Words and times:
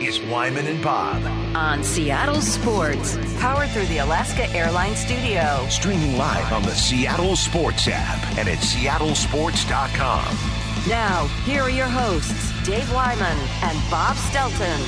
is 0.00 0.20
Wyman 0.20 0.66
and 0.66 0.82
Bob. 0.82 1.22
on 1.56 1.82
Seattle 1.82 2.40
Sports, 2.40 3.16
powered 3.38 3.70
through 3.70 3.86
the 3.86 3.98
Alaska 3.98 4.48
Airlines 4.50 4.98
Studio. 4.98 5.66
Streaming 5.68 6.16
live 6.16 6.52
on 6.52 6.62
the 6.62 6.74
Seattle 6.74 7.36
Sports 7.36 7.88
app 7.90 8.22
and 8.38 8.48
at 8.48 8.58
seattlesports.com. 8.58 10.36
Now, 10.88 11.26
here 11.44 11.62
are 11.62 11.70
your 11.70 11.86
hosts, 11.88 12.52
Dave 12.64 12.92
Wyman 12.92 13.38
and 13.62 13.90
Bob 13.90 14.16
Stelton. 14.16 14.80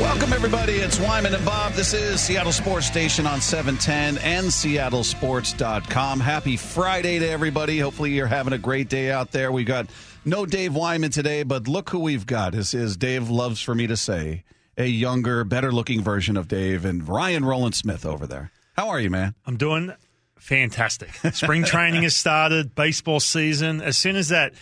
Welcome, 0.00 0.32
everybody. 0.32 0.74
It's 0.74 1.00
Wyman 1.00 1.34
and 1.34 1.44
Bob. 1.44 1.72
This 1.72 1.92
is 1.94 2.20
Seattle 2.20 2.52
Sports 2.52 2.86
Station 2.86 3.26
on 3.26 3.40
710 3.40 4.18
and 4.22 4.46
seattlesports.com. 4.46 6.20
Happy 6.20 6.56
Friday 6.56 7.18
to 7.18 7.28
everybody. 7.28 7.78
Hopefully, 7.78 8.12
you're 8.12 8.26
having 8.26 8.52
a 8.52 8.58
great 8.58 8.88
day 8.88 9.10
out 9.10 9.30
there. 9.32 9.50
We've 9.50 9.66
got 9.66 9.86
no 10.26 10.44
Dave 10.44 10.74
Wyman 10.74 11.10
today, 11.10 11.44
but 11.44 11.68
look 11.68 11.90
who 11.90 12.00
we've 12.00 12.26
got. 12.26 12.52
This 12.52 12.74
is 12.74 12.96
Dave 12.96 13.30
loves 13.30 13.62
for 13.62 13.74
me 13.74 13.86
to 13.86 13.96
say 13.96 14.44
a 14.76 14.86
younger, 14.86 15.44
better 15.44 15.72
looking 15.72 16.02
version 16.02 16.36
of 16.36 16.48
Dave 16.48 16.84
and 16.84 17.08
Ryan 17.08 17.44
Rowland 17.44 17.74
Smith 17.74 18.04
over 18.04 18.26
there. 18.26 18.50
How 18.76 18.88
are 18.88 19.00
you, 19.00 19.08
man? 19.08 19.34
I'm 19.46 19.56
doing 19.56 19.94
fantastic. 20.38 21.14
Spring 21.32 21.64
training 21.64 22.02
has 22.02 22.14
started, 22.14 22.74
baseball 22.74 23.20
season. 23.20 23.80
As 23.80 23.96
soon 23.96 24.16
as 24.16 24.28
that 24.28 24.52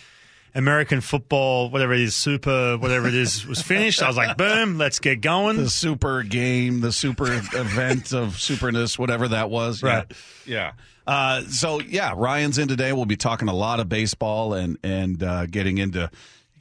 American 0.53 1.01
football, 1.01 1.69
whatever 1.69 1.93
it 1.93 1.99
is, 1.99 2.15
super, 2.15 2.77
whatever 2.77 3.07
it 3.07 3.15
is, 3.15 3.45
was 3.45 3.61
finished, 3.61 4.01
I 4.01 4.07
was 4.07 4.15
like, 4.15 4.37
boom, 4.37 4.77
let's 4.77 4.99
get 4.99 5.19
going. 5.19 5.57
The 5.57 5.69
super 5.69 6.23
game, 6.23 6.79
the 6.79 6.93
super 6.93 7.25
event 7.33 8.13
of 8.13 8.35
superness, 8.35 8.97
whatever 8.97 9.27
that 9.29 9.49
was. 9.49 9.83
Right. 9.83 10.05
Yeah. 10.45 10.55
yeah. 10.55 10.71
Uh, 11.07 11.41
so 11.43 11.79
yeah, 11.81 12.13
Ryan's 12.15 12.57
in 12.57 12.67
today. 12.67 12.91
We'll 12.93 13.05
be 13.05 13.17
talking 13.17 13.47
a 13.47 13.53
lot 13.53 13.79
of 13.79 13.87
baseball 13.89 14.53
and 14.53 14.77
and 14.83 15.21
uh, 15.21 15.45
getting 15.45 15.77
into 15.77 16.09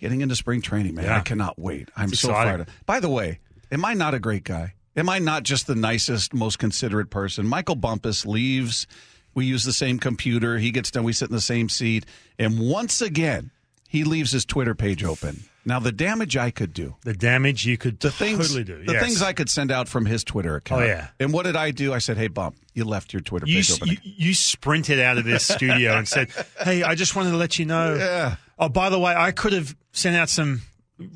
getting 0.00 0.20
into 0.20 0.36
spring 0.36 0.60
training. 0.60 0.94
Man, 0.94 1.06
Yeah. 1.06 1.16
I 1.16 1.20
cannot 1.20 1.58
wait. 1.58 1.88
I'm 1.96 2.10
It's 2.10 2.20
so 2.20 2.30
exciting. 2.30 2.64
fired. 2.66 2.68
By 2.86 3.00
the 3.00 3.08
way, 3.08 3.40
am 3.72 3.84
I 3.84 3.94
not 3.94 4.12
a 4.14 4.18
great 4.18 4.44
guy? 4.44 4.74
Am 4.96 5.08
I 5.08 5.18
not 5.18 5.42
just 5.42 5.66
the 5.66 5.74
nicest, 5.74 6.34
most 6.34 6.58
considerate 6.58 7.10
person? 7.10 7.46
Michael 7.46 7.74
Bumpus 7.74 8.24
leaves. 8.26 8.86
We 9.34 9.46
use 9.46 9.64
the 9.64 9.72
same 9.72 9.98
computer. 9.98 10.58
He 10.58 10.70
gets 10.70 10.90
done. 10.92 11.02
We 11.04 11.12
sit 11.12 11.28
in 11.30 11.34
the 11.34 11.40
same 11.40 11.68
seat, 11.68 12.06
and 12.38 12.60
once 12.60 13.00
again, 13.00 13.50
he 13.88 14.04
leaves 14.04 14.30
his 14.30 14.44
Twitter 14.44 14.74
page 14.76 15.02
open. 15.02 15.44
Now, 15.66 15.78
the 15.78 15.92
damage 15.92 16.36
I 16.36 16.50
could 16.50 16.74
do 16.74 16.96
the 17.02 17.14
damage 17.14 17.64
you 17.64 17.78
could 17.78 17.98
the 18.00 18.10
things 18.10 18.48
totally 18.48 18.64
do. 18.64 18.84
the 18.84 18.98
things 19.00 19.22
I 19.22 19.32
could 19.32 19.48
send 19.48 19.70
out 19.70 19.88
from 19.88 20.04
his 20.04 20.22
Twitter 20.24 20.56
account. 20.56 20.82
Oh, 20.82 20.86
yeah. 20.86 21.08
And 21.18 21.32
what 21.32 21.44
did 21.44 21.56
I 21.56 21.70
do? 21.70 21.92
I 21.92 21.98
said, 21.98 22.16
"Hey, 22.16 22.28
bump, 22.28 22.56
you 22.74 22.84
left 22.84 23.12
your 23.12 23.22
Twitter 23.22 23.46
you, 23.46 23.56
page 23.56 23.72
open." 23.72 23.88
you, 23.88 23.96
you 24.02 24.34
sprinted 24.34 25.00
out 25.00 25.18
of 25.18 25.24
this 25.24 25.46
studio 25.46 25.96
and 25.96 26.06
said, 26.06 26.28
"Hey, 26.60 26.82
I 26.82 26.94
just 26.94 27.16
wanted 27.16 27.30
to 27.30 27.36
let 27.36 27.58
you 27.58 27.64
know. 27.64 27.94
Yeah. 27.94 28.36
Oh, 28.58 28.68
by 28.68 28.90
the 28.90 28.98
way, 28.98 29.14
I 29.14 29.32
could 29.32 29.52
have 29.52 29.74
sent 29.92 30.16
out 30.16 30.28
some 30.28 30.62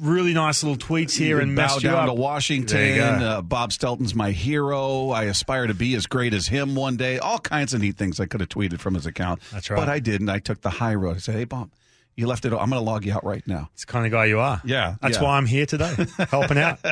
really 0.01 0.35
nice 0.35 0.63
little 0.63 0.77
tweets 0.77 1.17
here 1.17 1.39
and 1.39 1.55
bow 1.55 1.77
you 1.77 1.83
down 1.83 2.07
to 2.07 2.15
Washington. 2.15 2.97
You. 2.97 3.03
Uh, 3.03 3.43
Bob 3.43 3.71
Stelton's 3.71 4.15
my 4.15 4.33
hero. 4.33 5.11
I 5.11 5.25
aspire 5.25 5.67
to 5.67 5.75
be 5.75 5.95
as 5.95 6.07
great 6.07 6.35
as 6.35 6.49
him 6.49 6.75
one 6.75 6.97
day. 6.97 7.19
All 7.19 7.39
kinds 7.39 7.75
of 7.75 7.81
neat 7.81 7.97
things 7.97 8.19
I 8.19 8.27
could 8.27 8.41
have 8.41 8.49
tweeted 8.49 8.81
from 8.81 8.95
his 8.95 9.07
account. 9.07 9.41
That's 9.53 9.71
right. 9.71 9.77
But 9.77 9.89
I 9.89 10.01
didn't. 10.01 10.29
I 10.29 10.39
took 10.39 10.63
the 10.63 10.71
high 10.71 10.95
road. 10.95 11.17
I 11.17 11.19
said, 11.21 11.37
"Hey, 11.37 11.45
bump, 11.45 11.73
you 12.19 12.27
left 12.27 12.45
it. 12.45 12.49
I'm 12.53 12.71
going 12.71 12.71
to 12.73 12.81
log 12.81 13.05
you 13.05 13.13
out 13.13 13.25
right 13.25 13.47
now." 13.47 13.71
It's 13.75 13.85
the 13.85 13.93
kind 13.93 14.07
of 14.07 14.13
guy 14.13 14.27
you 14.27 14.41
are. 14.41 14.61
Yeah, 14.65 14.97
That's 15.01 15.17
yeah. 15.19 15.23
why 15.25 15.37
I'm 15.37 15.47
here 15.47 15.67
today, 15.67 15.95
helping 16.31 16.59
out. 16.59 16.79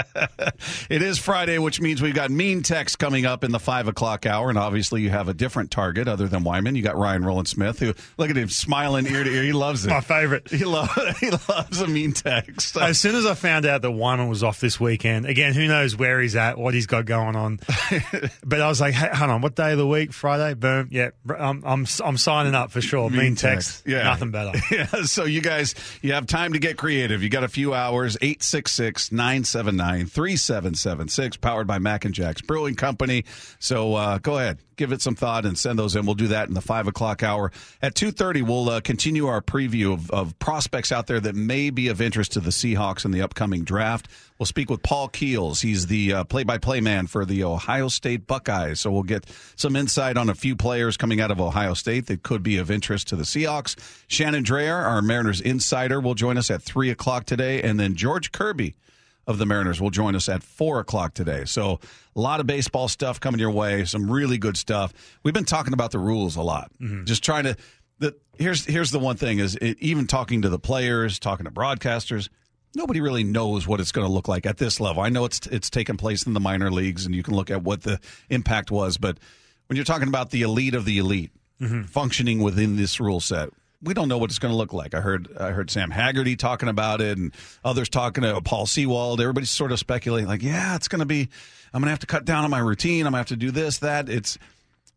It 0.88 1.02
is 1.02 1.18
Friday, 1.18 1.58
which 1.58 1.80
means 1.80 2.00
we've 2.00 2.14
got 2.14 2.30
mean 2.30 2.62
text 2.62 2.98
coming 2.98 3.26
up 3.26 3.44
in 3.44 3.50
the 3.50 3.58
five 3.58 3.88
o'clock 3.88 4.24
hour, 4.24 4.48
and 4.48 4.58
obviously 4.58 5.02
you 5.02 5.10
have 5.10 5.28
a 5.28 5.34
different 5.34 5.70
target 5.70 6.06
other 6.08 6.28
than 6.28 6.44
Wyman. 6.44 6.76
You 6.76 6.82
got 6.82 6.96
Ryan 6.96 7.24
Rowland 7.24 7.48
Smith, 7.48 7.78
who 7.78 7.92
look 8.16 8.30
at 8.30 8.36
him 8.36 8.48
smiling 8.48 9.06
ear 9.06 9.24
to 9.24 9.30
ear. 9.30 9.42
He 9.42 9.52
loves 9.52 9.84
it. 9.84 9.90
My 9.90 10.00
favorite. 10.00 10.48
He 10.56 10.64
loves 10.64 10.90
he 11.20 11.30
loves 11.30 11.80
a 11.80 11.86
mean 11.86 12.12
text. 12.12 12.76
As 12.76 12.98
soon 12.98 13.14
as 13.14 13.26
I 13.26 13.34
found 13.34 13.66
out 13.66 13.82
that 13.82 13.90
Wyman 13.90 14.28
was 14.28 14.42
off 14.42 14.60
this 14.60 14.80
weekend, 14.80 15.26
again, 15.26 15.52
who 15.52 15.66
knows 15.66 15.94
where 15.96 16.20
he's 16.20 16.34
at, 16.34 16.56
what 16.56 16.72
he's 16.72 16.86
got 16.86 17.04
going 17.04 17.36
on. 17.36 17.60
but 18.44 18.60
I 18.60 18.68
was 18.68 18.80
like, 18.80 18.94
hey, 18.94 19.10
hold 19.12 19.30
on, 19.30 19.42
what 19.42 19.54
day 19.54 19.72
of 19.72 19.78
the 19.78 19.86
week? 19.86 20.12
Friday? 20.12 20.54
Boom. 20.54 20.88
Yeah, 20.90 21.10
I'm, 21.28 21.62
I'm, 21.64 21.86
I'm 22.02 22.16
signing 22.16 22.54
up 22.54 22.70
for 22.70 22.80
sure. 22.80 23.10
Mean, 23.10 23.34
text. 23.36 23.82
Yeah. 23.86 24.04
Nothing 24.04 24.30
better. 24.30 24.58
Yeah, 24.70 24.86
so 25.16 25.24
you 25.24 25.40
guys, 25.40 25.74
you 26.02 26.12
have 26.12 26.26
time 26.26 26.52
to 26.52 26.58
get 26.58 26.76
creative. 26.76 27.22
You 27.22 27.30
got 27.30 27.42
a 27.42 27.48
few 27.48 27.72
hours. 27.72 28.18
866 28.20 29.10
979 29.10 30.04
3776, 30.04 31.38
powered 31.38 31.66
by 31.66 31.78
Mac 31.78 32.04
and 32.04 32.12
Jack's 32.12 32.42
Brewing 32.42 32.74
Company. 32.74 33.24
So 33.58 33.94
uh, 33.94 34.18
go 34.18 34.36
ahead, 34.36 34.58
give 34.76 34.92
it 34.92 35.00
some 35.00 35.14
thought 35.14 35.46
and 35.46 35.58
send 35.58 35.78
those 35.78 35.96
in. 35.96 36.04
We'll 36.04 36.16
do 36.16 36.28
that 36.28 36.48
in 36.48 36.54
the 36.54 36.60
5 36.60 36.88
o'clock 36.88 37.22
hour. 37.22 37.50
At 37.80 37.94
2.30, 37.94 38.42
we'll 38.42 38.68
uh, 38.68 38.80
continue 38.82 39.26
our 39.26 39.40
preview 39.40 39.94
of, 39.94 40.10
of 40.10 40.38
prospects 40.38 40.92
out 40.92 41.06
there 41.06 41.18
that 41.18 41.34
may 41.34 41.70
be 41.70 41.88
of 41.88 42.02
interest 42.02 42.32
to 42.32 42.40
the 42.40 42.50
Seahawks 42.50 43.06
in 43.06 43.10
the 43.10 43.22
upcoming 43.22 43.64
draft. 43.64 44.08
We'll 44.38 44.46
speak 44.46 44.68
with 44.68 44.82
Paul 44.82 45.08
Keels. 45.08 45.60
He's 45.60 45.86
the 45.86 46.12
uh, 46.12 46.24
play-by-play 46.24 46.80
man 46.80 47.06
for 47.06 47.24
the 47.24 47.44
Ohio 47.44 47.88
State 47.88 48.26
Buckeyes. 48.26 48.80
So 48.80 48.90
we'll 48.90 49.02
get 49.02 49.24
some 49.56 49.76
insight 49.76 50.16
on 50.16 50.28
a 50.28 50.34
few 50.34 50.56
players 50.56 50.96
coming 50.96 51.20
out 51.20 51.30
of 51.30 51.40
Ohio 51.40 51.74
State 51.74 52.06
that 52.06 52.22
could 52.22 52.42
be 52.42 52.58
of 52.58 52.70
interest 52.70 53.08
to 53.08 53.16
the 53.16 53.24
Seahawks. 53.24 53.76
Shannon 54.08 54.44
Drayer, 54.44 54.76
our 54.76 55.00
Mariners 55.00 55.40
insider, 55.40 56.00
will 56.00 56.14
join 56.14 56.36
us 56.36 56.50
at 56.50 56.62
3 56.62 56.90
o'clock 56.90 57.24
today. 57.24 57.62
And 57.62 57.80
then 57.80 57.94
George 57.94 58.32
Kirby 58.32 58.74
of 59.26 59.38
the 59.38 59.46
Mariners 59.46 59.80
will 59.80 59.90
join 59.90 60.14
us 60.14 60.28
at 60.28 60.42
4 60.42 60.80
o'clock 60.80 61.14
today. 61.14 61.44
So 61.46 61.80
a 62.14 62.20
lot 62.20 62.40
of 62.40 62.46
baseball 62.46 62.88
stuff 62.88 63.18
coming 63.18 63.40
your 63.40 63.50
way, 63.50 63.84
some 63.84 64.10
really 64.10 64.38
good 64.38 64.56
stuff. 64.56 64.92
We've 65.22 65.34
been 65.34 65.44
talking 65.44 65.72
about 65.72 65.90
the 65.90 65.98
rules 65.98 66.36
a 66.36 66.42
lot. 66.42 66.70
Just 67.04 67.24
trying 67.24 67.44
to 67.44 67.56
the 67.98 68.14
here's 68.38 68.64
here's 68.66 68.90
the 68.90 68.98
one 68.98 69.16
thing 69.16 69.38
is 69.38 69.56
it, 69.56 69.78
even 69.80 70.06
talking 70.06 70.42
to 70.42 70.48
the 70.48 70.58
players, 70.58 71.18
talking 71.18 71.44
to 71.44 71.50
broadcasters, 71.50 72.28
nobody 72.74 73.00
really 73.00 73.24
knows 73.24 73.66
what 73.66 73.80
it's 73.80 73.92
going 73.92 74.06
to 74.06 74.12
look 74.12 74.28
like 74.28 74.46
at 74.46 74.58
this 74.58 74.80
level. 74.80 75.02
I 75.02 75.08
know 75.08 75.24
it's 75.24 75.46
it's 75.46 75.70
taken 75.70 75.96
place 75.96 76.26
in 76.26 76.34
the 76.34 76.40
minor 76.40 76.70
leagues, 76.70 77.06
and 77.06 77.14
you 77.14 77.22
can 77.22 77.34
look 77.34 77.50
at 77.50 77.62
what 77.62 77.82
the 77.82 78.00
impact 78.28 78.70
was, 78.70 78.98
but 78.98 79.18
when 79.66 79.76
you're 79.76 79.84
talking 79.84 80.08
about 80.08 80.30
the 80.30 80.42
elite 80.42 80.74
of 80.74 80.84
the 80.84 80.98
elite 80.98 81.32
mm-hmm. 81.60 81.82
functioning 81.82 82.40
within 82.40 82.76
this 82.76 83.00
rule 83.00 83.20
set, 83.20 83.50
we 83.82 83.94
don't 83.94 84.08
know 84.08 84.18
what 84.18 84.30
it's 84.30 84.38
going 84.38 84.52
to 84.52 84.56
look 84.56 84.72
like. 84.72 84.94
I 84.94 85.00
heard 85.00 85.28
I 85.38 85.50
heard 85.50 85.70
Sam 85.70 85.90
Haggerty 85.90 86.36
talking 86.36 86.68
about 86.68 87.00
it, 87.00 87.18
and 87.18 87.32
others 87.64 87.88
talking 87.88 88.22
to 88.22 88.40
Paul 88.40 88.66
Sewald. 88.66 89.20
Everybody's 89.20 89.50
sort 89.50 89.72
of 89.72 89.78
speculating, 89.78 90.28
like, 90.28 90.42
yeah, 90.42 90.76
it's 90.76 90.88
going 90.88 91.00
to 91.00 91.06
be. 91.06 91.28
I'm 91.72 91.82
going 91.82 91.88
to 91.88 91.90
have 91.90 92.00
to 92.00 92.06
cut 92.06 92.24
down 92.24 92.44
on 92.44 92.50
my 92.50 92.58
routine. 92.58 93.06
I'm 93.06 93.12
going 93.12 93.12
to 93.12 93.18
have 93.18 93.26
to 93.26 93.36
do 93.36 93.50
this, 93.50 93.78
that. 93.78 94.08
It's 94.08 94.38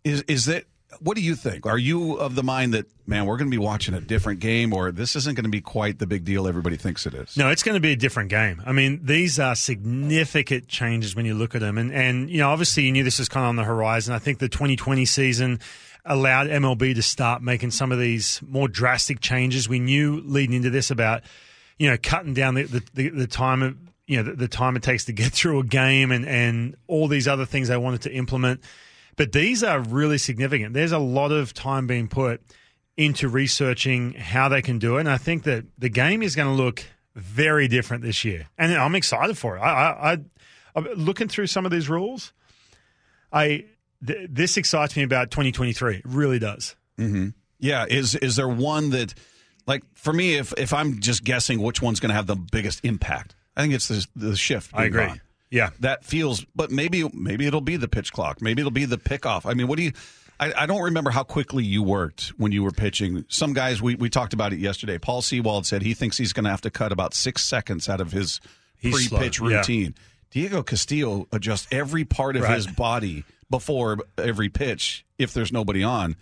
is 0.04 0.22
is 0.24 0.48
it. 0.48 0.68
What 1.00 1.16
do 1.16 1.24
you 1.24 1.36
think? 1.36 1.66
Are 1.66 1.78
you 1.78 2.14
of 2.14 2.36
the 2.36 2.44
mind 2.44 2.74
that 2.74 2.88
man, 3.10 3.26
we're 3.26 3.38
going 3.38 3.50
to 3.50 3.56
be 3.56 3.64
watching 3.64 3.94
a 3.94 4.02
different 4.02 4.40
game, 4.40 4.74
or 4.74 4.92
this 4.92 5.16
isn't 5.16 5.36
going 5.36 5.44
to 5.44 5.50
be 5.50 5.62
quite 5.62 6.00
the 6.00 6.08
big 6.08 6.24
deal 6.24 6.48
everybody 6.48 6.78
thinks 6.78 7.06
it 7.06 7.14
is? 7.14 7.36
No, 7.36 7.50
it's 7.50 7.64
going 7.64 7.76
to 7.76 7.82
be 7.82 7.92
a 7.92 7.96
different 7.96 8.30
game. 8.30 8.62
I 8.66 8.72
mean, 8.72 9.02
these 9.04 9.40
are 9.40 9.56
significant 9.56 10.68
changes 10.68 11.16
when 11.16 11.26
you 11.26 11.34
look 11.34 11.56
at 11.56 11.62
them. 11.62 11.78
And, 11.78 11.92
and 11.92 12.30
you 12.30 12.38
know, 12.38 12.50
obviously 12.50 12.84
you 12.84 12.92
knew 12.92 13.04
this 13.04 13.20
was 13.20 13.28
kind 13.28 13.44
of 13.44 13.50
on 13.50 13.56
the 13.56 13.64
horizon. 13.64 14.14
I 14.14 14.20
think 14.20 14.40
the 14.40 14.50
2020 14.50 15.06
season 15.06 15.60
allowed 16.06 16.48
MLB 16.48 16.96
to 16.96 17.02
start 17.02 17.42
making 17.42 17.72
some 17.72 17.92
of 17.92 18.00
these 18.00 18.42
more 18.48 18.68
drastic 18.68 19.20
changes. 19.20 19.68
We 19.68 19.80
knew 19.80 20.22
leading 20.22 20.56
into 20.56 20.70
this 20.70 20.92
about, 20.92 21.24
you 21.78 21.90
know, 21.90 21.98
cutting 22.02 22.34
down 22.34 22.56
the, 22.56 22.64
the, 22.64 22.84
the, 22.94 23.10
the 23.10 23.28
time 23.28 23.62
of, 23.64 23.78
you 24.08 24.18
know, 24.18 24.24
the, 24.24 24.34
the 24.34 24.48
time 24.48 24.76
it 24.76 24.84
takes 24.84 25.06
to 25.06 25.14
get 25.14 25.32
through 25.34 25.60
a 25.60 25.64
game 25.64 26.12
and, 26.12 26.26
and 26.26 26.76
all 26.88 27.08
these 27.08 27.28
other 27.28 27.46
things 27.46 27.68
they 27.68 27.78
wanted 27.78 28.04
to 28.04 28.12
implement. 28.12 28.64
But 29.20 29.34
these 29.34 29.66
are 29.66 29.82
really 29.82 30.18
significant. 30.18 30.74
There's 30.74 30.94
a 30.94 30.98
lot 30.98 31.34
of 31.34 31.54
time 31.54 31.88
being 31.88 32.08
put 32.08 32.42
into 32.96 33.28
researching 33.28 34.14
how 34.14 34.48
they 34.48 34.62
can 34.62 34.80
do 34.80 34.96
it. 34.96 35.02
And 35.02 35.10
I 35.10 35.18
think 35.18 35.44
that 35.44 35.66
the 35.78 35.90
game 35.90 36.24
is 36.24 36.38
going 36.38 36.48
to 36.48 36.54
look 36.54 36.86
very 37.16 37.68
different 37.68 38.02
this 38.02 38.24
year. 38.24 38.48
And 38.58 38.74
I'm 38.74 38.96
excited 38.96 39.38
for 39.38 39.58
it. 39.58 39.60
I, 39.60 39.66
I, 39.66 40.12
I, 40.14 40.18
I'm 40.74 40.86
looking 40.96 41.28
through 41.28 41.48
some 41.48 41.66
of 41.66 41.72
these 41.74 41.90
rules. 41.90 42.32
I 43.30 43.66
th- 44.08 44.30
this 44.32 44.56
excites 44.56 44.96
me 44.96 45.04
about 45.04 45.32
2023. 45.32 45.98
It 45.98 46.02
really 46.06 46.40
does. 46.40 46.78
Mm-hmm. 46.98 47.32
Yeah, 47.60 47.88
is 47.90 48.16
is 48.16 48.38
there 48.38 48.48
one 48.48 48.92
that, 48.92 49.16
like, 49.68 49.84
for 49.96 50.14
me, 50.14 50.36
if 50.36 50.54
if 50.58 50.74
I'm 50.74 51.02
just 51.02 51.26
guessing 51.26 51.62
which 51.62 51.82
one's 51.82 52.00
going 52.00 52.08
to 52.08 52.16
have 52.16 52.28
the 52.28 52.38
biggest 52.38 52.86
impact, 52.86 53.36
I 53.58 53.64
think 53.64 53.74
it's 53.74 53.90
the 53.90 54.08
the 54.16 54.38
shift. 54.38 54.72
I 54.74 54.86
agree. 54.86 55.12
Yeah. 55.52 55.72
that 55.80 56.06
feels. 56.06 56.46
But 56.56 56.72
maybe 56.72 57.08
maybe 57.14 57.46
it'll 57.48 57.62
be 57.62 57.78
the 57.78 57.88
pitch 57.88 58.12
clock. 58.14 58.42
Maybe 58.42 58.62
it'll 58.62 58.72
be 58.72 58.86
the 58.86 58.98
pickoff. 58.98 59.50
I 59.50 59.54
mean, 59.54 59.68
what 59.68 59.78
do 59.78 59.84
you? 59.84 59.94
I, 60.40 60.54
I 60.56 60.66
don't 60.68 60.82
remember 60.84 61.10
how 61.10 61.24
quickly 61.24 61.64
you 61.66 61.84
worked 61.84 62.28
when 62.38 62.52
you 62.52 62.64
were 62.64 62.72
pitching. 62.72 63.26
Some 63.28 63.54
guys 63.54 63.82
we 63.82 63.96
we 63.96 64.10
talked 64.10 64.34
about 64.34 64.54
it 64.54 64.60
yesterday. 64.60 64.98
Paul 64.98 65.22
Sewald 65.22 65.66
said 65.66 65.82
he 65.82 65.94
thinks 65.94 66.18
he's 66.18 66.34
going 66.34 66.46
to 66.46 66.50
have 66.50 66.62
to 66.62 66.70
cut 66.70 66.92
about 66.92 67.14
six 67.14 67.44
seconds 67.44 67.90
out 67.90 68.00
of 68.02 68.12
his 68.12 68.40
He's 68.78 69.10
pre-pitch 69.10 69.38
slow, 69.38 69.50
yeah. 69.50 69.58
routine. 69.58 69.96
Diego 70.32 70.64
Castillo 70.64 71.28
adjusts 71.32 71.68
every 71.72 72.06
part 72.06 72.36
of 72.38 72.44
Right. 72.44 72.56
his 72.56 72.68
body 72.68 73.26
before 73.50 73.98
every 74.18 74.48
pitch 74.48 75.04
if 75.18 75.34
there's 75.34 75.52
nobody 75.52 75.84
on. 75.84 76.16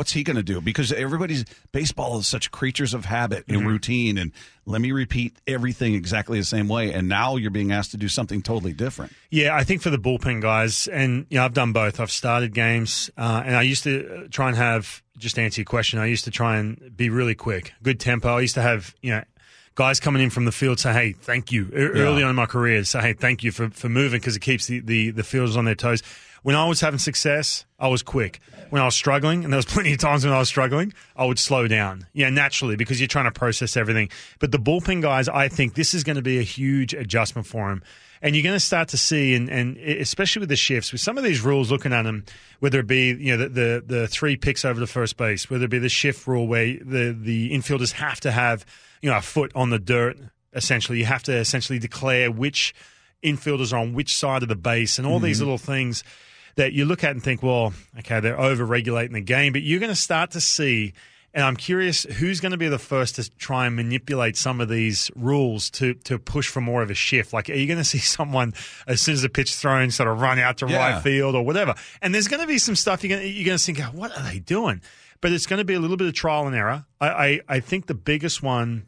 What's 0.00 0.12
he 0.12 0.22
going 0.22 0.36
to 0.38 0.42
do? 0.42 0.62
Because 0.62 0.94
everybody's 0.94 1.44
baseball 1.72 2.18
is 2.18 2.26
such 2.26 2.50
creatures 2.50 2.94
of 2.94 3.04
habit 3.04 3.44
and 3.48 3.58
Mm-hmm. 3.58 3.66
routine, 3.68 4.16
and 4.16 4.32
let 4.64 4.80
me 4.80 4.92
repeat 4.92 5.36
everything 5.46 5.92
exactly 5.94 6.38
the 6.38 6.44
same 6.46 6.68
way. 6.68 6.90
And 6.94 7.06
now 7.06 7.36
you're 7.36 7.50
being 7.50 7.70
asked 7.70 7.90
to 7.90 7.98
do 7.98 8.08
something 8.08 8.40
totally 8.40 8.72
different. 8.72 9.12
Yeah, 9.28 9.54
I 9.54 9.62
think 9.62 9.82
for 9.82 9.90
the 9.90 9.98
bullpen 9.98 10.40
guys, 10.40 10.86
and 10.88 11.26
you 11.28 11.36
know, 11.36 11.44
I've 11.44 11.52
done 11.52 11.72
both. 11.74 12.00
I've 12.00 12.10
started 12.10 12.54
games, 12.54 13.10
uh, 13.18 13.42
and 13.44 13.54
I 13.54 13.60
used 13.60 13.84
to 13.84 14.26
try 14.30 14.48
and 14.48 14.56
have 14.56 15.02
just 15.18 15.34
to 15.34 15.42
answer 15.42 15.60
your 15.60 15.66
question. 15.66 15.98
I 15.98 16.06
used 16.06 16.24
to 16.24 16.30
try 16.30 16.56
and 16.56 16.96
be 16.96 17.10
really 17.10 17.34
quick, 17.34 17.74
good 17.82 18.00
tempo. 18.00 18.38
I 18.38 18.40
used 18.40 18.54
to 18.54 18.62
have 18.62 18.94
you 19.02 19.10
know 19.10 19.24
guys 19.74 20.00
coming 20.00 20.22
in 20.22 20.30
from 20.30 20.46
the 20.46 20.52
field 20.52 20.80
say, 20.80 20.94
"Hey, 20.94 21.12
thank 21.12 21.52
you." 21.52 21.68
Early 21.74 22.22
on 22.22 22.30
in 22.30 22.36
my 22.36 22.46
career, 22.46 22.82
say, 22.84 23.02
"Hey, 23.02 23.12
thank 23.12 23.44
you 23.44 23.52
for, 23.52 23.68
for 23.68 23.90
moving" 23.90 24.18
because 24.18 24.34
it 24.34 24.40
keeps 24.40 24.66
the, 24.66 24.80
the 24.80 25.10
the 25.10 25.24
fielders 25.24 25.58
on 25.58 25.66
their 25.66 25.74
toes. 25.74 26.02
When 26.42 26.56
I 26.56 26.66
was 26.66 26.80
having 26.80 26.98
success, 26.98 27.64
I 27.78 27.88
was 27.88 28.02
quick. 28.02 28.40
When 28.70 28.80
I 28.80 28.84
was 28.84 28.94
struggling, 28.94 29.44
and 29.44 29.52
there 29.52 29.58
was 29.58 29.66
plenty 29.66 29.92
of 29.92 29.98
times 29.98 30.24
when 30.24 30.32
I 30.32 30.38
was 30.38 30.48
struggling, 30.48 30.92
I 31.16 31.24
would 31.26 31.38
slow 31.38 31.66
down. 31.68 32.06
Yeah, 32.12 32.30
naturally 32.30 32.76
because 32.76 33.00
you're 33.00 33.08
trying 33.08 33.24
to 33.26 33.32
process 33.32 33.76
everything. 33.76 34.10
But 34.38 34.52
the 34.52 34.58
bullpen 34.58 35.02
guys, 35.02 35.28
I 35.28 35.48
think 35.48 35.74
this 35.74 35.92
is 35.92 36.04
going 36.04 36.16
to 36.16 36.22
be 36.22 36.38
a 36.38 36.42
huge 36.42 36.94
adjustment 36.94 37.46
for 37.46 37.68
them. 37.68 37.82
And 38.22 38.36
you're 38.36 38.42
going 38.42 38.54
to 38.56 38.60
start 38.60 38.88
to 38.88 38.98
see, 38.98 39.34
and, 39.34 39.48
and 39.48 39.78
especially 39.78 40.40
with 40.40 40.50
the 40.50 40.56
shifts, 40.56 40.92
with 40.92 41.00
some 41.00 41.16
of 41.16 41.24
these 41.24 41.40
rules, 41.40 41.70
looking 41.70 41.92
at 41.94 42.02
them, 42.02 42.24
whether 42.60 42.80
it 42.80 42.86
be 42.86 43.08
you 43.14 43.36
know 43.36 43.38
the, 43.38 43.48
the, 43.48 43.82
the 43.86 44.08
three 44.08 44.36
picks 44.36 44.64
over 44.64 44.78
the 44.78 44.86
first 44.86 45.16
base, 45.16 45.48
whether 45.48 45.64
it 45.64 45.70
be 45.70 45.78
the 45.78 45.88
shift 45.88 46.26
rule 46.26 46.46
where 46.46 46.66
the 46.66 47.16
the 47.18 47.50
infielders 47.50 47.92
have 47.92 48.20
to 48.20 48.30
have 48.30 48.66
you 49.00 49.10
know 49.10 49.16
a 49.16 49.22
foot 49.22 49.50
on 49.54 49.70
the 49.70 49.78
dirt. 49.78 50.18
Essentially, 50.52 50.98
you 50.98 51.06
have 51.06 51.22
to 51.24 51.34
essentially 51.36 51.78
declare 51.78 52.30
which 52.30 52.74
infielders 53.24 53.72
are 53.72 53.78
on 53.78 53.94
which 53.94 54.14
side 54.14 54.42
of 54.42 54.48
the 54.50 54.56
base, 54.56 54.98
and 54.98 55.06
all 55.06 55.16
Mm-hmm. 55.16 55.24
these 55.24 55.40
little 55.40 55.58
things 55.58 56.04
that 56.60 56.74
you 56.74 56.84
look 56.84 57.02
at 57.04 57.12
and 57.12 57.22
think, 57.22 57.42
well, 57.42 57.72
okay, 58.00 58.20
they're 58.20 58.38
over 58.38 58.64
regulating 58.66 59.14
the 59.14 59.20
game, 59.22 59.52
but 59.54 59.62
you're 59.62 59.80
going 59.80 59.90
to 59.92 59.96
start 59.96 60.32
to 60.32 60.40
see. 60.40 60.92
And 61.32 61.44
I'm 61.44 61.56
curious 61.56 62.02
who's 62.02 62.40
going 62.40 62.52
to 62.52 62.58
be 62.58 62.68
the 62.68 62.78
first 62.78 63.14
to 63.16 63.30
try 63.38 63.66
and 63.66 63.76
manipulate 63.76 64.36
some 64.36 64.60
of 64.60 64.68
these 64.68 65.10
rules 65.14 65.70
to 65.78 65.94
to 66.04 66.18
push 66.18 66.48
for 66.48 66.60
more 66.60 66.82
of 66.82 66.90
a 66.90 66.94
shift. 66.94 67.32
Like, 67.32 67.48
are 67.48 67.54
you 67.54 67.66
going 67.66 67.78
to 67.84 67.84
see 67.84 67.98
someone 67.98 68.52
as 68.86 69.00
soon 69.00 69.14
as 69.14 69.22
the 69.22 69.28
pitch 69.28 69.54
thrown 69.54 69.90
sort 69.90 70.08
of 70.08 70.20
run 70.20 70.38
out 70.38 70.58
to 70.58 70.66
Yeah. 70.68 70.76
right 70.94 71.02
field 71.02 71.34
or 71.34 71.44
whatever? 71.44 71.74
And 72.02 72.12
there's 72.14 72.28
going 72.28 72.40
to 72.42 72.48
be 72.48 72.58
some 72.58 72.76
stuff 72.76 73.02
you're 73.04 73.10
going 73.16 73.22
to, 73.22 73.28
you're 73.28 73.46
going 73.46 73.58
to 73.58 73.64
think, 73.64 73.80
"Oh, 73.80 73.90
what 73.96 74.16
are 74.16 74.22
they 74.24 74.38
doing? 74.40 74.80
But 75.20 75.32
it's 75.32 75.46
going 75.46 75.58
to 75.58 75.64
be 75.64 75.74
a 75.74 75.80
little 75.80 75.96
bit 75.96 76.08
of 76.08 76.14
trial 76.14 76.46
and 76.46 76.56
error. 76.56 76.84
I 77.00 77.08
I, 77.08 77.40
I 77.48 77.60
think 77.60 77.86
the 77.86 77.94
biggest 77.94 78.42
one 78.42 78.84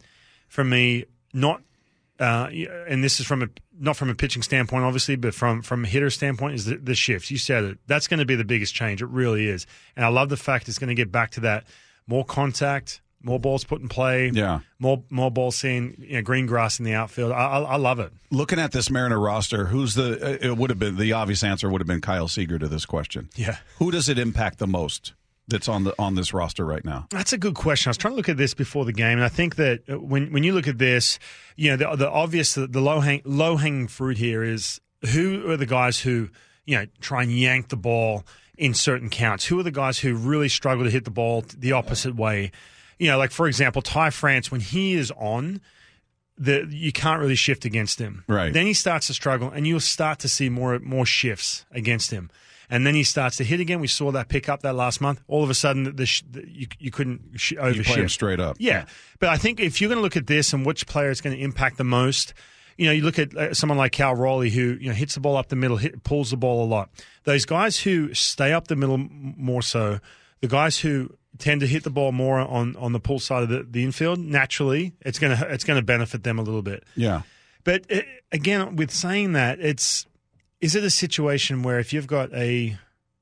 for 0.48 0.64
me, 0.64 1.04
not 1.32 1.62
uh, 2.22 2.48
and 2.88 3.02
this 3.02 3.18
is 3.20 3.26
from 3.26 3.42
a 3.42 3.48
not 3.78 3.96
from 3.96 4.08
a 4.08 4.14
pitching 4.14 4.42
standpoint, 4.42 4.84
obviously, 4.84 5.16
but 5.16 5.34
from 5.34 5.60
from 5.62 5.84
a 5.84 5.88
hitter 5.88 6.10
standpoint, 6.10 6.54
is 6.54 6.64
the, 6.66 6.76
the 6.76 6.94
shifts. 6.94 7.30
You 7.30 7.38
said 7.38 7.64
it. 7.64 7.78
That's 7.86 8.06
going 8.08 8.20
to 8.20 8.26
be 8.26 8.36
the 8.36 8.44
biggest 8.44 8.74
change. 8.74 9.02
It 9.02 9.06
really 9.06 9.48
is, 9.48 9.66
and 9.96 10.04
I 10.04 10.08
love 10.08 10.28
the 10.28 10.36
fact 10.36 10.68
it's 10.68 10.78
going 10.78 10.88
to 10.88 10.94
get 10.94 11.10
back 11.10 11.32
to 11.32 11.40
that 11.40 11.64
more 12.06 12.24
contact, 12.24 13.00
more 13.22 13.38
balls 13.40 13.64
put 13.64 13.80
in 13.80 13.88
play, 13.88 14.28
Yeah. 14.32 14.60
more 14.78 15.02
more 15.10 15.30
balls 15.30 15.56
seeing 15.56 15.96
you 15.98 16.14
know, 16.16 16.22
green 16.22 16.46
grass 16.46 16.78
in 16.78 16.84
the 16.84 16.94
outfield. 16.94 17.32
I, 17.32 17.36
I, 17.36 17.60
I 17.60 17.76
love 17.76 17.98
it. 18.00 18.12
Looking 18.30 18.58
at 18.58 18.72
this 18.72 18.90
Mariner 18.90 19.18
roster, 19.20 19.66
who's 19.66 19.94
the? 19.94 20.44
It 20.46 20.56
would 20.56 20.70
have 20.70 20.78
been 20.78 20.96
the 20.96 21.12
obvious 21.12 21.42
answer 21.42 21.68
would 21.70 21.80
have 21.80 21.88
been 21.88 22.00
Kyle 22.00 22.28
Seager 22.28 22.58
to 22.58 22.68
this 22.68 22.86
question. 22.86 23.30
Yeah. 23.36 23.56
Who 23.78 23.90
does 23.90 24.08
it 24.08 24.18
impact 24.18 24.58
the 24.58 24.66
most? 24.66 25.14
That's 25.48 25.68
on 25.68 25.84
the 25.84 25.94
on 25.98 26.14
this 26.14 26.32
roster 26.32 26.64
right 26.64 26.84
now. 26.84 27.06
That's 27.10 27.32
a 27.32 27.38
good 27.38 27.54
question. 27.54 27.88
I 27.88 27.90
was 27.90 27.98
trying 27.98 28.12
to 28.12 28.16
look 28.16 28.28
at 28.28 28.36
this 28.36 28.54
before 28.54 28.84
the 28.84 28.92
game, 28.92 29.18
and 29.18 29.24
I 29.24 29.28
think 29.28 29.56
that 29.56 29.82
uh, 29.90 29.98
when 29.98 30.32
when 30.32 30.44
you 30.44 30.52
look 30.54 30.68
at 30.68 30.78
this, 30.78 31.18
you 31.56 31.70
know, 31.70 31.76
the, 31.76 31.96
the 31.96 32.10
obvious, 32.10 32.54
the 32.54 32.80
low 32.80 33.00
hang, 33.00 33.22
low 33.24 33.56
hanging 33.56 33.88
fruit 33.88 34.18
here 34.18 34.44
is 34.44 34.80
who 35.12 35.50
are 35.50 35.56
the 35.56 35.66
guys 35.66 36.00
who 36.00 36.28
you 36.64 36.78
know 36.78 36.86
try 37.00 37.22
and 37.22 37.32
yank 37.32 37.68
the 37.68 37.76
ball 37.76 38.24
in 38.56 38.72
certain 38.72 39.10
counts. 39.10 39.44
Who 39.46 39.58
are 39.58 39.64
the 39.64 39.72
guys 39.72 39.98
who 39.98 40.14
really 40.14 40.48
struggle 40.48 40.84
to 40.84 40.90
hit 40.90 41.04
the 41.04 41.10
ball 41.10 41.44
the 41.56 41.72
opposite 41.72 42.14
way? 42.14 42.52
You 42.98 43.08
know, 43.08 43.18
like 43.18 43.32
for 43.32 43.48
example, 43.48 43.82
Ty 43.82 44.10
France 44.10 44.50
when 44.50 44.60
he 44.60 44.94
is 44.94 45.10
on. 45.12 45.60
The, 46.38 46.66
you 46.68 46.92
can't 46.92 47.20
really 47.20 47.36
shift 47.36 47.66
against 47.66 48.00
him. 48.00 48.24
Right. 48.26 48.52
Then 48.52 48.66
he 48.66 48.72
starts 48.72 49.08
to 49.08 49.14
struggle, 49.14 49.50
and 49.50 49.66
you'll 49.66 49.80
start 49.80 50.18
to 50.20 50.28
see 50.28 50.48
more 50.48 50.78
more 50.78 51.04
shifts 51.04 51.66
against 51.70 52.10
him. 52.10 52.30
And 52.72 52.86
then 52.86 52.94
he 52.94 53.02
starts 53.04 53.36
to 53.36 53.44
hit 53.44 53.60
again. 53.60 53.80
We 53.80 53.86
saw 53.86 54.12
that 54.12 54.28
pick 54.28 54.48
up 54.48 54.62
that 54.62 54.74
last 54.74 55.02
month. 55.02 55.20
All 55.28 55.44
of 55.44 55.50
a 55.50 55.54
sudden, 55.54 55.94
the, 55.94 56.06
sh- 56.06 56.22
the 56.30 56.42
you, 56.48 56.66
you 56.78 56.90
couldn't 56.90 57.20
sh- 57.36 57.52
overshift. 57.52 57.74
You 57.76 57.84
play 57.84 58.00
him 58.00 58.08
straight 58.08 58.40
up. 58.40 58.56
Yeah, 58.58 58.86
but 59.18 59.28
I 59.28 59.36
think 59.36 59.60
if 59.60 59.78
you're 59.82 59.88
going 59.88 59.98
to 59.98 60.02
look 60.02 60.16
at 60.16 60.26
this 60.26 60.54
and 60.54 60.64
which 60.64 60.86
player 60.86 61.10
is 61.10 61.20
going 61.20 61.36
to 61.36 61.42
impact 61.42 61.76
the 61.76 61.84
most, 61.84 62.32
you 62.78 62.86
know, 62.86 62.92
you 62.92 63.02
look 63.02 63.18
at 63.18 63.36
uh, 63.36 63.52
someone 63.52 63.76
like 63.76 63.92
Cal 63.92 64.14
Raleigh 64.14 64.48
who 64.48 64.78
you 64.80 64.88
know 64.88 64.94
hits 64.94 65.12
the 65.12 65.20
ball 65.20 65.36
up 65.36 65.48
the 65.48 65.56
middle, 65.56 65.76
hit, 65.76 66.02
pulls 66.02 66.30
the 66.30 66.38
ball 66.38 66.64
a 66.64 66.66
lot. 66.66 66.88
Those 67.24 67.44
guys 67.44 67.78
who 67.78 68.14
stay 68.14 68.54
up 68.54 68.68
the 68.68 68.76
middle 68.76 68.94
m- 68.94 69.34
more 69.36 69.60
so, 69.60 70.00
the 70.40 70.48
guys 70.48 70.78
who 70.78 71.14
tend 71.36 71.60
to 71.60 71.66
hit 71.66 71.84
the 71.84 71.90
ball 71.90 72.10
more 72.10 72.38
on, 72.38 72.74
on 72.76 72.92
the 72.92 73.00
pull 73.00 73.18
side 73.18 73.42
of 73.42 73.50
the, 73.50 73.66
the 73.68 73.84
infield, 73.84 74.18
naturally, 74.18 74.94
it's 75.02 75.18
going 75.18 75.36
to 75.36 75.52
it's 75.52 75.64
going 75.64 75.78
to 75.78 75.84
benefit 75.84 76.24
them 76.24 76.38
a 76.38 76.42
little 76.42 76.62
bit. 76.62 76.84
Yeah. 76.96 77.20
But 77.64 77.84
uh, 77.92 78.00
again, 78.32 78.76
with 78.76 78.90
saying 78.90 79.32
that, 79.32 79.60
it's 79.60 80.06
is 80.62 80.76
it 80.76 80.84
a 80.84 80.90
situation 80.90 81.62
where 81.62 81.78
if 81.78 81.92
you've 81.92 82.06
got 82.06 82.32
a 82.32 82.78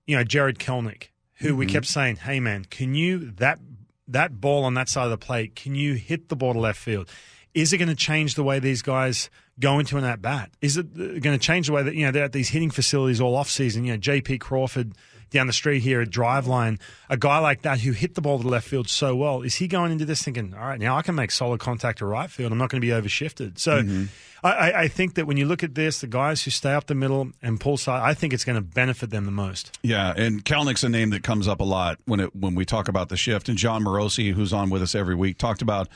you 0.07 0.17
know 0.17 0.23
Jarred 0.23 0.61
Kelenic, 0.61 1.09
who 1.37 1.57
we 1.57 1.65
mm-hmm. 1.67 1.73
kept 1.73 1.87
saying, 1.87 2.17
"Hey 2.17 2.39
man, 2.39 2.67
can 2.67 2.95
you 2.95 3.33
that 3.39 3.59
that 4.07 4.41
ball 4.41 4.65
on 4.65 4.75
that 4.75 4.89
side 4.89 5.05
of 5.05 5.11
the 5.11 5.19
plate? 5.19 5.57
Can 5.57 5.75
you 5.75 5.95
hit 5.95 6.29
the 6.29 6.37
ball 6.37 6.53
to 6.53 6.61
left 6.61 6.79
field?" 6.79 7.09
Is 7.53 7.73
it 7.73 7.79
going 7.79 7.89
to 7.89 7.97
change 7.97 8.37
the 8.37 8.45
way 8.45 8.61
these 8.61 8.81
guys 8.81 9.29
go 9.59 9.81
into 9.81 9.97
an 9.97 10.05
at 10.05 10.23
bat? 10.23 10.53
Is 10.61 10.77
it 10.77 10.87
uh, 10.95 11.19
going 11.19 11.37
to 11.37 11.39
change 11.39 11.67
the 11.67 11.73
way 11.73 11.83
that 11.83 11.97
you 11.97 12.05
know 12.05 12.13
they're 12.13 12.25
at 12.25 12.33
these 12.33 12.51
hitting 12.51 12.71
facilities 12.71 13.21
all 13.21 13.35
off 13.35 13.51
season? 13.51 13.85
You 13.85 13.95
know, 13.95 13.99
J.P. 13.99 14.39
Crawford 14.39 14.93
down 15.31 15.47
the 15.47 15.53
street 15.53 15.81
here 15.81 16.01
at 16.01 16.11
Driveline, 16.11 16.81
a 17.09 17.17
guy 17.17 17.39
like 17.39 17.63
that 17.63 17.81
who 17.81 17.93
hit 17.93 18.15
the 18.15 18.21
ball 18.21 18.41
to 18.41 18.49
left 18.49 18.69
field 18.69 18.89
so 18.89 19.15
well, 19.17 19.43
is 19.43 19.57
he 19.57 19.69
going 19.69 19.93
into 19.93 20.05
this 20.05 20.23
thinking, 20.23 20.55
all 20.55 20.61
right, 20.67 20.81
now 20.81 20.97
I 20.97 21.03
can 21.03 21.15
make 21.15 21.31
solid 21.31 21.61
contact 21.61 21.99
to 21.99 22.07
right 22.07 22.31
field. 22.31 22.53
I'm 22.53 22.59
not 22.59 22.71
going 22.71 22.81
to 22.81 22.87
be 22.87 22.93
overshifted. 22.93 23.59
So 23.59 23.83
mm-hmm. 23.83 24.05
I, 24.45 24.51
I- 24.51 24.81
I 24.81 24.89
think 24.89 25.15
that 25.15 25.27
when 25.27 25.37
you 25.37 25.45
look 25.47 25.63
at 25.63 25.75
this, 25.75 26.01
the 26.01 26.07
guys 26.07 26.43
who 26.43 26.51
stay 26.51 26.73
up 26.73 26.87
the 26.87 26.95
middle 26.95 27.31
and 27.43 27.61
pull 27.61 27.77
side, 27.77 28.01
I 28.03 28.15
think 28.15 28.33
it's 28.33 28.45
going 28.45 28.57
to 28.57 28.63
benefit 28.63 29.11
them 29.11 29.27
the 29.27 29.31
most. 29.31 29.79
Yeah, 29.83 30.15
and 30.17 30.43
Kelenic's 30.45 30.83
a 30.83 30.89
name 30.89 31.11
that 31.11 31.23
comes 31.23 31.47
up 31.47 31.61
a 31.61 31.65
lot 31.65 31.99
when 32.07 32.21
it 32.21 32.35
when 32.35 32.55
we 32.55 32.65
talk 32.65 32.89
about 32.89 33.11
the 33.11 33.17
shift. 33.17 33.49
And 33.49 33.59
Jon 33.59 33.85
Morosi, 33.85 34.33
who's 34.33 34.53
on 34.53 34.71
with 34.71 34.83
us 34.83 34.95
every 34.95 35.15
week, 35.15 35.37
talked 35.37 35.61
about, 35.61 35.89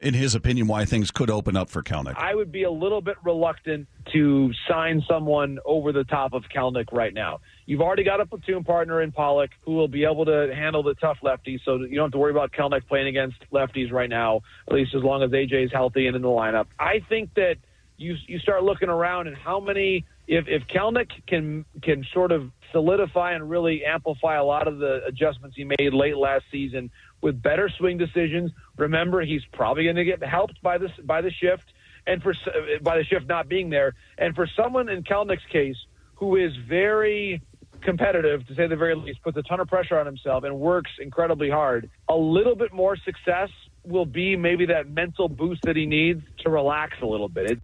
in 0.00 0.14
his 0.14 0.34
opinion, 0.34 0.66
why 0.66 0.84
things 0.84 1.10
could 1.12 1.30
open 1.30 1.56
up 1.56 1.70
for 1.70 1.82
Kelenic. 1.82 2.16
I 2.16 2.34
would 2.34 2.50
be 2.50 2.64
a 2.64 2.70
little 2.70 3.00
bit 3.00 3.16
reluctant 3.22 3.86
to 4.12 4.50
sign 4.68 5.02
someone 5.08 5.58
over 5.64 5.92
the 5.92 6.04
top 6.04 6.32
of 6.32 6.42
Kelenic 6.54 6.92
right 6.92 7.14
now. 7.14 7.40
You've 7.66 7.80
already 7.80 8.04
got 8.04 8.20
a 8.20 8.26
platoon 8.26 8.62
partner 8.62 9.00
in 9.00 9.10
Pollock 9.10 9.50
who 9.64 9.72
will 9.72 9.88
be 9.88 10.04
able 10.04 10.26
to 10.26 10.52
handle 10.54 10.82
the 10.82 10.94
tough 10.94 11.18
lefties, 11.22 11.60
so 11.64 11.76
you 11.76 11.96
don't 11.96 12.06
have 12.06 12.12
to 12.12 12.18
worry 12.18 12.30
about 12.30 12.52
Kelenic 12.52 12.86
playing 12.86 13.06
against 13.06 13.36
lefties 13.52 13.90
right 13.90 14.10
now, 14.10 14.42
at 14.68 14.74
least 14.74 14.94
as 14.94 15.02
long 15.02 15.22
as 15.22 15.30
AJ 15.30 15.66
is 15.66 15.72
healthy 15.72 16.06
and 16.06 16.14
in 16.14 16.22
the 16.22 16.28
lineup. 16.28 16.66
I 16.78 17.00
think 17.08 17.32
that 17.34 17.56
you 17.96 18.16
you 18.26 18.38
start 18.38 18.64
looking 18.64 18.88
around 18.88 19.28
and 19.28 19.36
how 19.36 19.60
many 19.60 20.04
if 20.26 20.46
if 20.48 20.62
Kelenic 20.68 21.10
can 21.26 21.64
can 21.82 22.04
sort 22.12 22.32
of 22.32 22.50
solidify 22.72 23.32
and 23.32 23.48
really 23.48 23.84
amplify 23.84 24.36
a 24.36 24.44
lot 24.44 24.66
of 24.66 24.78
the 24.78 25.04
adjustments 25.06 25.56
he 25.56 25.64
made 25.64 25.94
late 25.94 26.16
last 26.16 26.44
season 26.50 26.90
with 27.20 27.40
better 27.40 27.70
swing 27.78 27.96
decisions. 27.96 28.50
Remember, 28.76 29.22
he's 29.22 29.44
probably 29.52 29.84
going 29.84 29.96
to 29.96 30.04
get 30.04 30.22
helped 30.22 30.60
by 30.60 30.76
this 30.76 30.90
by 31.04 31.20
the 31.20 31.30
shift 31.30 31.64
and 32.06 32.22
for 32.22 32.34
by 32.82 32.98
the 32.98 33.04
shift 33.04 33.26
not 33.26 33.48
being 33.48 33.70
there. 33.70 33.94
And 34.18 34.34
for 34.34 34.46
someone 34.56 34.88
in 34.88 35.02
Kelenic's 35.02 35.46
case 35.50 35.76
who 36.16 36.36
is 36.36 36.52
very 36.68 37.42
competitive, 37.84 38.46
to 38.48 38.54
say 38.54 38.66
the 38.66 38.76
very 38.76 38.94
least, 38.94 39.22
puts 39.22 39.36
a 39.36 39.42
ton 39.42 39.60
of 39.60 39.68
pressure 39.68 39.98
on 39.98 40.06
himself 40.06 40.44
and 40.44 40.58
works 40.58 40.90
incredibly 41.00 41.50
hard, 41.50 41.88
a 42.08 42.14
little 42.14 42.56
bit 42.56 42.72
more 42.72 42.96
success 42.96 43.50
will 43.84 44.06
be 44.06 44.36
maybe 44.36 44.66
that 44.66 44.88
mental 44.88 45.28
boost 45.28 45.62
that 45.62 45.76
he 45.76 45.86
needs 45.86 46.22
to 46.40 46.50
relax 46.50 46.96
a 47.02 47.06
little 47.06 47.28
bit. 47.28 47.50
It, 47.50 47.60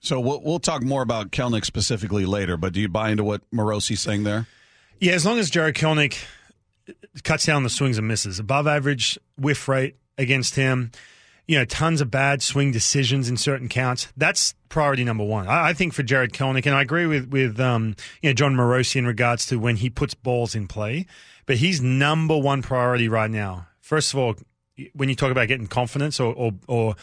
So 0.00 0.20
we'll, 0.20 0.40
we'll 0.42 0.58
talk 0.58 0.82
more 0.82 1.02
about 1.02 1.30
Kelenic 1.30 1.64
specifically 1.64 2.26
later. 2.26 2.56
But 2.56 2.72
do 2.72 2.80
you 2.80 2.88
buy 2.88 3.10
into 3.10 3.24
what 3.24 3.42
Morosi's 3.50 4.00
saying 4.00 4.24
there? 4.24 4.46
Yeah, 5.00 5.12
as 5.12 5.24
long 5.26 5.38
as 5.38 5.50
Jarred 5.50 5.74
Kelenic 5.74 6.24
cuts 7.22 7.46
down 7.46 7.62
the 7.62 7.70
swings 7.70 7.98
and 7.98 8.06
misses, 8.06 8.38
above 8.38 8.66
average 8.66 9.18
whiff 9.38 9.68
rate 9.68 9.96
against 10.18 10.54
him, 10.54 10.92
you 11.46 11.58
know, 11.58 11.64
tons 11.64 12.00
of 12.00 12.10
bad 12.10 12.42
swing 12.42 12.72
decisions 12.72 13.28
in 13.28 13.36
certain 13.36 13.68
counts. 13.68 14.08
That's 14.16 14.54
priority 14.68 15.04
number 15.04 15.24
one. 15.24 15.46
I, 15.46 15.68
I 15.68 15.72
think 15.72 15.92
for 15.92 16.02
Jarred 16.02 16.32
Kelenic, 16.32 16.66
and 16.66 16.74
I 16.74 16.82
agree 16.82 17.06
with 17.06 17.28
with 17.30 17.60
um, 17.60 17.94
you 18.22 18.30
know 18.30 18.34
Jon 18.34 18.54
Morosi 18.54 18.96
in 18.96 19.06
regards 19.06 19.46
to 19.46 19.58
when 19.58 19.76
he 19.76 19.90
puts 19.90 20.14
balls 20.14 20.54
in 20.54 20.66
play, 20.66 21.06
but 21.46 21.56
he's 21.56 21.80
number 21.80 22.36
one 22.36 22.62
priority 22.62 23.08
right 23.08 23.30
now. 23.30 23.66
First 23.80 24.14
of 24.14 24.18
all, 24.18 24.34
when 24.94 25.08
you 25.08 25.14
talk 25.14 25.30
about 25.30 25.48
getting 25.48 25.66
confidence 25.66 26.18
or 26.18 26.32
or, 26.34 26.52
or 26.66 26.96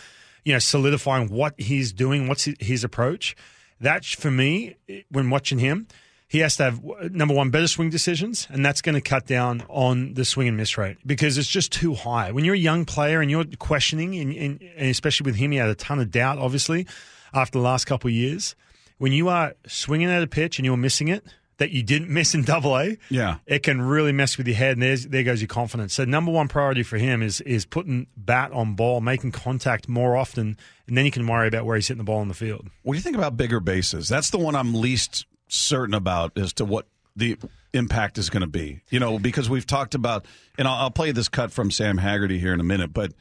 you 0.43 0.53
know 0.53 0.59
solidifying 0.59 1.29
what 1.29 1.59
he's 1.59 1.93
doing, 1.93 2.27
what's 2.27 2.45
his, 2.59 2.83
approach, 2.83 3.35
that 3.79 4.03
for 4.05 4.31
me, 4.31 4.75
when 5.09 5.29
watching 5.29 5.59
him, 5.59 5.87
he 6.31 6.39
has 6.39 6.55
to 6.55 6.63
have 6.63 6.81
number 7.11 7.33
one 7.33 7.49
better 7.49 7.67
swing 7.67 7.89
decisions, 7.89 8.47
and 8.49 8.65
that's 8.65 8.81
going 8.81 8.95
to 8.95 9.01
cut 9.01 9.27
down 9.27 9.65
on 9.67 10.13
the 10.13 10.23
swing 10.23 10.47
and 10.47 10.55
miss 10.55 10.77
rate 10.77 10.95
because 11.05 11.37
it's 11.37 11.49
just 11.49 11.73
too 11.73 11.93
high. 11.93 12.31
When 12.31 12.45
you're 12.45 12.55
a 12.55 12.57
young 12.57 12.85
player 12.85 13.19
and 13.19 13.29
you're 13.29 13.43
questioning, 13.59 14.15
and, 14.15 14.33
and, 14.33 14.61
and 14.77 14.87
especially 14.89 15.25
with 15.25 15.35
him, 15.35 15.51
he 15.51 15.57
had 15.57 15.67
a 15.67 15.75
ton 15.75 15.99
of 15.99 16.09
doubt, 16.09 16.37
obviously, 16.37 16.87
after 17.33 17.59
the 17.59 17.63
last 17.63 17.83
couple 17.83 18.07
of 18.07 18.13
years. 18.13 18.55
When 18.97 19.11
you 19.11 19.27
are 19.27 19.55
swinging 19.67 20.07
at 20.09 20.23
a 20.23 20.27
pitch 20.27 20.57
and 20.57 20.65
you're 20.65 20.77
missing 20.77 21.09
it 21.09 21.25
that 21.57 21.71
you 21.71 21.83
didn't 21.83 22.07
miss 22.13 22.33
in 22.33 22.43
Double 22.45 22.77
A, 22.77 22.97
Yeah. 23.09 23.39
it 23.45 23.61
can 23.63 23.81
really 23.81 24.13
mess 24.13 24.37
with 24.37 24.47
your 24.47 24.55
head, 24.55 24.73
and 24.77 24.83
there's, 24.83 25.07
there 25.07 25.23
goes 25.23 25.41
your 25.41 25.49
confidence. 25.49 25.93
So 25.95 26.05
number 26.05 26.31
one 26.31 26.47
priority 26.47 26.83
for 26.83 26.97
him 26.97 27.21
is 27.21 27.41
is 27.41 27.65
putting 27.65 28.07
bat 28.15 28.53
on 28.53 28.75
ball, 28.75 29.01
making 29.01 29.33
contact 29.33 29.89
more 29.89 30.15
often, 30.15 30.55
and 30.87 30.97
then 30.97 31.03
you 31.03 31.11
can 31.11 31.27
worry 31.27 31.49
about 31.49 31.65
where 31.65 31.75
he's 31.75 31.89
hitting 31.89 31.97
the 31.97 32.05
ball 32.05 32.19
on 32.19 32.29
the 32.29 32.33
field. 32.33 32.69
What 32.83 32.93
do 32.93 32.97
you 32.97 33.03
think 33.03 33.17
about 33.17 33.35
bigger 33.35 33.59
bases? 33.59 34.07
That's 34.07 34.29
the 34.29 34.37
one 34.39 34.55
I'm 34.55 34.73
least 34.73 35.25
certain 35.53 35.93
about 35.93 36.37
as 36.37 36.53
to 36.53 36.65
what 36.65 36.87
the 37.15 37.37
impact 37.73 38.17
is 38.17 38.29
going 38.29 38.41
to 38.41 38.47
be. 38.47 38.81
You 38.89 38.99
know, 38.99 39.19
because 39.19 39.49
we've 39.49 39.67
talked 39.67 39.95
about, 39.95 40.25
and 40.57 40.67
I'll, 40.67 40.75
I'll 40.75 40.91
play 40.91 41.11
this 41.11 41.27
cut 41.27 41.51
from 41.51 41.71
Sam 41.71 41.97
Haggerty 41.97 42.39
here 42.39 42.53
in 42.53 42.59
a 42.59 42.63
minute, 42.63 42.93
but 42.93 43.13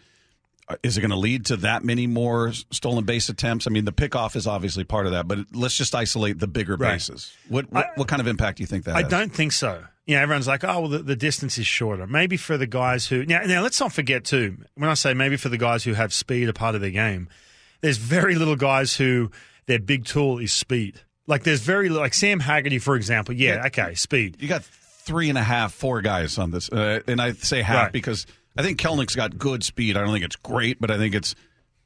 uh, 0.68 0.76
is 0.84 0.96
it 0.96 1.00
going 1.00 1.10
to 1.10 1.16
lead 1.16 1.46
to 1.46 1.56
that 1.58 1.84
many 1.84 2.06
more 2.06 2.52
stolen 2.70 3.04
base 3.04 3.28
attempts? 3.28 3.66
I 3.66 3.70
mean, 3.70 3.84
the 3.84 3.92
pickoff 3.92 4.36
is 4.36 4.46
obviously 4.46 4.84
part 4.84 5.06
of 5.06 5.12
that, 5.12 5.26
but 5.26 5.38
let's 5.52 5.76
just 5.76 5.94
isolate 5.94 6.38
the 6.38 6.46
bigger 6.46 6.76
Right. 6.76 6.92
bases. 6.94 7.32
What 7.48 7.70
what, 7.72 7.86
I- 7.86 7.90
what 7.96 8.06
kind 8.08 8.20
of 8.20 8.28
impact 8.28 8.58
do 8.58 8.62
you 8.62 8.66
think 8.68 8.84
that 8.84 8.94
I 8.96 9.02
has? 9.02 9.10
don't 9.10 9.32
think 9.34 9.50
so. 9.52 9.82
You 10.06 10.16
know, 10.16 10.22
everyone's 10.22 10.48
like, 10.48 10.64
oh, 10.64 10.80
well, 10.80 10.88
the, 10.88 10.98
the 11.00 11.16
distance 11.16 11.56
is 11.58 11.66
shorter. 11.66 12.06
Maybe 12.06 12.36
for 12.36 12.56
the 12.56 12.66
guys 12.66 13.06
who 13.06 13.24
now, 13.26 13.42
now 13.42 13.62
let's 13.62 13.78
not 13.80 13.92
forget 13.92 14.24
too. 14.24 14.56
When 14.74 14.88
I 14.90 14.94
say 14.94 15.14
maybe 15.14 15.36
for 15.36 15.48
the 15.48 15.58
guys 15.58 15.84
who 15.84 15.92
have 15.94 16.12
speed 16.12 16.48
a 16.48 16.52
part 16.52 16.74
of 16.74 16.80
their 16.80 16.90
game, 16.90 17.28
there's 17.80 17.96
very 17.98 18.34
little 18.34 18.56
guys 18.56 18.96
who 18.96 19.30
their 19.66 19.78
big 19.78 20.04
tool 20.04 20.38
is 20.38 20.52
speed. 20.52 21.00
Like 21.30 21.44
there's 21.44 21.60
very 21.62 21.88
little, 21.88 22.02
like 22.02 22.12
Sam 22.14 22.40
Haggerty, 22.40 22.78
for 22.78 22.96
example. 22.96 23.34
Yeah, 23.34 23.66
okay, 23.66 23.94
speed. 23.94 24.36
You 24.40 24.48
got 24.48 24.62
three 24.64 25.28
and 25.30 25.38
a 25.38 25.42
half, 25.42 25.72
four 25.72 26.02
guys 26.02 26.36
on 26.38 26.50
this, 26.50 26.68
uh, 26.70 27.00
and 27.06 27.20
I 27.22 27.32
say 27.32 27.62
half 27.62 27.84
Right. 27.84 27.92
because 27.92 28.26
I 28.56 28.62
think 28.62 28.78
Kelenic's 28.78 29.14
got 29.16 29.38
good 29.38 29.62
speed. 29.64 29.96
I 29.96 30.00
don't 30.02 30.12
think 30.12 30.24
it's 30.24 30.36
great, 30.36 30.80
but 30.80 30.90
I 30.90 30.98
think 30.98 31.14
it's 31.14 31.34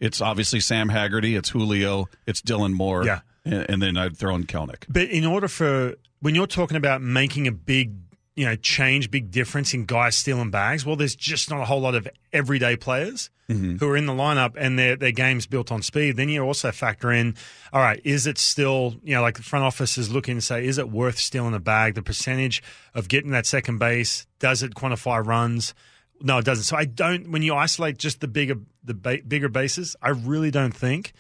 it's 0.01 0.21
obviously 0.21 0.59
Sam 0.61 0.89
Haggerty, 0.89 1.37
it's 1.37 1.51
Julio, 1.51 2.09
it's 2.27 2.43
Dylan 2.43 2.73
Moore, 2.73 3.05
Yeah. 3.05 3.21
and, 3.45 3.67
and 3.71 3.83
then 3.83 3.97
I'd 3.97 4.17
throw 4.17 4.35
in 4.35 4.45
Kelenic. 4.45 4.85
But 4.89 5.09
in 5.11 5.25
order 5.25 5.47
for 5.49 5.95
when 6.21 6.35
you're 6.35 6.47
talking 6.49 6.77
about 6.77 7.01
making 7.03 7.47
a 7.47 7.53
big, 7.53 8.04
you 8.37 8.45
know, 8.45 8.57
change, 8.57 9.11
big 9.11 9.31
difference 9.31 9.75
in 9.75 9.85
guys 9.85 10.17
stealing 10.17 10.51
bags, 10.51 10.85
well, 10.85 10.97
there's 10.97 11.15
just 11.15 11.51
not 11.51 11.61
a 11.61 11.65
whole 11.65 11.81
lot 11.81 11.95
of 11.95 12.09
everyday 12.33 12.77
players 12.77 13.31
mm-hmm. 13.49 13.77
who 13.77 13.89
are 13.89 13.97
in 13.97 14.07
the 14.07 14.13
lineup 14.13 14.55
and 14.57 14.79
their 14.79 14.97
their 14.97 15.13
game's 15.13 15.47
built 15.47 15.71
on 15.71 15.83
speed. 15.83 16.17
Then 16.17 16.29
you 16.29 16.43
also 16.43 16.73
factor 16.73 17.13
in, 17.13 17.37
all 17.73 17.81
right, 17.81 18.01
is 18.05 18.27
it 18.27 18.39
still, 18.39 18.97
you 19.03 19.15
know, 19.15 19.23
like 19.23 19.37
the 19.37 19.43
front 19.43 19.65
office 19.65 19.99
is 19.99 20.11
looking 20.11 20.37
to 20.37 20.41
say, 20.41 20.67
is 20.67 20.79
it 20.79 20.91
worth 20.91 21.19
stealing 21.19 21.55
a 21.55 21.61
bag? 21.61 21.95
The 21.95 22.03
percentage 22.03 22.63
of 22.95 23.09
getting 23.09 23.31
that 23.31 23.47
second 23.47 23.79
base, 23.79 24.27
does 24.41 24.63
it 24.63 24.75
quantify 24.75 25.25
runs? 25.25 25.75
No, 26.21 26.39
it 26.39 26.45
doesn't. 26.45 26.65
So 26.65 26.77
I 26.77 26.87
don't. 26.87 27.31
When 27.31 27.43
you 27.43 27.55
isolate 27.55 27.99
just 27.99 28.21
the 28.21 28.29
bigger 28.29 28.57
the 28.83 28.95
ba- 28.95 29.23
bigger 29.27 29.49
bases, 29.49 29.95
I 30.03 30.11
really 30.11 30.51
don't 30.51 30.75
think 30.75 31.13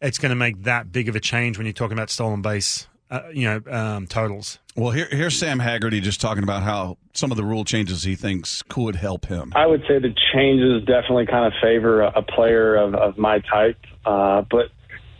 it's 0.00 0.18
going 0.18 0.30
to 0.30 0.36
make 0.36 0.64
that 0.64 0.90
big 0.90 1.08
of 1.08 1.16
a 1.16 1.20
change 1.20 1.58
when 1.58 1.66
you're 1.66 1.72
talking 1.72 1.96
about 1.96 2.10
stolen 2.10 2.42
base, 2.42 2.86
uh, 3.12 3.28
you 3.30 3.44
know, 3.44 3.60
um, 3.70 4.06
totals. 4.06 4.58
Well, 4.74 4.90
here, 4.90 5.06
here's 5.10 5.38
Sam 5.38 5.58
Haggerty 5.58 6.00
just 6.00 6.18
talking 6.18 6.42
about 6.42 6.62
how 6.62 6.96
some 7.12 7.30
of 7.30 7.36
the 7.36 7.44
rule 7.44 7.62
changes 7.62 8.02
he 8.02 8.14
thinks 8.14 8.62
could 8.62 8.96
help 8.96 9.26
him. 9.26 9.52
I 9.54 9.66
would 9.66 9.82
say 9.82 9.98
the 9.98 10.14
changes 10.32 10.82
definitely 10.86 11.26
kind 11.26 11.46
of 11.46 11.52
favor 11.60 12.00
a, 12.00 12.20
a 12.20 12.22
player 12.22 12.74
of, 12.74 12.94
of 12.94 13.18
my 13.18 13.40
type. 13.40 13.76
Uh, 14.06 14.44
but, 14.50 14.70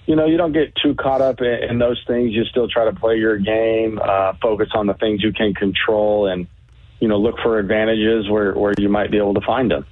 you 0.06 0.16
know, 0.16 0.24
you 0.24 0.38
don't 0.38 0.52
get 0.52 0.74
too 0.82 0.94
caught 0.94 1.20
up 1.20 1.42
in, 1.42 1.70
in 1.70 1.78
those 1.78 2.02
things. 2.06 2.32
You 2.32 2.44
still 2.46 2.66
try 2.66 2.86
to 2.86 2.94
play 2.94 3.16
your 3.16 3.36
game, 3.36 4.00
uh, 4.02 4.32
focus 4.40 4.68
on 4.74 4.86
the 4.86 4.94
things 4.94 5.22
you 5.22 5.34
can 5.34 5.52
control, 5.52 6.28
and, 6.28 6.46
you 6.98 7.08
know, 7.08 7.18
look 7.18 7.34
for 7.42 7.58
advantages 7.58 8.30
where, 8.30 8.54
where 8.54 8.72
you 8.78 8.88
might 8.88 9.10
be 9.10 9.18
able 9.18 9.34
to 9.34 9.42
find 9.42 9.70
them. 9.70 9.84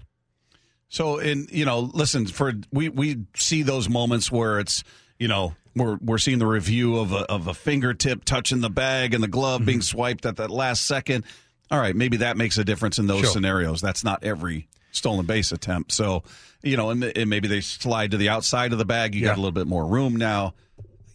So, 0.88 1.19
in 1.19 1.47
you 1.52 1.64
know, 1.64 1.78
listen 1.78 2.26
for 2.26 2.52
we 2.73 2.88
we 2.88 3.25
see 3.37 3.62
those 3.62 3.88
moments 3.88 4.33
where 4.33 4.59
it's 4.59 4.83
you 5.21 5.28
know 5.28 5.54
we're 5.76 5.96
we're 6.00 6.18
seeing 6.18 6.38
the 6.38 6.46
review 6.46 6.96
of 6.98 7.12
a 7.12 7.18
of 7.30 7.46
a 7.46 7.54
fingertip 7.54 8.24
touching 8.24 8.60
the 8.60 8.70
bag 8.70 9.14
and 9.14 9.22
the 9.22 9.28
glove 9.28 9.64
being 9.64 9.82
swiped 9.82 10.26
at 10.26 10.36
that 10.36 10.50
last 10.50 10.86
second. 10.86 11.24
All 11.70 11.78
right, 11.78 11.94
maybe 11.94 12.16
that 12.18 12.36
makes 12.36 12.58
a 12.58 12.64
difference 12.64 12.98
in 12.98 13.06
those 13.06 13.20
Sure. 13.20 13.30
scenarios. 13.30 13.80
That's 13.80 14.02
not 14.02 14.24
every 14.24 14.68
stolen 14.90 15.24
base 15.26 15.52
attempt. 15.52 15.92
So, 15.92 16.24
you 16.62 16.76
know, 16.76 16.90
and, 16.90 17.04
and 17.04 17.30
maybe 17.30 17.46
they 17.46 17.60
slide 17.60 18.10
to 18.10 18.16
the 18.16 18.28
outside 18.28 18.72
of 18.72 18.78
the 18.78 18.84
bag. 18.84 19.14
You 19.14 19.20
Yeah. 19.22 19.28
got 19.28 19.34
a 19.38 19.40
little 19.40 19.52
bit 19.52 19.68
more 19.68 19.86
room 19.86 20.16
now. 20.16 20.54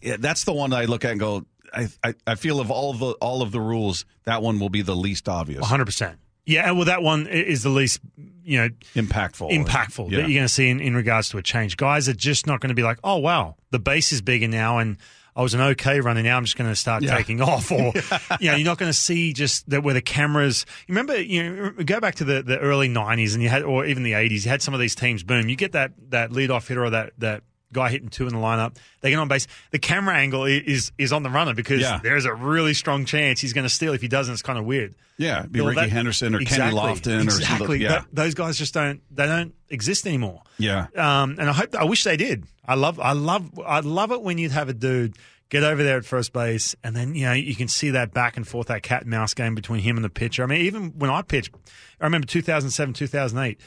Yeah, 0.00 0.16
that's 0.18 0.44
the 0.44 0.54
one 0.54 0.72
I 0.72 0.86
look 0.86 1.04
at 1.04 1.10
and 1.10 1.20
go. 1.20 1.44
I, 1.74 1.88
I 2.02 2.14
I 2.26 2.34
feel 2.36 2.58
of 2.60 2.70
all 2.70 2.90
of 2.92 2.98
the 3.00 3.10
all 3.20 3.42
of 3.42 3.52
the 3.52 3.60
rules, 3.60 4.06
that 4.24 4.40
one 4.40 4.58
will 4.58 4.70
be 4.70 4.80
the 4.82 4.96
least 4.96 5.28
obvious, 5.28 5.62
100%. 5.62 6.14
Yeah, 6.46 6.70
well, 6.70 6.84
that 6.84 7.02
one 7.02 7.26
is 7.26 7.62
the 7.64 7.68
least, 7.70 8.00
you 8.44 8.58
know, 8.58 8.68
impactful, 8.94 9.50
impactful 9.50 10.10
Yeah. 10.10 10.18
that 10.18 10.28
you're 10.28 10.38
going 10.38 10.44
to 10.44 10.48
see 10.48 10.68
in, 10.70 10.80
in 10.80 10.94
regards 10.94 11.28
to 11.30 11.38
a 11.38 11.42
change. 11.42 11.76
Guys 11.76 12.08
are 12.08 12.14
just 12.14 12.46
not 12.46 12.60
going 12.60 12.68
to 12.68 12.74
be 12.74 12.84
like, 12.84 12.98
oh, 13.04 13.16
wow, 13.18 13.56
the 13.72 13.78
base 13.80 14.12
is 14.12 14.22
bigger 14.22 14.46
now 14.48 14.78
and 14.78 14.96
I 15.34 15.42
was 15.42 15.52
an 15.52 15.60
okay 15.60 16.00
runner. 16.00 16.22
Now 16.22 16.36
I'm 16.38 16.44
just 16.44 16.56
going 16.56 16.70
to 16.70 16.76
start 16.76 17.02
Yeah. 17.02 17.14
taking 17.16 17.42
off. 17.42 17.70
Or, 17.72 17.92
you 18.40 18.50
know, 18.50 18.56
you're 18.56 18.64
not 18.64 18.78
going 18.78 18.88
to 18.90 18.96
see 18.96 19.32
just 19.34 19.68
that 19.68 19.82
where 19.82 19.92
the 19.92 20.00
cameras. 20.00 20.64
Remember, 20.88 21.20
you 21.20 21.42
know, 21.42 21.70
go 21.84 22.00
back 22.00 22.14
to 22.16 22.24
the, 22.24 22.42
the 22.42 22.58
early 22.58 22.88
90s 22.88 23.34
and 23.34 23.42
you 23.42 23.48
had, 23.48 23.62
or 23.62 23.84
even 23.84 24.02
the 24.04 24.12
80s, 24.12 24.44
you 24.44 24.50
had 24.50 24.62
some 24.62 24.72
of 24.72 24.80
these 24.80 24.94
teams, 24.94 25.22
boom, 25.24 25.48
you 25.48 25.56
get 25.56 25.72
that, 25.72 25.92
that 26.10 26.30
leadoff 26.30 26.68
hitter 26.68 26.84
or 26.84 26.90
that, 26.90 27.12
that, 27.18 27.42
Guy 27.76 27.90
hitting 27.90 28.08
two 28.08 28.26
in 28.26 28.32
the 28.34 28.40
lineup. 28.40 28.76
They 29.02 29.10
get 29.10 29.18
on 29.20 29.28
base. 29.28 29.46
The 29.70 29.78
camera 29.78 30.16
angle 30.16 30.44
is 30.44 30.90
is 30.98 31.12
on 31.12 31.22
the 31.22 31.30
runner 31.30 31.54
because 31.54 31.80
Yeah. 31.80 32.00
there's 32.02 32.24
a 32.24 32.34
really 32.34 32.74
strong 32.74 33.04
chance 33.04 33.40
he's 33.40 33.52
going 33.52 33.66
to 33.66 33.72
steal. 33.72 33.92
If 33.92 34.00
he 34.02 34.08
doesn't, 34.08 34.32
it's 34.32 34.42
kind 34.42 34.58
of 34.58 34.64
weird. 34.64 34.94
Yeah, 35.18 35.40
it'd 35.40 35.52
be 35.52 35.60
Well, 35.60 35.70
Ricky 35.70 35.80
that- 35.82 35.90
Henderson 35.90 36.34
or 36.34 36.40
exactly, 36.40 36.78
Kenny 36.78 36.94
Lofton 36.94 37.18
or 37.20 37.22
exactly. 37.22 37.56
something. 37.58 37.80
Yeah, 37.80 37.88
Th- 37.90 38.02
those 38.12 38.34
guys 38.34 38.58
just 38.58 38.74
don't 38.74 39.00
they 39.14 39.26
don't 39.26 39.54
exist 39.70 40.06
anymore. 40.06 40.42
yeah. 40.58 40.86
Um, 40.96 41.36
and 41.38 41.48
I 41.48 41.52
hope 41.52 41.74
I 41.74 41.84
wish 41.84 42.02
they 42.04 42.16
did. 42.16 42.44
I 42.66 42.74
love 42.74 42.98
I 42.98 43.12
love 43.12 43.48
I 43.64 43.80
love 43.80 44.10
it 44.12 44.22
when 44.22 44.38
you'd 44.38 44.52
have 44.52 44.68
a 44.68 44.74
dude 44.74 45.16
get 45.48 45.62
over 45.62 45.82
there 45.84 45.96
at 45.96 46.04
first 46.04 46.32
base 46.32 46.74
and 46.82 46.96
then 46.96 47.14
you 47.14 47.24
know 47.24 47.32
you 47.32 47.54
can 47.54 47.68
see 47.68 47.90
that 47.90 48.12
back 48.12 48.36
and 48.36 48.46
forth 48.48 48.66
that 48.66 48.82
cat 48.82 49.02
and 49.02 49.10
mouse 49.10 49.32
game 49.32 49.54
between 49.54 49.80
him 49.80 49.96
and 49.96 50.04
the 50.04 50.10
pitcher. 50.10 50.42
I 50.42 50.46
mean 50.46 50.62
even 50.62 50.90
when 50.98 51.08
I 51.10 51.22
pitched, 51.22 51.54
I 52.00 52.04
remember 52.04 52.26
2007 52.26 52.92
2008. 52.94 53.60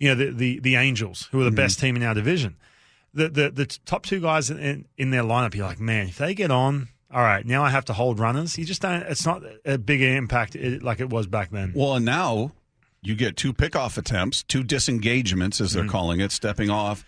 You 0.00 0.08
know 0.08 0.14
the 0.14 0.30
the, 0.32 0.58
the 0.60 0.76
Angels 0.76 1.28
who 1.30 1.38
were 1.38 1.44
the 1.44 1.50
Mm-hmm. 1.50 1.56
best 1.56 1.78
team 1.80 1.94
in 1.96 2.02
our 2.02 2.14
division. 2.14 2.56
The 3.16 3.28
the 3.28 3.50
the 3.50 3.66
top 3.84 4.04
two 4.04 4.20
guys 4.20 4.50
in 4.50 4.84
in 4.96 5.10
their 5.10 5.22
lineup. 5.24 5.54
You're 5.54 5.66
like 5.66 5.80
man 5.80 6.08
if 6.08 6.18
they 6.18 6.34
get 6.34 6.50
on. 6.50 6.88
All 7.10 7.22
right, 7.22 7.46
now 7.46 7.62
I 7.64 7.70
have 7.70 7.84
to 7.86 7.92
hold 7.92 8.18
runners. 8.18 8.58
You 8.58 8.64
just 8.64 8.82
don't. 8.82 9.02
It's 9.02 9.24
not 9.24 9.42
a 9.64 9.78
big 9.78 10.02
impact 10.02 10.56
like 10.82 11.00
it 11.00 11.08
was 11.08 11.26
back 11.26 11.50
then. 11.50 11.72
Well, 11.74 11.94
and 11.94 12.04
now 12.04 12.52
you 13.00 13.14
get 13.14 13.36
two 13.36 13.52
pickoff 13.54 13.96
attempts, 13.96 14.42
two 14.42 14.62
disengagements, 14.62 15.60
as 15.60 15.72
they're 15.72 15.82
Mm-hmm. 15.84 15.90
calling 15.90 16.20
it, 16.20 16.32
stepping 16.32 16.68
off. 16.70 17.04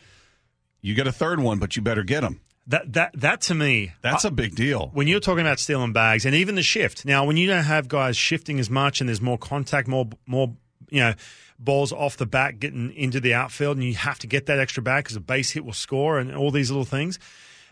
You 0.80 0.94
get 0.94 1.06
a 1.06 1.12
third 1.12 1.40
one, 1.40 1.58
but 1.58 1.74
you 1.76 1.82
better 1.82 2.04
get 2.04 2.20
them. 2.22 2.40
That 2.68 2.92
that 2.92 3.10
that 3.20 3.40
to 3.42 3.54
me, 3.54 3.92
That's 4.02 4.24
a 4.24 4.30
big 4.30 4.54
deal. 4.54 4.90
when 4.94 5.08
you're 5.08 5.20
talking 5.20 5.40
about 5.40 5.58
stealing 5.58 5.92
bags 5.92 6.24
and 6.24 6.34
even 6.34 6.54
the 6.54 6.62
shift. 6.62 7.04
Now, 7.04 7.24
when 7.24 7.36
you 7.36 7.46
don't 7.48 7.64
have 7.64 7.88
guys 7.88 8.16
shifting 8.16 8.60
as 8.60 8.70
much 8.70 9.00
and 9.00 9.08
there's 9.08 9.20
more 9.22 9.38
contact, 9.38 9.88
more 9.88 10.06
more 10.26 10.54
you 10.90 11.00
know 11.00 11.14
balls 11.58 11.92
off 11.92 12.16
the 12.16 12.26
bat 12.26 12.60
getting 12.60 12.92
into 12.94 13.20
the 13.20 13.34
outfield, 13.34 13.76
and 13.76 13.84
you 13.84 13.94
have 13.94 14.18
to 14.20 14.26
get 14.26 14.46
that 14.46 14.58
extra 14.58 14.82
bag 14.82 15.04
because 15.04 15.16
a 15.16 15.20
base 15.20 15.50
hit 15.50 15.64
will 15.64 15.72
score 15.72 16.18
and 16.18 16.34
all 16.34 16.50
these 16.50 16.70
little 16.70 16.84
things. 16.84 17.18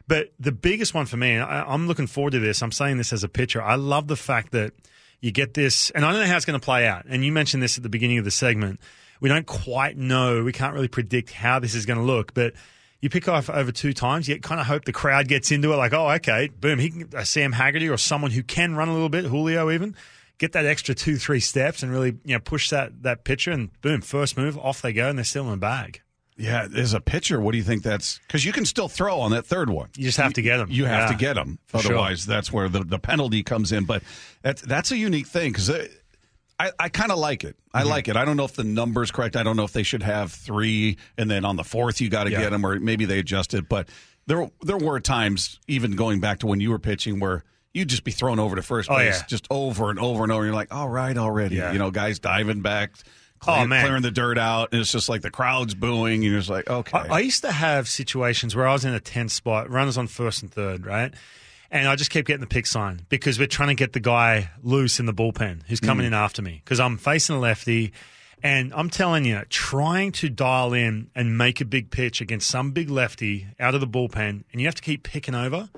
But 0.08 0.32
the 0.38 0.52
biggest 0.52 0.94
one 0.94 1.06
for 1.06 1.16
me, 1.16 1.38
I, 1.38 1.62
I'm 1.72 1.86
looking 1.86 2.06
forward 2.06 2.32
to 2.32 2.38
this. 2.38 2.62
I'm 2.62 2.72
saying 2.72 2.98
this 2.98 3.12
as 3.12 3.24
a 3.24 3.28
pitcher. 3.28 3.62
I 3.62 3.74
love 3.74 4.06
the 4.06 4.16
fact 4.16 4.52
that 4.52 4.72
you 5.20 5.32
get 5.32 5.54
this, 5.54 5.90
and 5.90 6.04
I 6.04 6.12
don't 6.12 6.20
know 6.20 6.26
how 6.26 6.36
it's 6.36 6.44
going 6.44 6.58
to 6.58 6.64
play 6.64 6.86
out. 6.86 7.06
And 7.08 7.24
you 7.24 7.32
mentioned 7.32 7.62
this 7.62 7.76
at 7.76 7.82
the 7.82 7.88
beginning 7.88 8.18
of 8.18 8.24
the 8.24 8.30
segment. 8.30 8.80
We 9.20 9.28
don't 9.28 9.46
quite 9.46 9.96
know. 9.96 10.44
We 10.44 10.52
can't 10.52 10.74
really 10.74 10.88
predict 10.88 11.32
how 11.32 11.58
this 11.58 11.74
is 11.74 11.86
going 11.86 11.98
to 11.98 12.04
look, 12.04 12.34
but 12.34 12.52
you 13.00 13.10
pick 13.10 13.28
off 13.28 13.48
over 13.48 13.72
two 13.72 13.92
times. 13.92 14.28
You 14.28 14.38
kind 14.40 14.60
of 14.60 14.66
hope 14.66 14.84
the 14.84 14.92
crowd 14.92 15.28
gets 15.28 15.50
into 15.50 15.72
it, 15.72 15.76
like, 15.76 15.92
oh, 15.92 16.10
okay, 16.12 16.48
boom, 16.48 16.78
he 16.78 16.90
can, 16.90 17.08
uh, 17.14 17.24
Sam 17.24 17.52
Haggerty 17.52 17.88
or 17.88 17.96
someone 17.96 18.30
who 18.30 18.42
can 18.42 18.74
run 18.74 18.88
a 18.88 18.92
little 18.92 19.08
bit, 19.08 19.24
Julio 19.24 19.70
even, 19.70 19.96
get 20.38 20.52
that 20.52 20.66
extra 20.66 20.94
two, 20.94 21.16
three 21.16 21.40
steps 21.40 21.82
and 21.82 21.90
really, 21.92 22.16
you 22.24 22.34
know, 22.34 22.40
push 22.40 22.70
that 22.70 23.02
that 23.02 23.24
pitcher, 23.24 23.50
and 23.50 23.70
boom, 23.82 24.00
first 24.00 24.36
move, 24.36 24.58
off 24.58 24.82
they 24.82 24.92
go, 24.92 25.08
and 25.08 25.18
they're 25.18 25.24
still 25.24 25.44
in 25.44 25.50
the 25.50 25.56
bag. 25.56 26.02
Yeah, 26.38 26.68
as 26.76 26.92
a 26.92 27.00
pitcher, 27.00 27.40
what 27.40 27.52
do 27.52 27.58
you 27.58 27.64
think 27.64 27.82
that's? 27.82 28.18
Because 28.26 28.44
you 28.44 28.52
can 28.52 28.66
still 28.66 28.88
throw 28.88 29.20
on 29.20 29.30
that 29.30 29.46
third 29.46 29.70
one. 29.70 29.88
You 29.96 30.04
just 30.04 30.18
have 30.18 30.34
to 30.34 30.42
get 30.42 30.58
them. 30.58 30.68
You 30.70 30.84
have 30.84 31.04
Yeah. 31.10 31.12
to 31.12 31.14
get 31.18 31.34
them. 31.34 31.58
For 31.64 31.78
sure. 31.80 31.92
Otherwise, 31.92 32.26
that's 32.26 32.52
where 32.52 32.68
the, 32.68 32.80
the 32.84 32.98
penalty 32.98 33.42
comes 33.42 33.72
in. 33.72 33.84
But 33.84 34.02
that's 34.42 34.60
that's 34.60 34.90
a 34.92 34.98
unique 34.98 35.26
thing 35.28 35.52
because 35.52 35.70
I, 36.58 36.70
I 36.78 36.88
kind 36.90 37.10
of 37.10 37.18
like 37.18 37.42
it. 37.44 37.56
I 37.72 37.80
Mm-hmm. 37.80 37.88
like 37.88 38.08
it. 38.08 38.16
I 38.16 38.26
don't 38.26 38.36
know 38.36 38.44
if 38.44 38.52
the 38.54 38.64
number's 38.64 39.10
correct. 39.10 39.34
I 39.36 39.42
don't 39.42 39.56
know 39.56 39.64
if 39.64 39.72
they 39.72 39.82
should 39.82 40.02
have 40.02 40.30
three, 40.32 40.98
and 41.16 41.30
then 41.30 41.46
on 41.46 41.56
the 41.56 41.64
fourth 41.64 42.02
you 42.02 42.10
got 42.10 42.24
to 42.24 42.30
Yeah. 42.30 42.40
get 42.40 42.50
them, 42.50 42.66
or 42.66 42.78
maybe 42.80 43.06
they 43.06 43.18
adjusted. 43.18 43.66
But 43.66 43.88
there 44.26 44.50
there 44.62 44.76
were 44.76 45.00
times, 45.00 45.58
even 45.68 45.92
going 45.92 46.20
back 46.20 46.40
to 46.40 46.46
when 46.46 46.60
you 46.60 46.68
were 46.70 46.78
pitching, 46.78 47.18
where 47.18 47.44
you'd 47.76 47.88
just 47.88 48.04
be 48.04 48.10
thrown 48.10 48.38
over 48.38 48.56
to 48.56 48.62
first 48.62 48.90
Oh, 48.90 48.96
base 48.96 49.18
yeah. 49.20 49.26
just 49.28 49.46
over 49.50 49.90
and 49.90 49.98
over 49.98 50.22
and 50.22 50.32
over. 50.32 50.44
You're 50.44 50.54
like, 50.54 50.74
all 50.74 50.88
right, 50.88 51.16
already. 51.16 51.56
Yeah. 51.56 51.72
You 51.72 51.78
know, 51.78 51.90
guys 51.90 52.18
diving 52.18 52.62
back. 52.62 52.92
Oh, 53.42 53.52
clear- 53.54 53.66
man. 53.68 53.84
clearing 53.84 54.02
the 54.02 54.10
dirt 54.10 54.38
out, 54.38 54.70
and 54.72 54.80
it's 54.80 54.90
just 54.90 55.08
like 55.08 55.20
the 55.22 55.30
crowd's 55.30 55.74
booing, 55.74 56.14
and 56.14 56.24
you're 56.24 56.38
just 56.38 56.48
like, 56.50 56.68
okay, 56.70 56.98
I, 56.98 57.16
I 57.16 57.18
used 57.20 57.42
to 57.42 57.52
have 57.52 57.86
situations 57.86 58.56
where 58.56 58.66
I 58.66 58.72
was 58.72 58.84
in 58.86 58.94
a 58.94 58.98
10 59.00 59.28
spot, 59.28 59.68
runners 59.70 59.98
on 59.98 60.06
first 60.06 60.42
and 60.42 60.50
third, 60.50 60.86
right? 60.86 61.12
And 61.70 61.86
I 61.86 61.96
just 61.96 62.10
kept 62.10 62.26
getting 62.26 62.40
the 62.40 62.46
pick 62.46 62.64
sign 62.66 63.02
because 63.10 63.38
we're 63.38 63.46
trying 63.46 63.68
to 63.68 63.74
get 63.74 63.92
the 63.92 64.00
guy 64.00 64.50
loose 64.62 64.98
in 65.00 65.06
the 65.06 65.12
bullpen 65.12 65.62
who's 65.68 65.80
coming 65.80 66.04
Mm. 66.04 66.08
in 66.08 66.14
after 66.14 66.40
me 66.40 66.62
because 66.64 66.80
I'm 66.80 66.96
facing 66.96 67.36
a 67.36 67.38
lefty. 67.40 67.92
And 68.42 68.72
I'm 68.74 68.88
telling 68.90 69.24
you, 69.24 69.42
trying 69.48 70.12
to 70.12 70.28
dial 70.28 70.72
in 70.74 71.10
and 71.14 71.36
make 71.36 71.60
a 71.60 71.64
big 71.64 71.90
pitch 71.90 72.20
against 72.20 72.48
some 72.48 72.70
big 72.70 72.88
lefty 72.88 73.48
out 73.58 73.74
of 73.74 73.80
the 73.80 73.86
bullpen, 73.86 74.44
and 74.52 74.60
you 74.60 74.66
have 74.66 74.74
to 74.76 74.82
keep 74.82 75.02
picking 75.02 75.34
over. 75.34 75.68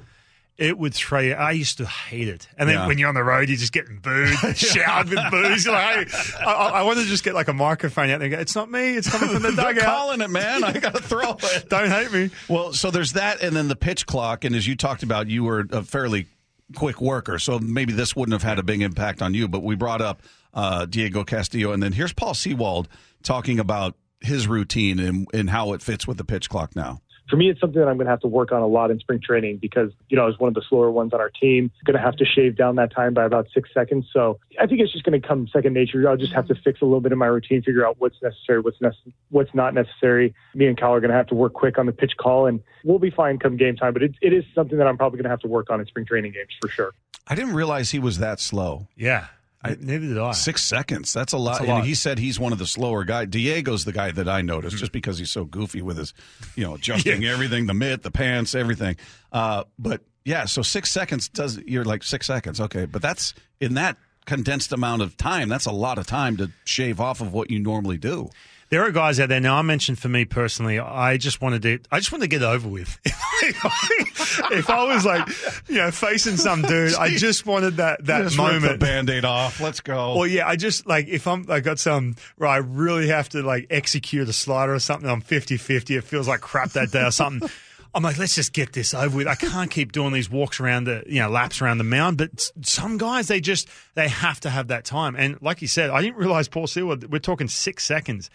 It 0.59 0.77
would 0.77 0.93
throw 0.93 1.21
you. 1.21 1.35
I 1.35 1.53
used 1.53 1.79
to 1.79 1.87
hate 1.87 2.27
it. 2.27 2.49
And 2.59 2.69
then 2.69 2.75
Yeah. 2.79 2.87
when 2.88 2.99
you're 2.99 3.09
on 3.09 3.15
the 3.15 3.23
road, 3.23 3.49
you're 3.49 3.57
just 3.57 3.73
getting 3.73 4.00
booed, 4.00 4.57
showered 4.57 5.09
with 5.09 5.21
booze. 5.31 5.65
You're 5.65 5.73
like, 5.75 6.11
hey, 6.11 6.45
I, 6.45 6.53
I, 6.53 6.83
want 6.83 6.99
to 6.99 7.05
just 7.05 7.23
get 7.23 7.35
like 7.35 7.47
a 7.47 7.53
microphone 7.53 8.11
out 8.11 8.19
there. 8.19 8.27
and 8.27 8.33
go, 8.35 8.41
It's 8.41 8.57
not 8.57 8.69
me. 8.69 8.97
It's 8.97 9.09
coming 9.09 9.29
from 9.29 9.43
the 9.43 9.50
They're 9.53 9.67
dugout. 9.73 9.85
calling 9.85 10.21
it, 10.21 10.31
man. 10.31 10.65
I 10.65 10.73
got 10.73 10.97
to 10.97 11.03
throw 11.03 11.37
it. 11.43 11.69
Don't 11.69 11.88
hate 11.88 12.12
me. 12.12 12.31
Well, 12.49 12.73
so 12.73 12.91
there's 12.91 13.12
that, 13.12 13.41
and 13.41 13.55
then 13.55 13.69
the 13.69 13.77
pitch 13.77 14.05
clock. 14.07 14.45
And 14.45 14.57
as 14.57 14.67
you 14.67 14.75
talked 14.75 15.05
about, 15.05 15.29
you 15.29 15.45
were 15.45 15.65
a 15.71 15.85
fairly 15.85 16.27
quick 16.75 17.00
worker, 17.00 17.38
so 17.38 17.61
maybe 17.61 17.93
this 17.93 18.17
wouldn't 18.17 18.33
have 18.33 18.43
had 18.43 18.59
a 18.59 18.65
big 18.65 18.83
impact 18.83 19.23
on 19.23 19.35
you. 19.35 19.47
But 19.47 19.62
we 19.62 19.77
brought 19.77 20.03
up 20.03 20.23
uh, 20.55 20.87
Diego 20.87 21.23
Castillo, 21.23 21.71
and 21.71 21.81
then 21.81 21.93
here's 21.93 22.12
Paul 22.12 22.35
Sewald 22.35 22.88
talking 23.23 23.61
about 23.61 23.95
his 24.21 24.49
routine 24.49 24.99
and, 24.99 25.29
and 25.33 25.49
how 25.49 25.73
it 25.73 25.83
fits 25.83 26.05
with 26.05 26.17
the 26.17 26.25
pitch 26.25 26.49
clock 26.50 26.75
now? 26.75 27.00
For 27.29 27.37
me, 27.37 27.51
it's 27.51 27.61
something 27.61 27.81
that 27.81 27.89
I'm 27.89 27.97
going 27.97 28.07
to 28.07 28.11
have 28.11 28.21
to 28.21 28.29
work 28.29 28.53
on 28.53 28.63
a 28.63 28.67
lot 28.67 28.91
in 28.91 28.99
spring 28.99 29.21
training 29.23 29.59
because, 29.59 29.91
you 30.09 30.17
know, 30.17 30.25
I 30.25 30.27
was 30.27 30.39
one 30.39 30.49
of 30.49 30.55
the 30.55 30.63
slower 30.69 30.91
ones 30.91 31.13
on 31.13 31.21
our 31.21 31.31
team. 31.31 31.71
Going 31.85 31.97
to 31.97 32.03
have 32.03 32.17
to 32.17 32.25
shave 32.25 32.57
down 32.57 32.77
that 32.77 32.93
time 32.93 33.15
by 33.15 33.25
about 33.25 33.49
six 33.53 33.71
seconds. 33.75 34.07
So 34.13 34.39
I 34.59 34.67
think 34.67 34.81
it's 34.81 34.93
just 34.93 35.05
going 35.05 35.21
to 35.21 35.27
come 35.27 35.49
second 35.53 35.75
nature. 35.75 36.09
I'll 36.09 36.17
just 36.17 36.33
have 36.33 36.49
to 36.49 36.55
fix 36.55 36.81
a 36.81 36.85
little 36.85 37.01
bit 37.01 37.13
of 37.13 37.19
my 37.19 37.27
routine, 37.27 37.63
figure 37.63 37.87
out 37.87 37.97
what's 37.99 38.17
necessary, 38.23 38.61
what's 38.61 38.79
nece- 38.79 39.13
what's 39.31 39.55
not 39.55 39.75
necessary. 39.75 40.35
Me 40.55 40.67
and 40.67 40.79
Kyle 40.79 40.95
are 40.95 41.01
going 41.01 41.11
to 41.11 41.17
have 41.17 41.27
to 41.29 41.35
work 41.35 41.53
quick 41.53 41.79
on 41.79 41.87
the 41.87 41.93
pitch 41.93 42.13
call, 42.19 42.47
and 42.47 42.61
we'll 42.85 42.99
be 42.99 43.11
fine 43.11 43.39
come 43.39 43.57
game 43.57 43.77
time. 43.77 43.93
But 43.93 44.03
it, 44.03 44.15
it 44.23 44.33
is 44.33 44.45
something 44.55 44.79
that 44.79 44.87
I'm 44.87 44.97
probably 44.97 45.19
going 45.19 45.25
to 45.25 45.31
have 45.31 45.41
to 45.41 45.49
work 45.49 45.71
on 45.71 45.81
in 45.81 45.87
spring 45.87 46.07
training 46.07 46.33
games 46.33 46.51
for 46.61 46.69
sure. 46.69 46.93
I 47.27 47.35
didn't 47.35 47.55
realize 47.55 47.91
he 47.91 47.99
was 47.99 48.19
that 48.19 48.41
slow. 48.41 48.89
Yeah. 48.97 49.27
I, 49.62 49.71
Neither 49.71 50.07
did 50.07 50.19
I. 50.19 50.33
Six 50.33 50.62
seconds. 50.62 51.12
That's 51.12 51.33
a 51.33 51.38
lot. 51.38 51.59
That's 51.59 51.65
a 51.65 51.73
lot. 51.73 51.79
And 51.79 51.87
he 51.87 51.95
said 51.95 52.19
he's 52.19 52.38
one 52.38 52.53
of 52.53 52.59
the 52.59 52.67
slower 52.67 53.05
guys. 53.05 53.29
Diego's 53.29 53.85
the 53.85 53.93
guy 53.93 54.11
that 54.12 54.29
I 54.29 54.41
noticed 54.41 54.77
just 54.77 54.93
because 54.93 55.19
he's 55.19 55.31
so 55.31 55.45
goofy 55.45 55.83
with 55.83 55.99
his, 55.99 56.15
you 56.55 56.65
know, 56.65 56.75
adjusting 56.75 57.25
everything, 57.27 57.67
the 57.67 57.75
mitt, 57.75 58.03
the 58.03 58.11
pants, 58.11 58.55
everything. 58.55 58.97
Uh, 59.33 59.65
but 59.79 60.03
yeah, 60.25 60.45
so 60.45 60.62
six 60.62 60.91
seconds 60.91 61.29
does, 61.29 61.59
you're 61.67 61.85
like 61.85 62.05
six 62.05 62.27
seconds. 62.27 62.61
Okay. 62.61 62.85
But 62.85 63.03
that's 63.03 63.35
in 63.61 63.75
that 63.75 63.97
condensed 64.27 64.73
amount 64.73 65.03
of 65.03 65.17
time. 65.17 65.49
That's 65.49 65.67
a 65.67 65.73
lot 65.73 65.99
of 65.99 66.07
time 66.07 66.37
to 66.37 66.53
shave 66.65 67.00
off 67.00 67.21
of 67.21 67.33
what 67.33 67.50
you 67.50 67.59
normally 67.59 67.97
do. 67.97 68.29
There 68.71 68.85
are 68.85 68.91
guys 68.91 69.19
out 69.19 69.31
there 69.31 69.41
now. 69.41 69.57
I 69.57 69.63
mentioned 69.63 69.99
for 69.99 70.09
me 70.09 70.27
personally, 70.27 70.79
I 70.79 71.17
just 71.17 71.41
wanted 71.41 71.63
to, 71.63 71.79
I 71.91 72.01
just 72.01 72.13
wanted 72.13 72.25
to 72.25 72.29
get 72.29 72.43
over 72.43 72.69
with. 72.69 72.99
if 73.05 74.69
I 74.69 74.85
was 74.85 75.07
like, 75.07 75.27
you 75.69 75.77
know, 75.77 75.91
facing 75.91 76.37
some 76.37 76.61
dude, 76.63 76.95
I 76.95 77.17
just 77.17 77.47
wanted 77.47 77.79
that 77.79 78.05
that 78.05 78.25
Just 78.25 78.37
rip 78.37 78.47
moment. 78.47 78.73
the 78.73 78.79
band-aid 78.79 79.25
off. 79.25 79.61
Let's 79.61 79.81
go. 79.81 80.17
Well, 80.17 80.27
yeah, 80.27 80.47
I 80.47 80.57
just 80.57 80.87
like 80.87 81.09
if 81.09 81.27
I'm 81.27 81.47
I 81.49 81.61
got 81.61 81.79
some 81.79 82.17
where 82.37 82.51
I 82.51 82.59
really 82.59 83.09
have 83.09 83.31
to 83.31 83.43
like 83.43 83.69
execute 83.71 84.29
a 84.29 84.33
slider 84.35 84.75
or 84.75 84.81
something. 84.81 85.09
I'm 85.09 85.23
50-50. 85.23 85.97
It 85.97 86.05
feels 86.05 86.29
like 86.29 86.41
crap 86.41 86.71
that 86.73 86.91
day 86.91 87.05
or 87.05 87.11
something. 87.11 87.49
I'm 87.95 88.03
like, 88.03 88.19
let's 88.19 88.35
just 88.35 88.53
get 88.53 88.75
this 88.75 88.93
over 88.93 89.17
with. 89.17 89.27
I 89.27 89.35
can't 89.35 89.71
keep 89.71 89.93
doing 89.93 90.13
these 90.13 90.29
walks 90.31 90.61
around 90.61 90.85
the, 90.85 91.03
you 91.07 91.21
know, 91.21 91.31
laps 91.31 91.63
around 91.63 91.79
the 91.79 91.85
mound. 91.85 92.19
But 92.19 92.53
some 92.61 92.99
guys, 92.99 93.29
they 93.29 93.41
just, 93.41 93.67
they 93.95 94.09
have 94.09 94.41
to 94.41 94.51
have 94.51 94.69
that 94.69 94.85
time. 94.85 95.17
And 95.17 95.41
like 95.41 95.63
you 95.63 95.69
said, 95.69 95.89
I 95.89 96.03
didn't 96.03 96.19
realize 96.19 96.49
Paul 96.49 96.67
Seward, 96.67 97.11
we're 97.11 97.19
talking 97.19 97.49
six 97.49 97.85
seconds. 97.85 98.29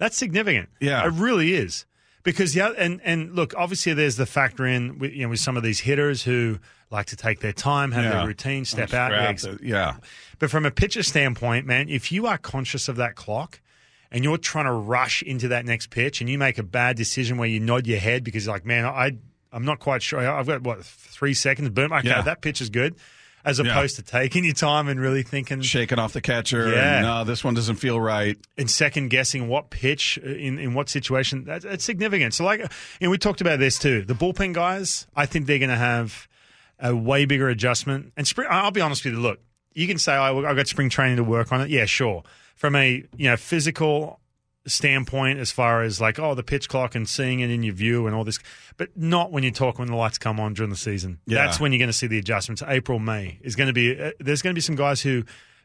That's 0.00 0.16
significant. 0.16 0.68
Yeah. 0.80 1.06
It 1.06 1.12
really 1.12 1.54
is. 1.54 1.86
Because, 2.24 2.56
yeah, 2.56 2.72
and, 2.76 3.00
and 3.04 3.34
look, 3.34 3.54
obviously 3.56 3.94
there's 3.94 4.16
the 4.16 4.26
factor 4.26 4.66
in, 4.66 4.98
with, 4.98 5.12
you 5.12 5.22
know, 5.22 5.28
with 5.28 5.38
some 5.40 5.56
of 5.56 5.62
these 5.62 5.80
hitters 5.80 6.22
who 6.24 6.58
like 6.90 7.06
to 7.06 7.16
take 7.16 7.38
their 7.40 7.52
time, 7.52 7.92
have 7.92 8.04
Yeah. 8.04 8.10
their 8.18 8.26
routine, 8.26 8.64
step 8.64 8.92
out. 8.92 9.12
Yeah, 9.12 9.54
yeah. 9.62 9.94
but 10.40 10.50
from 10.50 10.66
a 10.66 10.70
pitcher 10.70 11.02
standpoint, 11.02 11.66
man, 11.66 11.88
if 11.88 12.10
you 12.10 12.26
are 12.26 12.36
conscious 12.36 12.88
of 12.88 12.96
that 12.96 13.14
clock 13.14 13.60
and 14.10 14.24
you're 14.24 14.36
trying 14.38 14.64
to 14.66 14.72
rush 14.72 15.22
into 15.22 15.48
that 15.48 15.64
next 15.64 15.90
pitch 15.90 16.20
and 16.20 16.28
you 16.28 16.36
make 16.36 16.58
a 16.58 16.62
bad 16.64 16.96
decision 16.96 17.38
where 17.38 17.48
you 17.48 17.60
nod 17.60 17.86
your 17.86 18.00
head 18.00 18.24
because 18.24 18.44
you're 18.44 18.54
like, 18.54 18.66
man, 18.66 18.84
I 18.84 19.12
I'm 19.52 19.64
not 19.64 19.78
quite 19.80 20.02
sure. 20.02 20.20
I've 20.20 20.46
got 20.46 20.62
what 20.62 20.84
three 20.84 21.34
seconds. 21.34 21.70
Boom. 21.70 21.92
Okay, 21.92 22.08
Yeah. 22.08 22.22
that 22.22 22.40
pitch 22.42 22.60
is 22.60 22.70
good. 22.70 22.96
As 23.44 23.58
Yeah. 23.58 23.70
opposed 23.70 23.96
to 23.96 24.02
taking 24.02 24.44
your 24.44 24.52
time 24.54 24.88
and 24.88 25.00
really 25.00 25.22
thinking 25.22 25.62
Shaking 25.62 25.98
off 25.98 26.12
the 26.12 26.20
catcher. 26.20 26.70
Yeah. 26.70 26.96
And, 26.96 27.06
no, 27.06 27.24
this 27.24 27.42
one 27.42 27.54
doesn't 27.54 27.76
feel 27.76 27.98
right. 28.00 28.36
and 28.58 28.70
second 28.70 29.08
guessing 29.08 29.48
what 29.48 29.70
pitch 29.70 30.18
uh, 30.22 30.28
in, 30.28 30.58
in 30.58 30.74
what 30.74 30.88
situation. 30.90 31.44
That's, 31.44 31.64
that's 31.64 31.84
significant. 31.84 32.34
So, 32.34 32.44
like, 32.44 32.70
and 33.00 33.10
we 33.10 33.16
talked 33.18 33.40
about 33.40 33.58
this 33.58 33.78
too. 33.78 34.02
The 34.02 34.14
bullpen 34.14 34.52
guys, 34.52 35.06
I 35.16 35.24
think 35.26 35.46
they're 35.46 35.58
going 35.58 35.70
to 35.70 35.76
have 35.76 36.28
a 36.78 36.94
way 36.94 37.24
bigger 37.24 37.48
adjustment. 37.48 38.12
And 38.16 38.26
spring, 38.28 38.48
I'll 38.50 38.70
be 38.70 38.82
honest 38.82 39.04
with 39.04 39.14
you. 39.14 39.20
Look, 39.20 39.40
you 39.72 39.86
can 39.86 39.98
say, 39.98 40.14
oh, 40.16 40.44
I've 40.44 40.56
got 40.56 40.66
spring 40.68 40.90
training 40.90 41.16
to 41.16 41.24
work 41.24 41.50
on 41.50 41.62
it. 41.62 41.70
Yeah, 41.70 41.86
sure. 41.86 42.22
From 42.56 42.76
a 42.76 43.02
you 43.16 43.30
know 43.30 43.38
physical 43.38 44.19
standpoint, 44.66 45.38
as 45.38 45.50
far 45.50 45.82
as 45.82 46.00
like, 46.00 46.18
oh, 46.18 46.34
the 46.34 46.42
pitch 46.42 46.68
clock 46.68 46.94
and 46.94 47.08
seeing 47.08 47.40
it 47.40 47.50
in 47.50 47.62
your 47.62 47.74
view 47.74 48.06
and 48.06 48.14
all 48.14 48.24
this, 48.24 48.38
but 48.76 48.88
not 48.96 49.32
when 49.32 49.42
you 49.42 49.50
talk 49.50 49.78
when 49.78 49.88
the 49.88 49.96
lights 49.96 50.18
come 50.18 50.38
on 50.38 50.54
during 50.54 50.70
the 50.70 50.76
season. 50.76 51.18
Yeah. 51.26 51.44
That's 51.44 51.58
when 51.60 51.72
you're 51.72 51.78
going 51.78 51.88
to 51.88 51.96
see 51.96 52.06
the 52.06 52.18
adjustments. 52.18 52.62
April, 52.66 52.98
May 52.98 53.38
is 53.42 53.56
going 53.56 53.68
to 53.68 53.72
be. 53.72 53.98
Uh, 53.98 54.12
there's 54.20 54.42
going 54.42 54.52
to 54.52 54.58
be 54.58 54.62
some 54.62 54.76
guys 54.76 55.00
who 55.00 55.24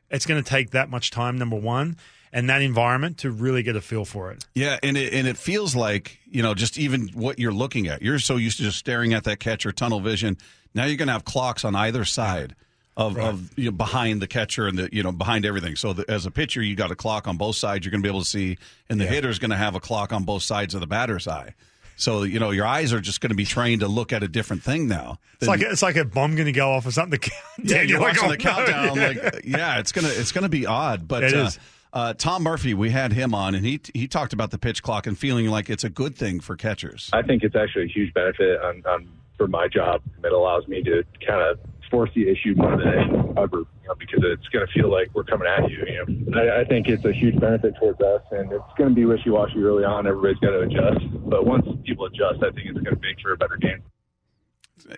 it's 0.10 0.26
going 0.26 0.42
to 0.42 0.50
take 0.50 0.72
that 0.72 0.90
much 0.90 1.12
time. 1.12 1.38
Number 1.38 1.58
one. 1.58 1.98
And 2.34 2.50
that 2.50 2.62
environment 2.62 3.20
to 3.20 3.32
really 3.32 3.64
get 3.64 3.78
a 3.78 3.82
feel 3.82 4.04
for 4.04 4.30
it. 4.30 4.46
Yeah, 4.56 4.78
and 4.84 4.98
it 4.98 5.14
and 5.14 5.26
it 5.26 5.38
feels 5.38 5.74
like 5.74 6.20
you 6.26 6.44
know 6.44 6.54
just 6.54 6.78
even 6.78 7.08
what 7.14 7.40
you're 7.40 7.54
looking 7.54 7.88
at. 7.88 8.02
You're 8.02 8.20
so 8.20 8.36
used 8.36 8.58
to 8.58 8.64
just 8.64 8.78
staring 8.78 9.14
at 9.14 9.24
that 9.24 9.40
catcher, 9.40 9.72
tunnel 9.72 10.02
vision. 10.02 10.36
Now 10.74 10.84
you're 10.84 10.98
going 10.98 11.08
to 11.08 11.14
have 11.14 11.24
clocks 11.24 11.64
on 11.64 11.76
either 11.76 12.04
side 12.04 12.54
of, 12.98 13.18
of 13.18 13.58
you 13.58 13.66
know, 13.66 13.72
behind 13.72 14.22
the 14.22 14.28
catcher 14.28 14.68
and 14.68 14.78
the 14.78 14.90
you 14.92 15.04
know 15.04 15.12
behind 15.12 15.46
everything. 15.46 15.76
So 15.76 15.94
the, 15.94 16.10
as 16.10 16.26
a 16.26 16.32
pitcher, 16.32 16.62
you 16.62 16.76
got 16.76 16.92
a 16.92 16.96
clock 16.96 17.28
on 17.28 17.38
both 17.38 17.56
sides. 17.56 17.86
You're 17.86 17.92
going 17.92 18.02
to 18.02 18.08
be 18.08 18.12
able 18.12 18.22
to 18.22 18.28
see, 18.28 18.58
and 18.90 19.00
the 19.00 19.06
hitter's 19.06 19.40
going 19.40 19.52
to 19.52 19.58
have 19.58 19.76
a 19.76 19.80
clock 19.80 20.14
on 20.14 20.24
both 20.24 20.44
sides 20.44 20.74
of 20.74 20.82
the 20.82 20.88
batter's 20.88 21.28
eye. 21.28 21.54
So 21.98 22.24
you 22.24 22.40
know 22.40 22.52
your 22.52 22.66
eyes 22.66 22.94
are 22.94 23.00
just 23.00 23.22
going 23.22 23.30
to 23.30 23.36
be 23.36 23.46
trained 23.46 23.82
to 23.82 23.88
look 23.88 24.14
at 24.14 24.24
a 24.24 24.28
different 24.28 24.64
thing 24.64 24.88
now. 24.88 25.20
It's 25.36 25.48
like 25.48 25.62
it's 25.62 25.82
like 25.82 25.96
a 25.96 26.06
bomb 26.06 26.36
going 26.36 26.46
to 26.46 26.52
go 26.52 26.72
off 26.72 26.86
or 26.86 26.92
something. 26.92 27.20
Yeah, 27.64 27.82
you're 27.82 28.00
like, 28.00 28.16
watching 28.16 28.30
oh, 28.30 28.32
the 28.32 28.38
countdown. 28.38 28.96
no. 28.96 29.08
Like, 29.08 29.42
yeah, 29.46 29.80
it's 29.80 29.92
gonna 29.92 30.10
it's 30.10 30.32
gonna 30.32 30.50
be 30.50 30.66
odd, 30.66 31.08
but 31.08 31.24
It 31.24 31.34
uh, 31.34 31.46
is. 31.46 31.60
Uh, 31.94 32.14
Tom 32.14 32.44
Murphy, 32.44 32.74
we 32.74 32.90
had 32.90 33.14
him 33.14 33.34
on, 33.34 33.56
and 33.56 33.66
he 33.66 33.80
he 33.94 34.10
talked 34.10 34.34
about 34.34 34.52
the 34.52 34.58
pitch 34.58 34.84
clock 34.84 35.08
and 35.08 35.18
feeling 35.18 35.48
like 35.48 35.70
it's 35.70 35.86
a 35.86 35.90
good 35.90 36.18
thing 36.18 36.42
for 36.42 36.58
catchers. 36.58 37.10
I 37.14 37.22
think 37.22 37.44
it's 37.44 37.56
actually 37.56 37.86
a 37.86 37.88
huge 37.88 38.14
benefit 38.14 38.62
on, 38.62 38.84
on 38.86 39.08
for 39.38 39.48
my 39.48 39.70
job. 39.70 40.02
It 40.22 40.34
allows 40.34 40.68
me 40.68 40.84
to 40.84 41.04
kind 41.26 41.42
of 41.42 41.58
force 41.90 42.10
the 42.16 42.30
issue 42.30 42.54
more 42.56 42.78
than 42.78 42.88
any 42.88 43.12
ever, 43.38 43.60
you 43.60 43.88
know, 43.88 43.96
because 43.98 44.20
it's 44.24 44.48
going 44.50 44.66
to 44.66 44.72
feel 44.74 44.92
like 44.92 45.10
we're 45.14 45.24
coming 45.24 45.48
at 45.48 45.70
you. 45.70 45.78
You 45.88 46.32
know, 46.32 46.40
I, 46.40 46.62
I 46.62 46.64
think 46.66 46.88
it's 46.88 47.06
a 47.06 47.14
huge 47.14 47.40
benefit 47.40 47.76
towards 47.80 48.02
us, 48.02 48.22
and 48.32 48.52
it's 48.52 48.64
going 48.78 48.90
to 48.90 48.96
be 48.96 49.06
wishy-washy 49.06 49.60
early 49.62 49.84
on. 49.84 50.08
Everybody's 50.08 50.40
got 50.40 50.52
to 50.52 50.62
adjust, 50.62 51.06
but 51.30 51.46
once 51.46 51.66
people 51.86 52.06
adjust, 52.06 52.44
I 52.44 52.52
think 52.52 52.68
it's 52.68 52.80
going 52.80 52.96
to 52.96 53.02
make 53.02 53.20
for 53.22 53.34
a 53.34 53.38
better 53.38 53.58
game. 53.58 53.84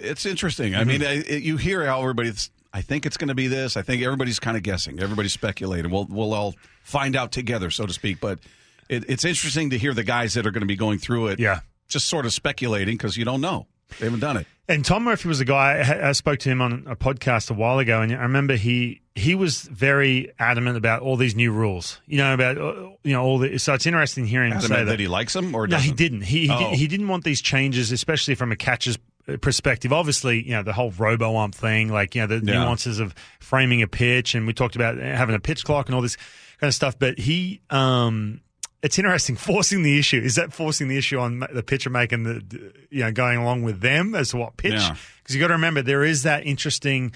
It's 0.02 0.26
interesting. 0.26 0.74
Mm-hmm. 0.74 0.82
I 0.82 0.84
mean, 0.86 1.04
I, 1.04 1.14
it, 1.28 1.44
you 1.44 1.58
hear 1.58 1.86
how 1.86 2.02
everybody's. 2.02 2.50
I 2.74 2.82
think 2.82 3.06
it's 3.06 3.18
going 3.18 3.30
to 3.30 3.36
be 3.36 3.48
this. 3.48 3.78
I 3.78 3.82
think 3.82 4.04
everybody's 4.04 4.40
kind 4.40 4.58
of 4.58 4.64
guessing. 4.64 5.00
Everybody's 5.00 5.34
speculating. 5.34 5.92
We'll 5.92 6.08
we'll 6.10 6.34
all 6.34 6.56
find 6.84 7.16
out 7.16 7.32
together, 7.32 7.70
so 7.72 7.86
to 7.86 7.94
speak. 7.94 8.20
But 8.20 8.40
it, 8.90 9.06
it's 9.10 9.24
interesting 9.26 9.70
to 9.70 9.78
hear 9.78 9.94
the 9.94 10.04
guys 10.04 10.34
that 10.34 10.46
are 10.46 10.52
going 10.52 10.62
to 10.62 10.68
be 10.68 10.76
going 10.76 11.00
through 11.00 11.28
it. 11.28 11.40
Yeah. 11.40 11.62
just 11.88 12.08
sort 12.08 12.26
of 12.26 12.34
speculating 12.34 12.96
because 12.96 13.18
you 13.18 13.26
don't 13.26 13.42
know. 13.42 13.68
They 14.00 14.06
haven't 14.06 14.20
done 14.20 14.38
it. 14.38 14.48
And 14.70 14.84
Tom 14.84 15.04
Murphy 15.06 15.30
was 15.30 15.40
a 15.40 15.46
guy. 15.46 16.00
I 16.10 16.12
spoke 16.12 16.40
to 16.40 16.50
him 16.50 16.62
on 16.62 16.84
a 16.88 16.96
podcast 16.96 17.50
a 17.50 17.54
while 17.54 17.80
ago, 17.80 18.02
and 18.02 18.12
I 18.12 18.24
remember 18.24 18.56
he 18.58 19.02
he 19.16 19.34
was 19.34 19.62
very 19.62 20.30
adamant 20.40 20.76
about 20.78 21.02
all 21.02 21.16
these 21.16 21.36
new 21.36 21.52
rules. 21.54 22.02
You 22.06 22.18
know 22.18 22.34
about 22.34 22.58
uh, 22.58 22.90
you 23.04 23.14
know 23.14 23.24
all 23.24 23.38
the. 23.40 23.58
So 23.60 23.74
it's 23.74 23.86
interesting 23.86 24.26
hearing 24.28 24.52
him 24.52 24.60
say 24.60 24.68
that. 24.76 24.84
that 24.86 25.00
he 25.00 25.08
likes 25.08 25.32
them 25.34 25.56
or 25.56 25.68
no, 25.68 25.78
he 25.78 25.92
didn't. 25.94 26.22
He 26.22 26.48
he, 26.48 26.52
Oh. 26.52 26.76
did, 26.76 26.90
didn't 26.90 27.08
want 27.08 27.24
these 27.24 27.42
changes, 27.42 27.94
especially 27.94 28.36
from 28.36 28.52
a 28.52 28.58
catcher's 28.58 28.98
perspective. 29.42 29.94
Obviously, 29.94 30.44
you 30.44 30.52
know 30.52 30.64
the 30.64 30.74
whole 30.74 30.92
robo 30.92 31.38
ump 31.38 31.56
thing, 31.56 31.88
like 31.90 32.14
you 32.14 32.22
know 32.22 32.28
the 32.28 32.46
Yeah. 32.46 32.60
nuances 32.60 33.00
of 33.00 33.16
framing 33.40 33.82
a 33.82 33.88
pitch, 33.88 34.36
and 34.36 34.46
we 34.46 34.52
talked 34.54 34.76
about 34.76 34.98
having 34.98 35.34
a 35.36 35.40
pitch 35.40 35.64
clock 35.64 35.88
and 35.88 35.96
all 35.96 36.02
this 36.02 36.18
kind 36.60 36.68
of 36.68 36.76
stuff. 36.76 37.00
But 37.00 37.18
he. 37.20 37.62
um 37.70 38.42
it's 38.82 38.98
interesting 38.98 39.36
forcing 39.38 39.84
the 39.84 39.98
issue. 39.98 40.20
Is 40.20 40.36
that 40.36 40.54
forcing 40.54 40.88
the 40.88 40.98
issue 40.98 41.20
on 41.20 41.40
the 41.40 41.64
pitcher 41.64 41.90
making 41.90 42.24
the, 42.24 42.74
you 42.90 43.04
know, 43.04 43.12
going 43.12 43.38
along 43.38 43.64
with 43.64 43.82
them 43.82 44.16
as 44.16 44.30
to 44.30 44.38
what 44.38 44.58
pitch? 44.58 44.74
Yeah. 44.74 44.96
Because 45.22 45.36
you 45.36 45.42
got 45.42 45.48
to 45.48 45.54
remember 45.54 45.82
there 45.82 46.04
is 46.04 46.24
that 46.24 46.46
interesting 46.46 47.14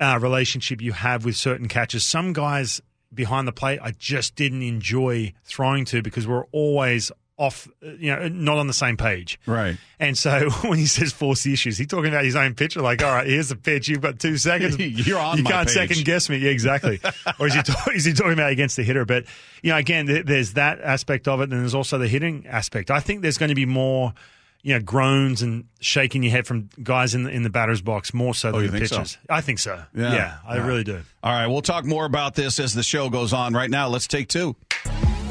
uh, 0.00 0.18
relationship 0.20 0.80
you 0.80 0.92
have 0.92 1.24
with 1.24 1.36
certain 1.36 1.68
catchers. 1.68 2.04
Some 2.04 2.32
guys 2.32 2.80
behind 3.12 3.46
the 3.46 3.52
plate, 3.52 3.78
I 3.82 3.92
just 3.92 4.34
didn't 4.34 4.62
enjoy 4.62 5.34
throwing 5.44 5.84
to 5.86 6.02
because 6.02 6.26
we're 6.26 6.46
always 6.46 7.12
off, 7.42 7.68
uh, 7.84 7.90
you 7.98 8.14
know, 8.14 8.28
not 8.28 8.58
on 8.58 8.66
the 8.66 8.72
same 8.72 8.96
page. 8.96 9.38
Right. 9.46 9.76
And 9.98 10.16
so 10.16 10.48
when 10.62 10.78
he 10.78 10.86
says 10.86 11.12
force 11.12 11.42
the 11.42 11.52
issues, 11.52 11.76
he's 11.78 11.86
talking 11.88 12.08
about 12.10 12.24
his 12.24 12.36
own 12.36 12.54
pitcher. 12.54 12.80
Like, 12.80 13.02
all 13.02 13.10
right, 13.12 13.26
here's 13.26 13.48
the 13.48 13.56
pitch. 13.56 13.88
You've 13.88 14.00
got 14.00 14.18
two 14.18 14.36
seconds. 14.36 14.78
You're 15.06 15.18
on 15.18 15.38
You 15.38 15.44
can't 15.44 15.66
page. 15.68 15.74
second 15.74 16.04
guess 16.04 16.28
me. 16.30 16.38
Yeah, 16.38 16.50
exactly. 16.50 17.00
or 17.38 17.46
is 17.48 17.54
he, 17.54 17.62
ta- 17.62 17.90
is 17.94 18.04
he 18.04 18.12
talking 18.12 18.32
about 18.34 18.50
against 18.52 18.76
the 18.76 18.82
hitter? 18.84 19.04
But, 19.04 19.24
you 19.62 19.70
know, 19.72 19.76
again, 19.76 20.06
th- 20.06 20.24
there's 20.26 20.54
that 20.54 20.80
aspect 20.80 21.28
of 21.28 21.40
it. 21.40 21.44
And 21.50 21.52
there's 21.60 21.74
also 21.74 21.98
the 21.98 22.08
hitting 22.08 22.46
aspect. 22.46 22.90
I 22.90 23.00
think 23.00 23.22
there's 23.22 23.38
going 23.38 23.48
to 23.50 23.54
be 23.54 23.66
more, 23.66 24.14
you 24.62 24.74
know, 24.74 24.80
groans 24.80 25.42
and 25.42 25.64
shaking 25.80 26.22
your 26.22 26.30
head 26.30 26.46
from 26.46 26.70
guys 26.82 27.14
in 27.16 27.24
the, 27.24 27.30
in 27.30 27.42
the 27.42 27.50
batter's 27.50 27.80
box 27.82 28.14
more 28.14 28.32
so 28.34 28.52
than 28.52 28.60
Oh, 28.60 28.62
you 28.62 28.68
the 28.68 28.78
think 28.78 28.88
so? 28.88 28.96
pitchers. 28.98 29.18
I 29.28 29.40
think 29.40 29.58
so. 29.58 29.82
Yeah. 29.94 30.12
Yeah, 30.14 30.36
I 30.46 30.56
Yeah. 30.56 30.66
really 30.66 30.84
do. 30.84 31.00
All 31.22 31.32
right, 31.32 31.46
we'll 31.48 31.62
talk 31.62 31.84
more 31.84 32.04
about 32.04 32.34
this 32.36 32.60
as 32.60 32.72
the 32.72 32.82
show 32.84 33.10
goes 33.10 33.32
on. 33.32 33.54
Right 33.54 33.70
now, 33.70 33.88
let's 33.88 34.06
take 34.06 34.28
two. 34.28 34.54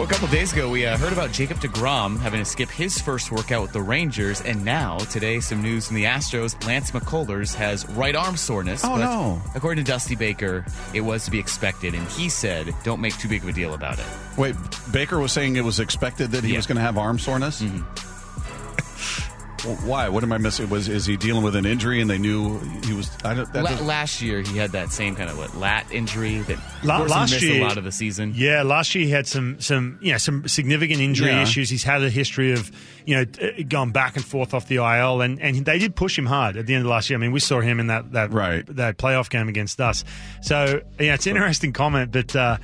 Well, 0.01 0.09
a 0.09 0.13
couple 0.13 0.29
days 0.29 0.51
ago, 0.51 0.67
we 0.67 0.83
uh, 0.83 0.97
heard 0.97 1.13
about 1.13 1.31
Jacob 1.31 1.59
DeGrom 1.59 2.17
having 2.17 2.39
to 2.39 2.45
skip 2.45 2.69
his 2.71 2.99
first 2.99 3.31
workout 3.31 3.61
with 3.61 3.71
the 3.71 3.83
Rangers, 3.83 4.41
and 4.41 4.65
now 4.65 4.97
today, 4.97 5.39
some 5.39 5.61
news 5.61 5.85
from 5.85 5.95
the 5.95 6.05
Astros. 6.05 6.55
Lance 6.65 6.89
McCullers 6.89 7.53
has 7.53 7.87
right 7.89 8.15
arm 8.15 8.35
soreness. 8.35 8.83
Oh, 8.83 8.89
but 8.93 8.97
no. 8.97 9.39
According 9.53 9.85
to 9.85 9.91
Dusty 9.91 10.15
Baker, 10.15 10.65
it 10.95 11.01
was 11.01 11.25
to 11.25 11.29
be 11.31 11.37
expected, 11.37 11.93
and 11.93 12.07
he 12.07 12.29
said, 12.29 12.73
"Don't 12.83 12.99
make 12.99 13.15
too 13.19 13.27
big 13.27 13.43
of 13.43 13.49
a 13.49 13.53
deal 13.53 13.75
about 13.75 13.99
it." 13.99 14.05
Wait, 14.37 14.55
Baker 14.91 15.19
was 15.19 15.33
saying 15.33 15.55
it 15.55 15.63
was 15.63 15.79
expected 15.79 16.31
that 16.31 16.43
he 16.43 16.53
Yeah. 16.53 16.57
was 16.57 16.65
going 16.65 16.77
to 16.77 16.81
have 16.81 16.97
arm 16.97 17.19
soreness. 17.19 17.61
Well, 17.61 17.85
why? 19.85 20.09
What 20.09 20.23
am 20.23 20.31
I 20.33 20.37
missing? 20.37 20.69
Was 20.69 20.87
is 20.89 21.05
he 21.05 21.17
dealing 21.17 21.43
with 21.43 21.55
an 21.55 21.65
injury 21.65 22.01
and 22.01 22.09
they 22.09 22.17
knew 22.17 22.59
he 22.85 22.93
was? 22.93 23.09
I 23.23 23.33
don't. 23.33 23.51
That 23.53 23.63
La- 23.63 23.85
last 23.85 24.21
year 24.21 24.41
he 24.41 24.57
had 24.57 24.71
that 24.71 24.91
same 24.91 25.15
kind 25.15 25.29
of 25.29 25.37
what 25.37 25.55
lat 25.55 25.85
injury 25.91 26.39
that 26.39 26.57
La- 26.83 26.97
forced 26.99 27.01
him 27.01 27.07
to 27.07 27.09
last 27.13 27.31
miss 27.33 27.43
year- 27.43 27.61
a 27.61 27.67
lot 27.67 27.77
of 27.77 27.83
the 27.83 27.91
season. 27.91 28.33
Yeah, 28.35 28.63
last 28.63 28.93
year 28.95 29.05
he 29.05 29.11
had 29.11 29.27
some 29.27 29.59
some 29.59 29.97
you 30.01 30.11
know 30.11 30.17
some 30.17 30.47
significant 30.47 30.99
injury 30.99 31.29
Yeah. 31.29 31.43
issues. 31.43 31.69
He's 31.69 31.83
had 31.83 32.03
a 32.03 32.09
history 32.09 32.51
of 32.53 32.71
you 33.05 33.15
know 33.15 33.25
t- 33.25 33.63
going 33.63 33.91
back 33.91 34.15
and 34.15 34.25
forth 34.25 34.53
off 34.53 34.67
the 34.67 34.77
IL, 34.77 35.21
and, 35.21 35.39
and 35.41 35.65
they 35.65 35.79
did 35.79 35.95
push 35.95 36.17
him 36.17 36.25
hard 36.25 36.57
at 36.57 36.65
the 36.65 36.73
end 36.75 36.85
of 36.85 36.89
last 36.89 37.09
year. 37.09 37.17
I 37.17 37.21
mean, 37.21 37.31
we 37.31 37.39
saw 37.39 37.61
him 37.61 37.79
in 37.79 37.87
that 37.87 38.11
that 38.13 38.31
Right. 38.31 38.65
that 38.75 38.97
playoff 38.97 39.29
game 39.29 39.47
against 39.47 39.79
us. 39.81 40.03
So 40.41 40.81
yeah, 40.99 41.13
it's 41.13 41.25
an 41.27 41.31
interesting 41.35 41.73
comment, 41.73 42.11
but 42.11 42.35
uh, 42.35 42.57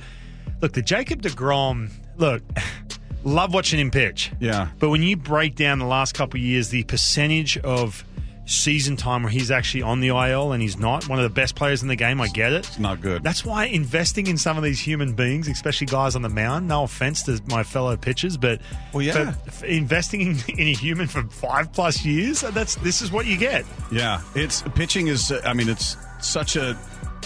look, 0.60 0.72
the 0.72 0.82
Jacob 0.82 1.22
Degrom 1.22 1.90
look. 2.16 2.42
Love 3.24 3.52
watching 3.52 3.78
him 3.80 3.90
pitch. 3.90 4.30
Yeah. 4.40 4.68
But 4.78 4.90
when 4.90 5.02
you 5.02 5.16
break 5.16 5.54
down 5.56 5.78
the 5.78 5.86
last 5.86 6.14
couple 6.14 6.38
of 6.38 6.44
years, 6.44 6.68
the 6.70 6.84
percentage 6.84 7.58
of 7.58 8.04
season 8.46 8.96
time 8.96 9.22
where 9.22 9.30
he's 9.30 9.50
actually 9.50 9.82
on 9.82 10.00
the 10.00 10.08
IL 10.08 10.52
and 10.52 10.62
he's 10.62 10.78
not 10.78 11.06
one 11.06 11.18
of 11.18 11.22
the 11.22 11.28
best 11.28 11.54
players 11.54 11.82
in 11.82 11.88
the 11.88 11.96
game, 11.96 12.18
I 12.18 12.28
get 12.28 12.52
it. 12.52 12.66
It's 12.66 12.78
not 12.78 13.00
good. 13.02 13.22
That's 13.22 13.44
why 13.44 13.66
investing 13.66 14.26
in 14.26 14.38
some 14.38 14.56
of 14.56 14.62
these 14.62 14.80
human 14.80 15.12
beings, 15.12 15.48
especially 15.48 15.86
guys 15.88 16.16
on 16.16 16.22
the 16.22 16.30
mound, 16.30 16.66
no 16.66 16.84
offense 16.84 17.24
to 17.24 17.42
my 17.48 17.62
fellow 17.62 17.94
pitchers, 17.98 18.38
but 18.38 18.60
Well, 18.94 19.02
yeah. 19.02 19.34
investing 19.64 20.22
in, 20.22 20.36
in 20.58 20.68
a 20.68 20.72
human 20.72 21.08
for 21.08 21.24
five 21.24 21.72
plus 21.74 22.04
years, 22.06 22.40
that's 22.40 22.76
this 22.76 23.02
is 23.02 23.12
what 23.12 23.26
you 23.26 23.36
get. 23.36 23.66
Yeah, 23.92 24.22
it's 24.34 24.62
pitching 24.74 25.08
is. 25.08 25.30
I 25.44 25.52
mean, 25.52 25.68
it's 25.68 25.96
such 26.20 26.56
a 26.56 26.74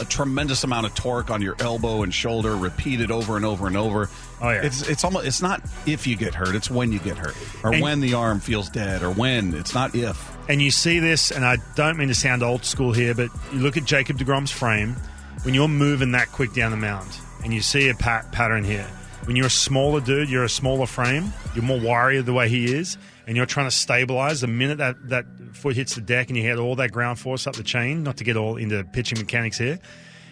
a 0.00 0.04
tremendous 0.04 0.64
amount 0.64 0.86
of 0.86 0.94
torque 0.94 1.30
on 1.30 1.42
your 1.42 1.54
elbow 1.60 2.02
and 2.02 2.12
shoulder, 2.14 2.56
repeated 2.56 3.10
over 3.10 3.36
and 3.36 3.44
over 3.44 3.66
and 3.66 3.76
over. 3.76 4.08
Oh, 4.40 4.48
yeah. 4.50 4.62
it's 4.62 4.88
it's 4.88 5.04
almost 5.04 5.26
it's 5.26 5.42
not 5.42 5.62
if 5.86 6.06
you 6.06 6.16
get 6.16 6.34
hurt, 6.34 6.54
it's 6.54 6.70
when 6.70 6.92
you 6.92 6.98
get 6.98 7.16
hurt, 7.18 7.36
or 7.62 7.72
And- 7.72 7.82
when 7.82 8.00
the 8.00 8.14
arm 8.14 8.40
feels 8.40 8.68
dead, 8.70 9.02
or 9.02 9.10
when. 9.10 9.54
It's 9.54 9.74
not 9.74 9.94
if. 9.94 10.30
And 10.48 10.60
you 10.60 10.70
see 10.70 10.98
this, 10.98 11.30
and 11.30 11.44
I 11.44 11.58
don't 11.76 11.96
mean 11.98 12.08
to 12.08 12.14
sound 12.14 12.42
old 12.42 12.64
school 12.64 12.92
here, 12.92 13.14
but 13.14 13.28
you 13.52 13.60
look 13.60 13.76
at 13.76 13.84
Jacob 13.84 14.18
DeGrom's 14.18 14.50
frame, 14.50 14.96
when 15.44 15.54
you're 15.54 15.68
moving 15.68 16.12
that 16.12 16.32
quick 16.32 16.52
down 16.52 16.70
the 16.72 16.76
mound, 16.76 17.08
and 17.44 17.52
you 17.54 17.60
see 17.60 17.88
a 17.88 17.94
pat- 17.94 18.32
pattern 18.32 18.64
here. 18.64 18.86
When 19.24 19.36
you're 19.36 19.46
a 19.46 19.50
smaller 19.50 20.00
dude, 20.00 20.28
you're 20.28 20.42
a 20.42 20.48
smaller 20.48 20.86
frame, 20.86 21.32
you're 21.54 21.62
more 21.64 21.78
warrior 21.78 22.22
the 22.22 22.32
way 22.32 22.48
he 22.48 22.74
is, 22.74 22.98
and 23.28 23.36
you're 23.36 23.46
trying 23.46 23.68
to 23.68 23.70
stabilize 23.70 24.40
the 24.40 24.48
minute 24.48 24.78
that, 24.78 24.96
that 25.10 25.26
foot 25.52 25.76
hits 25.76 25.94
the 25.94 26.00
deck 26.00 26.28
and 26.28 26.36
you 26.36 26.48
had 26.48 26.58
all 26.58 26.76
that 26.76 26.92
ground 26.92 27.18
force 27.18 27.46
up 27.46 27.54
the 27.54 27.62
chain, 27.62 28.02
not 28.02 28.16
to 28.18 28.24
get 28.24 28.36
all 28.36 28.56
into 28.56 28.82
pitching 28.84 29.18
mechanics 29.18 29.58
here. 29.58 29.78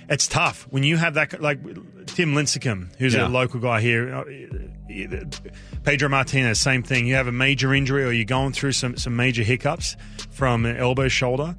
It's 0.09 0.27
tough 0.27 0.67
when 0.71 0.83
you 0.83 0.97
have 0.97 1.15
that, 1.15 1.41
like 1.41 1.63
Tim 2.07 2.35
Lincecum, 2.35 2.89
who's 2.99 3.15
Yeah. 3.15 3.27
a 3.27 3.29
local 3.29 3.61
guy 3.61 3.81
here. 3.81 4.13
uh, 4.13 4.25
Pedro 5.85 6.09
Martinez, 6.09 6.59
same 6.61 6.83
thing. 6.83 7.07
You 7.07 7.15
have 7.15 7.27
a 7.29 7.33
major 7.33 7.73
injury 7.73 8.05
or 8.05 8.11
you're 8.13 8.25
going 8.25 8.53
through 8.53 8.73
some, 8.73 8.97
some 8.97 9.15
major 9.17 9.43
hiccups 9.43 9.97
from 10.31 10.67
an 10.67 10.77
elbow, 10.77 11.09
shoulder, 11.09 11.55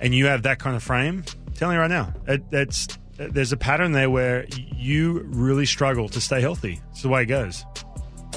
and 0.00 0.14
you 0.14 0.26
have 0.26 0.42
that 0.42 0.58
kind 0.58 0.74
of 0.76 0.82
frame. 0.82 1.24
I'm 1.46 1.52
telling 1.54 1.76
you 1.76 1.80
right 1.80 1.90
now, 1.90 2.12
it, 2.26 2.42
it's 2.50 2.88
there's 3.16 3.52
a 3.52 3.56
pattern 3.56 3.92
there 3.92 4.10
where 4.10 4.44
you 4.76 5.20
really 5.26 5.66
struggle 5.66 6.08
to 6.08 6.20
stay 6.20 6.40
healthy. 6.40 6.80
It's 6.90 7.02
the 7.02 7.08
way 7.08 7.22
it 7.22 7.26
goes. 7.26 7.64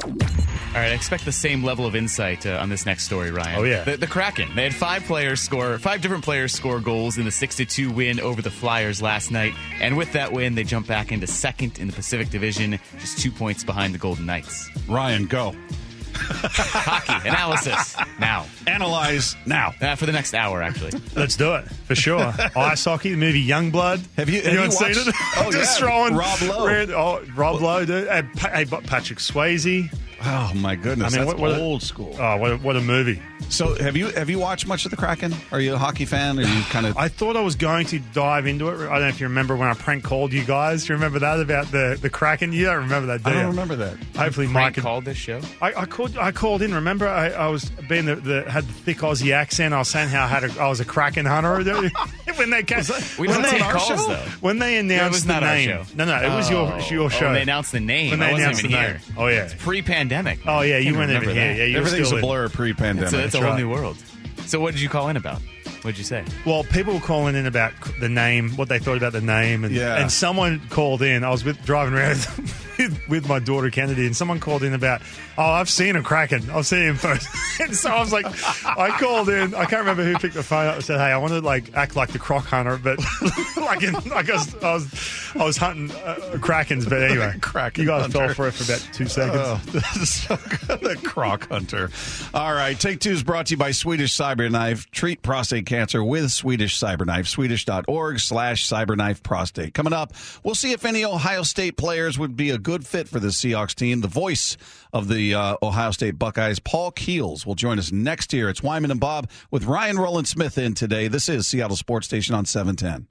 All 0.03 0.83
right, 0.83 0.91
I 0.91 0.95
expect 0.95 1.25
the 1.25 1.31
same 1.31 1.63
level 1.63 1.85
of 1.85 1.95
insight 1.95 2.45
uh, 2.45 2.59
on 2.61 2.69
this 2.69 2.85
next 2.85 3.05
story, 3.05 3.31
Ryan. 3.31 3.59
Oh, 3.59 3.63
yeah. 3.63 3.83
the, 3.83 3.97
the 3.97 4.07
Kraken. 4.07 4.55
They 4.55 4.63
had 4.63 4.75
five 4.75 5.03
players 5.05 5.41
score, 5.41 5.77
five 5.79 6.01
different 6.01 6.23
players 6.23 6.53
score 6.53 6.79
goals 6.79 7.17
in 7.17 7.25
the 7.25 7.31
six 7.31 7.55
to 7.55 7.65
two 7.65 7.89
win 7.89 8.19
over 8.19 8.41
the 8.41 8.51
Flyers 8.51 9.01
last 9.01 9.31
night, 9.31 9.53
and 9.81 9.97
with 9.97 10.13
that 10.13 10.31
win, 10.31 10.55
they 10.55 10.63
jump 10.63 10.85
back 10.85 11.11
into 11.11 11.25
second 11.25 11.79
in 11.79 11.87
the 11.87 11.93
Pacific 11.93 12.29
Division, 12.29 12.79
just 12.99 13.17
two 13.17 13.31
points 13.31 13.63
behind 13.63 13.93
the 13.93 13.97
Golden 13.97 14.25
Knights. 14.25 14.69
Ryan, 14.87 15.25
go 15.25 15.55
Hockey 16.41 17.27
analysis 17.29 17.95
now 18.19 18.45
analyze 18.65 19.35
now. 19.45 19.73
uh, 19.81 19.95
for 19.95 20.05
the 20.05 20.11
next 20.11 20.33
hour, 20.33 20.61
actually. 20.61 20.91
Let's 21.15 21.35
do 21.35 21.55
it 21.55 21.65
for 21.85 21.95
sure. 21.95 22.33
Ice 22.55 22.85
hockey, 22.85 23.11
the 23.11 23.17
movie 23.17 23.45
Youngblood. 23.45 24.01
Have 24.17 24.29
you- 24.29 24.37
have 24.41 24.45
Anyone 24.47 24.65
you 24.65 24.71
seen 24.71 24.87
watched- 24.89 25.07
it? 25.07 25.15
Oh, 25.37 25.51
Just 25.51 25.79
yeah. 25.79 25.85
throwing 25.87 26.15
Rob 26.15 26.41
Lowe. 26.41 26.67
red- 26.67 26.91
oh, 26.91 27.21
Rob 27.35 27.61
Lowe, 27.61 27.85
dude. 27.85 28.07
And 28.07 28.31
Pa- 28.33 28.49
hey, 28.49 28.65
Patrick 28.65 29.19
Swayze. 29.19 29.89
Oh 30.23 30.51
my 30.55 30.75
goodness, 30.75 31.13
I 31.13 31.17
mean, 31.17 31.25
that's 31.27 31.39
what- 31.39 31.51
what 31.51 31.59
a- 31.59 31.61
old 31.61 31.83
school. 31.83 32.15
Oh, 32.19 32.37
what 32.37 32.51
a, 32.51 32.57
what 32.57 32.75
a 32.75 32.81
movie! 32.81 33.21
so 33.49 33.75
have 33.75 33.95
you 33.95 34.07
have 34.07 34.29
you 34.31 34.39
watched 34.39 34.65
much 34.67 34.83
of 34.85 34.91
the 34.91 34.97
Kraken? 34.97 35.33
Are 35.51 35.61
you 35.61 35.75
a 35.75 35.77
hockey 35.77 36.05
fan? 36.05 36.39
Or 36.39 36.41
you 36.41 36.61
kind 36.63 36.85
of? 36.87 36.97
I 36.97 37.07
thought 37.07 37.37
I 37.37 37.41
was 37.41 37.55
going 37.55 37.85
to 37.87 37.99
dive 37.99 38.47
into 38.47 38.67
it. 38.69 38.73
I 38.73 38.93
don't 38.93 39.01
know 39.01 39.07
if 39.09 39.19
you 39.19 39.27
remember 39.27 39.55
when 39.55 39.67
I 39.69 39.73
prank 39.75 40.03
called 40.03 40.33
you 40.33 40.43
guys. 40.43 40.85
Do 40.85 40.93
you 40.93 40.95
remember 40.95 41.19
that 41.19 41.39
about 41.39 41.71
the, 41.71 41.97
the 42.01 42.09
Kraken? 42.09 42.51
You 42.51 42.65
don't 42.65 42.77
remember 42.83 43.07
that, 43.07 43.23
do 43.23 43.29
I 43.29 43.33
don't 43.33 43.47
remember 43.47 43.75
that. 43.75 43.97
Hopefully, 44.15 44.47
Mike 44.47 44.53
Mike 44.53 44.73
could- 44.73 44.83
called 44.83 45.05
this 45.05 45.17
show. 45.17 45.39
I, 45.61 45.73
I 45.81 45.85
called. 45.85 46.17
I 46.17 46.31
called 46.31 46.61
in. 46.63 46.73
Remember, 46.73 47.07
I, 47.07 47.29
I 47.29 47.47
was 47.49 47.65
being 47.87 48.05
the, 48.05 48.15
the 48.15 48.49
had 48.49 48.63
the 48.67 48.73
thick 48.73 48.97
Aussie 48.97 49.33
accent. 49.33 49.73
I 49.73 49.77
was 49.79 49.87
saying 49.87 50.09
how 50.09 50.23
I 50.23 50.27
had 50.27 50.43
a, 50.45 50.59
I 50.61 50.67
was 50.67 50.79
a 50.79 50.85
Kraken 50.85 51.25
hunter. 51.25 51.57
when 52.35 52.49
they 52.49 52.63
came, 52.63 52.81
We 53.19 53.27
when 53.27 53.35
don't 53.41 53.43
they 53.51 53.59
take 53.59 53.61
calls, 53.69 54.07
though. 54.07 54.15
when 54.41 54.57
they 54.59 54.77
announced 54.77 55.11
was 55.13 55.25
the 55.25 55.33
not 55.33 55.43
our 55.43 55.53
name. 55.55 55.69
show. 55.69 55.83
No, 55.95 56.05
no, 56.05 56.15
it 56.21 56.29
was 56.35 56.49
your 56.49 56.67
Oh. 56.73 56.77
your 56.89 57.09
show. 57.11 57.27
Oh, 57.29 57.33
they 57.33 57.43
announced 57.43 57.71
the 57.71 57.79
name. 57.79 58.09
When 58.11 58.19
they 58.19 58.25
I 58.27 58.31
wasn't 58.31 58.43
announced 58.45 58.59
even 58.65 58.71
the 58.71 58.77
here. 58.77 58.93
name. 58.93 59.15
Oh 59.17 59.27
yeah. 59.27 59.43
It's 59.43 59.53
pre-pandemic. 59.53 60.06
Oh 60.47 60.61
yeah, 60.61 60.77
you 60.77 60.85
Can't 60.93 60.97
weren't 60.97 61.11
even 61.11 61.21
remember 61.21 61.29
here. 61.31 61.53
Yeah, 61.53 61.63
you 61.65 61.73
were 61.75 61.79
Everything's 61.81 62.07
still 62.07 62.17
a 62.17 62.21
in. 62.21 62.25
blur 62.27 62.49
pre-pandemic. 62.49 63.09
So 63.09 63.19
it's 63.19 63.35
a 63.35 63.41
whole 63.41 63.55
new 63.57 63.69
world. 63.69 63.97
So 64.45 64.59
what 64.59 64.73
did 64.73 64.81
you 64.81 64.89
call 64.89 65.09
in 65.09 65.17
about? 65.17 65.41
What 65.87 65.91
did 65.95 65.99
you 65.99 66.03
say? 66.03 66.25
Well, 66.45 66.65
people 66.65 66.95
were 66.95 66.99
calling 66.99 67.35
in 67.37 67.45
about 67.45 67.71
the 68.01 68.09
name, 68.09 68.49
what 68.57 68.67
they 68.67 68.77
thought 68.77 68.97
about 68.97 69.13
the 69.13 69.21
name, 69.21 69.63
and 69.63 69.73
Yeah. 69.73 69.95
and 69.95 70.11
someone 70.11 70.59
called 70.69 71.01
in. 71.01 71.23
I 71.23 71.29
was 71.29 71.45
with 71.45 71.63
driving 71.63 71.93
around 71.93 72.17
with, 72.77 73.07
with 73.07 73.29
my 73.29 73.39
daughter 73.39 73.69
Kennedy, 73.69 74.05
and 74.05 74.13
someone 74.13 74.41
called 74.41 74.63
in 74.63 74.73
about, 74.73 75.01
oh, 75.37 75.43
I've 75.43 75.69
seen 75.69 75.95
a 75.95 76.01
kraken. 76.03 76.49
I've 76.49 76.65
seen 76.67 76.83
him 76.89 76.95
first. 76.97 77.25
and 77.61 77.73
so 77.73 77.89
I 77.89 78.01
was 78.01 78.11
like, 78.11 78.25
I 78.65 78.89
called 78.99 79.29
in. 79.29 79.55
I 79.55 79.63
can't 79.63 79.79
remember 79.79 80.03
who 80.03 80.17
picked 80.17 80.33
the 80.33 80.43
phone 80.43 80.67
up 80.67 80.75
and 80.75 80.83
said, 80.83 80.97
hey, 80.97 81.05
I 81.05 81.17
want 81.19 81.31
to 81.31 81.39
like 81.39 81.73
act 81.73 81.95
like 81.95 82.09
the 82.09 82.19
croc 82.19 82.43
hunter, 82.43 82.77
but 82.77 82.99
like, 83.57 83.81
in, 83.81 83.93
like 83.93 84.29
I 84.29 84.33
was, 84.33 84.55
I 84.61 84.73
was, 84.73 85.31
I 85.39 85.43
was 85.45 85.55
hunting 85.55 85.89
uh, 85.91 86.15
krakens. 86.39 86.83
But 86.89 87.01
anyway, 87.01 87.33
Kraken 87.39 87.83
you 87.85 87.89
guys 87.89 88.01
hunter. 88.01 88.17
fell 88.27 88.33
for 88.33 88.47
it 88.49 88.51
for 88.55 88.69
about 88.73 88.85
two 88.93 89.07
seconds. 89.07 89.37
Oh, 89.41 90.03
so 90.03 90.35
good. 90.67 90.81
The 90.81 90.99
Croc 91.01 91.47
Hunter. 91.47 91.91
All 92.33 92.53
right. 92.53 92.77
Take 92.77 92.99
Two 92.99 93.11
is 93.11 93.23
brought 93.23 93.45
to 93.47 93.51
you 93.53 93.57
by 93.57 93.71
Swedish 93.71 94.13
Cyberknife. 94.17 94.89
Treat 94.91 95.21
prostate 95.21 95.65
cancer 95.65 95.76
with 95.77 96.31
Swedish 96.31 96.79
Cyberknife. 96.79 97.27
Swedish.org 97.27 98.19
slash 98.19 98.67
cyberknife 98.67 99.21
prostate. 99.21 99.73
Coming 99.73 99.93
up, 99.93 100.13
we'll 100.43 100.55
see 100.55 100.71
if 100.71 100.85
any 100.85 101.05
Ohio 101.05 101.43
State 101.43 101.77
players 101.77 102.17
would 102.17 102.35
be 102.35 102.49
a 102.49 102.57
good 102.57 102.85
fit 102.85 103.07
for 103.07 103.19
the 103.19 103.27
Seahawks 103.27 103.75
team. 103.75 104.01
The 104.01 104.07
voice 104.07 104.57
of 104.91 105.07
the 105.07 105.35
uh, 105.35 105.57
Ohio 105.61 105.91
State 105.91 106.17
Buckeyes, 106.17 106.59
Paul 106.59 106.91
Keels, 106.91 107.45
will 107.45 107.55
join 107.55 107.77
us 107.79 107.91
next 107.91 108.33
year. 108.33 108.49
It's 108.49 108.63
Wyman 108.63 108.91
and 108.91 108.99
Bob 108.99 109.29
with 109.51 109.65
Ryan 109.65 109.97
Rowland 109.97 110.27
Smith 110.27 110.57
in 110.57 110.73
today. 110.73 111.07
This 111.07 111.29
is 111.29 111.45
Seattle 111.47 111.77
Sports 111.77 112.07
Station 112.07 112.33
on 112.35 112.45
710. 112.45 113.07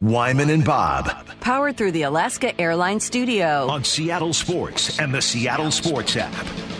Wyman 0.00 0.50
and 0.50 0.62
Bob 0.64 1.10
Powered 1.40 1.76
through 1.78 1.92
the 1.92 2.02
Alaska 2.02 2.58
Airlines 2.60 3.02
Studio. 3.02 3.66
on 3.68 3.82
Seattle 3.82 4.34
Sports 4.34 4.98
and 4.98 5.12
the 5.12 5.22
Seattle 5.22 5.70
Sports 5.70 6.16
app. 6.16 6.75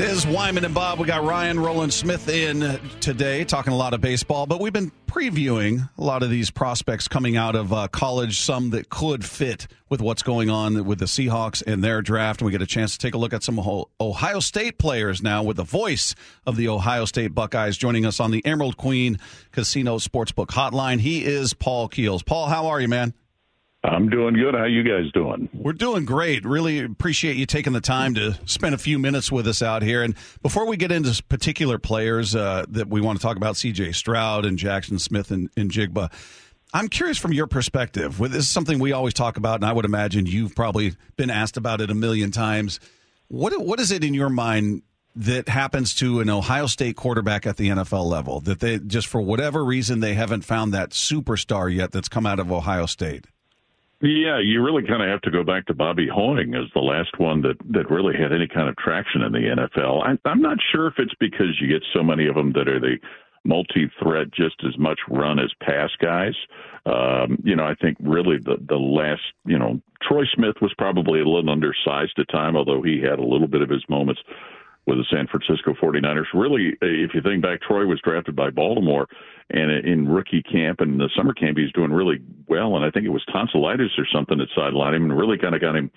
It 0.00 0.06
is 0.06 0.26
Wyman 0.26 0.64
and 0.64 0.72
Bob. 0.74 0.98
We 0.98 1.06
got 1.06 1.24
Ryan 1.24 1.60
Rowland 1.60 1.92
Smith 1.92 2.26
in 2.30 2.80
today, 3.00 3.44
talking 3.44 3.74
a 3.74 3.76
lot 3.76 3.92
of 3.92 4.00
baseball, 4.00 4.46
but 4.46 4.58
we've 4.58 4.72
been 4.72 4.90
previewing 5.06 5.90
a 5.98 6.02
lot 6.02 6.22
of 6.22 6.30
these 6.30 6.50
prospects 6.50 7.06
coming 7.06 7.36
out 7.36 7.54
of 7.54 7.70
uh, 7.70 7.86
college, 7.88 8.40
some 8.40 8.70
that 8.70 8.88
could 8.88 9.26
fit 9.26 9.66
with 9.90 10.00
what's 10.00 10.22
going 10.22 10.48
on 10.48 10.86
with 10.86 11.00
the 11.00 11.04
Seahawks 11.04 11.62
and 11.66 11.84
their 11.84 12.00
draft. 12.00 12.40
And 12.40 12.46
we 12.46 12.50
get 12.50 12.62
a 12.62 12.66
chance 12.66 12.92
to 12.92 12.98
take 12.98 13.12
a 13.12 13.18
look 13.18 13.34
at 13.34 13.42
some 13.42 13.58
Ohio- 13.58 13.90
Ohio 14.00 14.40
State 14.40 14.78
players 14.78 15.22
now 15.22 15.42
with 15.42 15.58
the 15.58 15.64
voice 15.64 16.14
of 16.46 16.56
the 16.56 16.68
Ohio 16.68 17.04
State 17.04 17.34
Buckeyes 17.34 17.76
joining 17.76 18.06
us 18.06 18.20
on 18.20 18.30
the 18.30 18.42
Emerald 18.46 18.78
Queen 18.78 19.18
Casino 19.52 19.98
Sportsbook 19.98 20.46
Hotline. 20.46 21.00
He 21.00 21.26
is 21.26 21.52
Paul 21.52 21.88
Keels. 21.88 22.22
Paul, 22.22 22.46
how 22.46 22.68
are 22.68 22.80
you, 22.80 22.88
man? 22.88 23.12
I'm 23.82 24.10
doing 24.10 24.34
good. 24.34 24.54
How 24.54 24.64
you 24.64 24.82
guys 24.82 25.10
doing? 25.12 25.48
We're 25.54 25.72
doing 25.72 26.04
great. 26.04 26.44
Really 26.44 26.80
appreciate 26.80 27.36
you 27.36 27.46
taking 27.46 27.72
the 27.72 27.80
time 27.80 28.14
to 28.14 28.38
spend 28.44 28.74
a 28.74 28.78
few 28.78 28.98
minutes 28.98 29.32
with 29.32 29.46
us 29.46 29.62
out 29.62 29.82
here. 29.82 30.02
And 30.02 30.14
before 30.42 30.66
we 30.66 30.76
get 30.76 30.92
into 30.92 31.22
particular 31.24 31.78
players 31.78 32.36
uh, 32.36 32.66
that 32.68 32.88
we 32.88 33.00
want 33.00 33.18
to 33.18 33.22
talk 33.22 33.38
about, 33.38 33.56
C.J. 33.56 33.92
Stroud 33.92 34.44
and 34.44 34.58
Jackson 34.58 34.98
Smith 34.98 35.30
and, 35.30 35.48
and 35.56 35.70
Jigba, 35.70 36.12
I'm 36.74 36.88
curious 36.88 37.16
from 37.16 37.32
your 37.32 37.46
perspective. 37.46 38.20
With 38.20 38.32
this 38.32 38.44
is 38.44 38.50
something 38.50 38.78
we 38.78 38.92
always 38.92 39.14
talk 39.14 39.38
about, 39.38 39.56
and 39.56 39.64
I 39.64 39.72
would 39.72 39.86
imagine 39.86 40.26
you've 40.26 40.54
probably 40.54 40.94
been 41.16 41.30
asked 41.30 41.56
about 41.56 41.80
it 41.80 41.90
a 41.90 41.94
million 41.94 42.30
times. 42.30 42.80
What 43.28 43.58
what 43.64 43.80
is 43.80 43.90
it 43.90 44.04
in 44.04 44.12
your 44.12 44.28
mind 44.28 44.82
that 45.16 45.48
happens 45.48 45.94
to 45.96 46.20
an 46.20 46.28
Ohio 46.28 46.66
State 46.66 46.96
quarterback 46.96 47.46
at 47.46 47.56
the 47.56 47.68
NFL 47.68 48.04
level 48.04 48.40
that 48.40 48.60
they 48.60 48.78
just 48.78 49.08
for 49.08 49.20
whatever 49.20 49.64
reason 49.64 50.00
they 50.00 50.14
haven't 50.14 50.44
found 50.44 50.72
that 50.74 50.90
superstar 50.90 51.74
yet 51.74 51.92
that's 51.92 52.08
come 52.08 52.26
out 52.26 52.38
of 52.38 52.52
Ohio 52.52 52.86
State? 52.86 53.26
Yeah, 54.02 54.38
you 54.38 54.62
really 54.62 54.86
kind 54.86 55.02
of 55.02 55.08
have 55.08 55.20
to 55.22 55.30
go 55.30 55.44
back 55.44 55.66
to 55.66 55.74
Bobby 55.74 56.08
Hoying 56.08 56.54
as 56.54 56.70
the 56.74 56.80
last 56.80 57.18
one 57.18 57.42
that 57.42 57.56
that 57.70 57.90
really 57.90 58.16
had 58.16 58.32
any 58.32 58.48
kind 58.48 58.68
of 58.68 58.76
traction 58.76 59.20
in 59.22 59.32
the 59.32 59.38
NFL. 59.38 60.06
I, 60.06 60.28
I'm 60.28 60.40
not 60.40 60.56
sure 60.72 60.86
if 60.86 60.94
it's 60.98 61.14
because 61.20 61.60
you 61.60 61.68
get 61.68 61.82
so 61.92 62.02
many 62.02 62.26
of 62.26 62.34
them 62.34 62.52
that 62.54 62.66
are 62.66 62.80
the 62.80 62.96
multi-threat, 63.44 64.30
just 64.32 64.56
as 64.66 64.76
much 64.78 65.00
run 65.08 65.38
as 65.38 65.52
pass 65.62 65.90
guys. 66.00 66.34
Um, 66.86 67.38
you 67.44 67.54
know, 67.54 67.64
I 67.64 67.74
think 67.74 67.98
really 68.00 68.38
the 68.38 68.56
the 68.66 68.78
last, 68.78 69.22
you 69.44 69.58
know, 69.58 69.80
Troy 70.02 70.24
Smith 70.34 70.56
was 70.62 70.72
probably 70.78 71.20
a 71.20 71.24
little 71.24 71.50
undersized 71.50 72.18
at 72.18 72.28
time, 72.30 72.56
although 72.56 72.80
he 72.80 73.02
had 73.02 73.18
a 73.18 73.26
little 73.26 73.48
bit 73.48 73.60
of 73.60 73.68
his 73.68 73.84
moments 73.90 74.22
with 74.86 74.96
the 74.96 75.04
San 75.14 75.26
Francisco 75.26 75.74
49ers. 75.74 76.24
Really, 76.32 76.76
if 76.80 77.12
you 77.12 77.20
think 77.20 77.42
back, 77.42 77.60
Troy 77.60 77.84
was 77.84 78.00
drafted 78.02 78.34
by 78.34 78.48
Baltimore, 78.48 79.08
and 79.50 79.70
in 79.84 80.08
rookie 80.08 80.42
camp 80.42 80.80
and 80.80 81.00
the 81.00 81.10
summer 81.16 81.34
camp, 81.34 81.58
he's 81.58 81.72
doing 81.72 81.92
really 81.92 82.20
well. 82.48 82.76
And 82.76 82.84
I 82.84 82.90
think 82.90 83.06
it 83.06 83.10
was 83.10 83.24
tonsillitis 83.32 83.98
or 83.98 84.06
something 84.12 84.38
that 84.38 84.48
sidelined 84.56 84.96
him 84.96 85.10
and 85.10 85.18
really 85.18 85.38
kind 85.38 85.54
of 85.54 85.60
got 85.60 85.76
him 85.76 85.90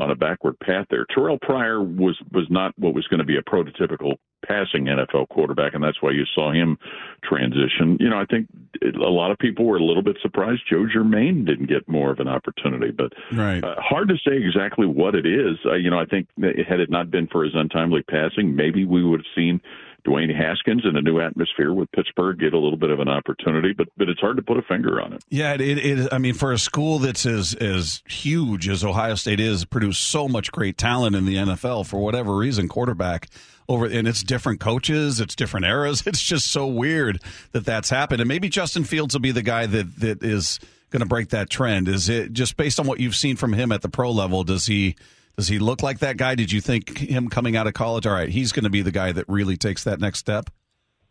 on 0.00 0.10
a 0.10 0.14
backward 0.14 0.58
path 0.60 0.86
there. 0.90 1.06
Terrell 1.14 1.38
Pryor 1.40 1.82
was 1.82 2.18
was 2.32 2.46
not 2.50 2.72
what 2.78 2.94
was 2.94 3.06
going 3.08 3.18
to 3.18 3.24
be 3.24 3.36
a 3.36 3.42
prototypical 3.42 4.14
passing 4.46 4.86
NFL 4.86 5.28
quarterback, 5.28 5.74
and 5.74 5.84
that's 5.84 6.00
why 6.00 6.10
you 6.10 6.24
saw 6.34 6.52
him 6.52 6.78
transition. 7.22 7.98
You 8.00 8.08
know, 8.08 8.18
I 8.18 8.24
think 8.24 8.48
a 8.82 9.10
lot 9.10 9.30
of 9.30 9.38
people 9.38 9.66
were 9.66 9.76
a 9.76 9.84
little 9.84 10.02
bit 10.02 10.16
surprised 10.22 10.62
Joe 10.68 10.86
Germaine 10.90 11.44
didn't 11.44 11.68
get 11.68 11.86
more 11.88 12.10
of 12.10 12.18
an 12.18 12.28
opportunity, 12.28 12.90
but 12.90 13.12
right. 13.32 13.62
uh, 13.62 13.74
hard 13.78 14.08
to 14.08 14.16
say 14.16 14.36
exactly 14.36 14.86
what 14.86 15.14
it 15.14 15.26
is. 15.26 15.58
Uh, 15.64 15.74
you 15.74 15.90
know, 15.90 15.98
I 15.98 16.06
think 16.06 16.28
had 16.66 16.80
it 16.80 16.90
not 16.90 17.10
been 17.10 17.26
for 17.26 17.44
his 17.44 17.54
untimely 17.54 18.02
passing, 18.02 18.56
maybe 18.56 18.84
we 18.84 19.04
would 19.04 19.20
have 19.20 19.34
seen 19.34 19.60
Dwayne 20.04 20.34
Haskins 20.34 20.82
in 20.84 20.96
a 20.96 21.02
new 21.02 21.20
atmosphere 21.20 21.72
with 21.72 21.90
Pittsburgh 21.92 22.38
get 22.38 22.52
a 22.52 22.58
little 22.58 22.78
bit 22.78 22.90
of 22.90 23.00
an 23.00 23.08
opportunity, 23.08 23.72
but 23.72 23.88
but 23.96 24.08
it's 24.08 24.20
hard 24.20 24.36
to 24.36 24.42
put 24.42 24.56
a 24.56 24.62
finger 24.62 25.00
on 25.00 25.12
it. 25.12 25.24
Yeah, 25.28 25.54
it, 25.54 25.60
it 25.60 26.12
I 26.12 26.18
mean, 26.18 26.34
for 26.34 26.52
a 26.52 26.58
school 26.58 26.98
that's 26.98 27.26
as 27.26 27.54
as 27.54 28.02
huge 28.08 28.68
as 28.68 28.84
Ohio 28.84 29.14
State 29.14 29.40
is, 29.40 29.64
produced 29.64 30.02
so 30.02 30.28
much 30.28 30.52
great 30.52 30.78
talent 30.78 31.16
in 31.16 31.26
the 31.26 31.36
NFL 31.36 31.86
for 31.86 32.00
whatever 32.00 32.36
reason, 32.36 32.68
quarterback 32.68 33.28
over, 33.68 33.86
and 33.86 34.08
it's 34.08 34.22
different 34.22 34.60
coaches, 34.60 35.20
it's 35.20 35.34
different 35.34 35.66
eras. 35.66 36.02
It's 36.10 36.22
just 36.22 36.50
so 36.50 36.66
weird 36.66 37.22
that 37.52 37.64
that's 37.64 37.88
happened, 37.88 38.20
and 38.20 38.28
maybe 38.28 38.48
Justin 38.48 38.84
Fields 38.84 39.14
will 39.14 39.20
be 39.20 39.32
the 39.32 39.42
guy 39.42 39.66
that 39.66 40.00
that 40.00 40.22
is 40.22 40.58
going 40.90 41.00
to 41.00 41.06
break 41.06 41.28
that 41.28 41.48
trend. 41.48 41.88
Is 41.88 42.08
it 42.08 42.32
just 42.32 42.56
based 42.56 42.80
on 42.80 42.86
what 42.86 42.98
you've 42.98 43.14
seen 43.14 43.36
from 43.36 43.52
him 43.52 43.70
at 43.70 43.82
the 43.82 43.88
pro 43.88 44.10
level? 44.10 44.44
Does 44.44 44.66
he? 44.66 44.96
Does 45.36 45.48
he 45.48 45.58
look 45.58 45.82
like 45.82 46.00
that 46.00 46.16
guy? 46.16 46.34
Did 46.34 46.52
you 46.52 46.60
think 46.60 46.98
him 46.98 47.28
coming 47.28 47.56
out 47.56 47.66
of 47.66 47.74
college? 47.74 48.06
All 48.06 48.12
right, 48.12 48.28
he's 48.28 48.52
going 48.52 48.64
to 48.64 48.70
be 48.70 48.82
the 48.82 48.90
guy 48.90 49.12
that 49.12 49.24
really 49.28 49.56
takes 49.56 49.84
that 49.84 50.00
next 50.00 50.18
step. 50.18 50.50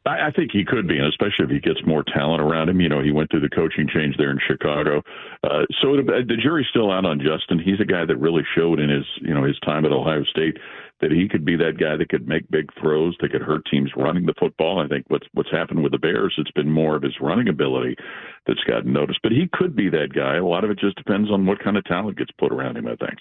I, 0.06 0.32
think 0.32 0.52
he 0.52 0.64
could 0.66 0.88
be, 0.88 0.98
and 0.98 1.08
especially 1.08 1.46
if 1.46 1.52
he 1.52 1.60
gets 1.60 1.86
more 1.86 2.04
talent 2.04 2.42
around 2.42 2.70
him. 2.70 2.80
You 2.80 2.90
know, 2.90 3.02
he 3.04 3.12
went 3.12 3.30
through 3.30 3.42
the 3.42 3.50
coaching 3.50 3.88
change 3.88 4.16
there 4.18 4.32
in 4.32 4.40
Chicago, 4.48 5.04
uh, 5.44 5.66
so 5.82 5.96
it, 5.96 6.06
the 6.06 6.38
jury's 6.42 6.68
still 6.70 6.92
out 6.92 7.06
on 7.06 7.20
Justin. 7.20 7.60
He's 7.60 7.80
a 7.80 7.86
guy 7.86 8.06
that 8.06 8.18
really 8.18 8.44
showed 8.56 8.80
in 8.80 8.90
his 8.90 9.06
you 9.22 9.34
know 9.34 9.44
his 9.44 9.60
time 9.60 9.86
at 9.86 9.92
Ohio 9.92 10.24
State 10.24 10.58
that 11.02 11.12
he 11.12 11.28
could 11.28 11.46
be 11.46 11.56
that 11.56 11.78
guy 11.80 11.96
that 11.96 12.10
could 12.10 12.28
make 12.28 12.50
big 12.50 12.70
throws, 12.80 13.16
that 13.22 13.32
could 13.32 13.42
hurt 13.42 13.66
teams 13.72 13.92
running 13.96 14.26
the 14.26 14.34
football. 14.40 14.80
I 14.80 14.88
think 14.88 15.06
what's 15.10 15.28
what's 15.34 15.52
happened 15.52 15.84
with 15.84 15.92
the 15.92 15.98
Bears, 15.98 16.34
it's 16.38 16.52
been 16.52 16.72
more 16.72 16.96
of 16.96 17.04
his 17.04 17.20
running 17.22 17.50
ability 17.50 17.96
that's 18.48 18.64
gotten 18.64 18.94
noticed. 18.94 19.20
But 19.22 19.34
he 19.34 19.50
could 19.52 19.76
be 19.76 19.90
that 19.90 20.14
guy. 20.14 20.38
A 20.38 20.46
lot 20.46 20.64
of 20.64 20.72
it 20.72 20.80
just 20.80 20.98
depends 20.98 21.30
on 21.30 21.46
what 21.46 21.64
kind 21.64 21.78
of 21.78 21.84
talent 21.86 22.18
gets 22.18 22.32
put 22.40 22.52
around 22.52 22.78
him. 22.78 22.88
I 22.88 22.96
think. 22.96 23.20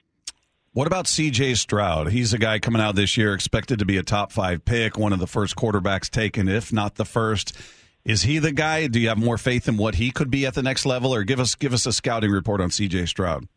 What 0.73 0.87
about 0.87 1.07
CJ 1.07 1.57
Stroud? 1.57 2.11
He's 2.11 2.33
a 2.33 2.39
guy 2.39 2.59
coming 2.59 2.81
out 2.81 2.95
this 2.95 3.17
year, 3.17 3.35
expected 3.35 3.79
to 3.79 3.85
be 3.85 3.97
a 3.97 4.03
top 4.03 4.33
five 4.33 4.65
pick, 4.65 4.99
one 4.99 5.13
of 5.13 5.19
the 5.19 5.27
first 5.27 5.57
quarterbacks 5.57 6.11
taken, 6.11 6.49
if 6.49 6.73
not 6.73 6.97
the 6.97 7.05
first. 7.05 7.57
Is 8.05 8.23
he 8.23 8.39
the 8.39 8.53
guy? 8.53 8.87
Do 8.87 9.01
you 9.01 9.09
have 9.09 9.19
more 9.19 9.39
faith 9.39 9.69
in 9.69 9.77
what 9.77 9.97
he 9.97 10.11
could 10.11 10.31
be 10.31 10.47
at 10.47 10.55
the 10.55 10.63
next 10.63 10.87
level, 10.87 11.15
or 11.15 11.25
give 11.25 11.41
us 11.41 11.55
give 11.55 11.73
us 11.73 11.87
a 11.87 11.93
scouting 11.93 12.31
report 12.31 12.61
on 12.61 12.71
CJ 12.71 13.09
Stroud? 13.09 13.49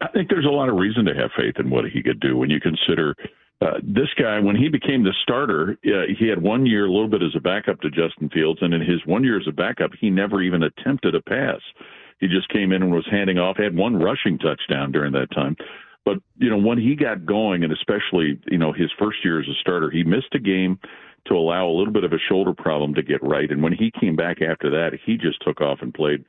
I 0.00 0.08
think 0.08 0.28
there's 0.28 0.44
a 0.44 0.50
lot 0.50 0.68
of 0.68 0.76
reason 0.76 1.04
to 1.06 1.14
have 1.14 1.30
faith 1.36 1.54
in 1.58 1.70
what 1.70 1.84
he 1.84 2.02
could 2.02 2.20
do 2.20 2.36
when 2.36 2.50
you 2.50 2.60
consider 2.60 3.14
uh, 3.60 3.78
this 3.82 4.08
guy, 4.16 4.38
when 4.38 4.54
he 4.54 4.68
became 4.68 5.02
the 5.02 5.14
starter, 5.22 5.76
uh, 5.84 6.14
he 6.16 6.28
had 6.28 6.40
one 6.40 6.64
year 6.64 6.86
a 6.86 6.90
little 6.90 7.08
bit 7.08 7.22
as 7.22 7.34
a 7.34 7.40
backup 7.40 7.80
to 7.80 7.90
Justin 7.90 8.28
Fields, 8.28 8.60
and 8.62 8.72
in 8.72 8.80
his 8.80 9.04
one 9.04 9.24
year 9.24 9.38
as 9.38 9.48
a 9.48 9.52
backup, 9.52 9.90
he 10.00 10.10
never 10.10 10.40
even 10.42 10.62
attempted 10.62 11.16
a 11.16 11.22
pass. 11.22 11.60
He 12.20 12.28
just 12.28 12.48
came 12.50 12.72
in 12.72 12.82
and 12.82 12.92
was 12.92 13.06
handing 13.10 13.38
off, 13.38 13.56
had 13.56 13.76
one 13.76 13.96
rushing 13.96 14.38
touchdown 14.38 14.92
during 14.92 15.12
that 15.12 15.32
time. 15.34 15.56
But 16.04 16.18
you 16.38 16.50
know, 16.50 16.58
when 16.58 16.78
he 16.78 16.94
got 16.94 17.26
going, 17.26 17.64
and 17.64 17.72
especially 17.72 18.40
you 18.50 18.58
know 18.58 18.72
his 18.72 18.90
first 18.98 19.18
year 19.24 19.40
as 19.40 19.48
a 19.48 19.54
starter, 19.60 19.90
he 19.90 20.04
missed 20.04 20.34
a 20.34 20.38
game 20.38 20.78
to 21.26 21.34
allow 21.34 21.68
a 21.68 21.76
little 21.76 21.92
bit 21.92 22.04
of 22.04 22.12
a 22.12 22.18
shoulder 22.28 22.54
problem 22.54 22.94
to 22.94 23.02
get 23.02 23.22
right. 23.22 23.50
And 23.50 23.62
when 23.62 23.72
he 23.72 23.92
came 24.00 24.16
back 24.16 24.40
after 24.40 24.70
that, 24.70 24.98
he 25.04 25.16
just 25.16 25.42
took 25.42 25.60
off 25.60 25.78
and 25.82 25.92
played. 25.92 26.24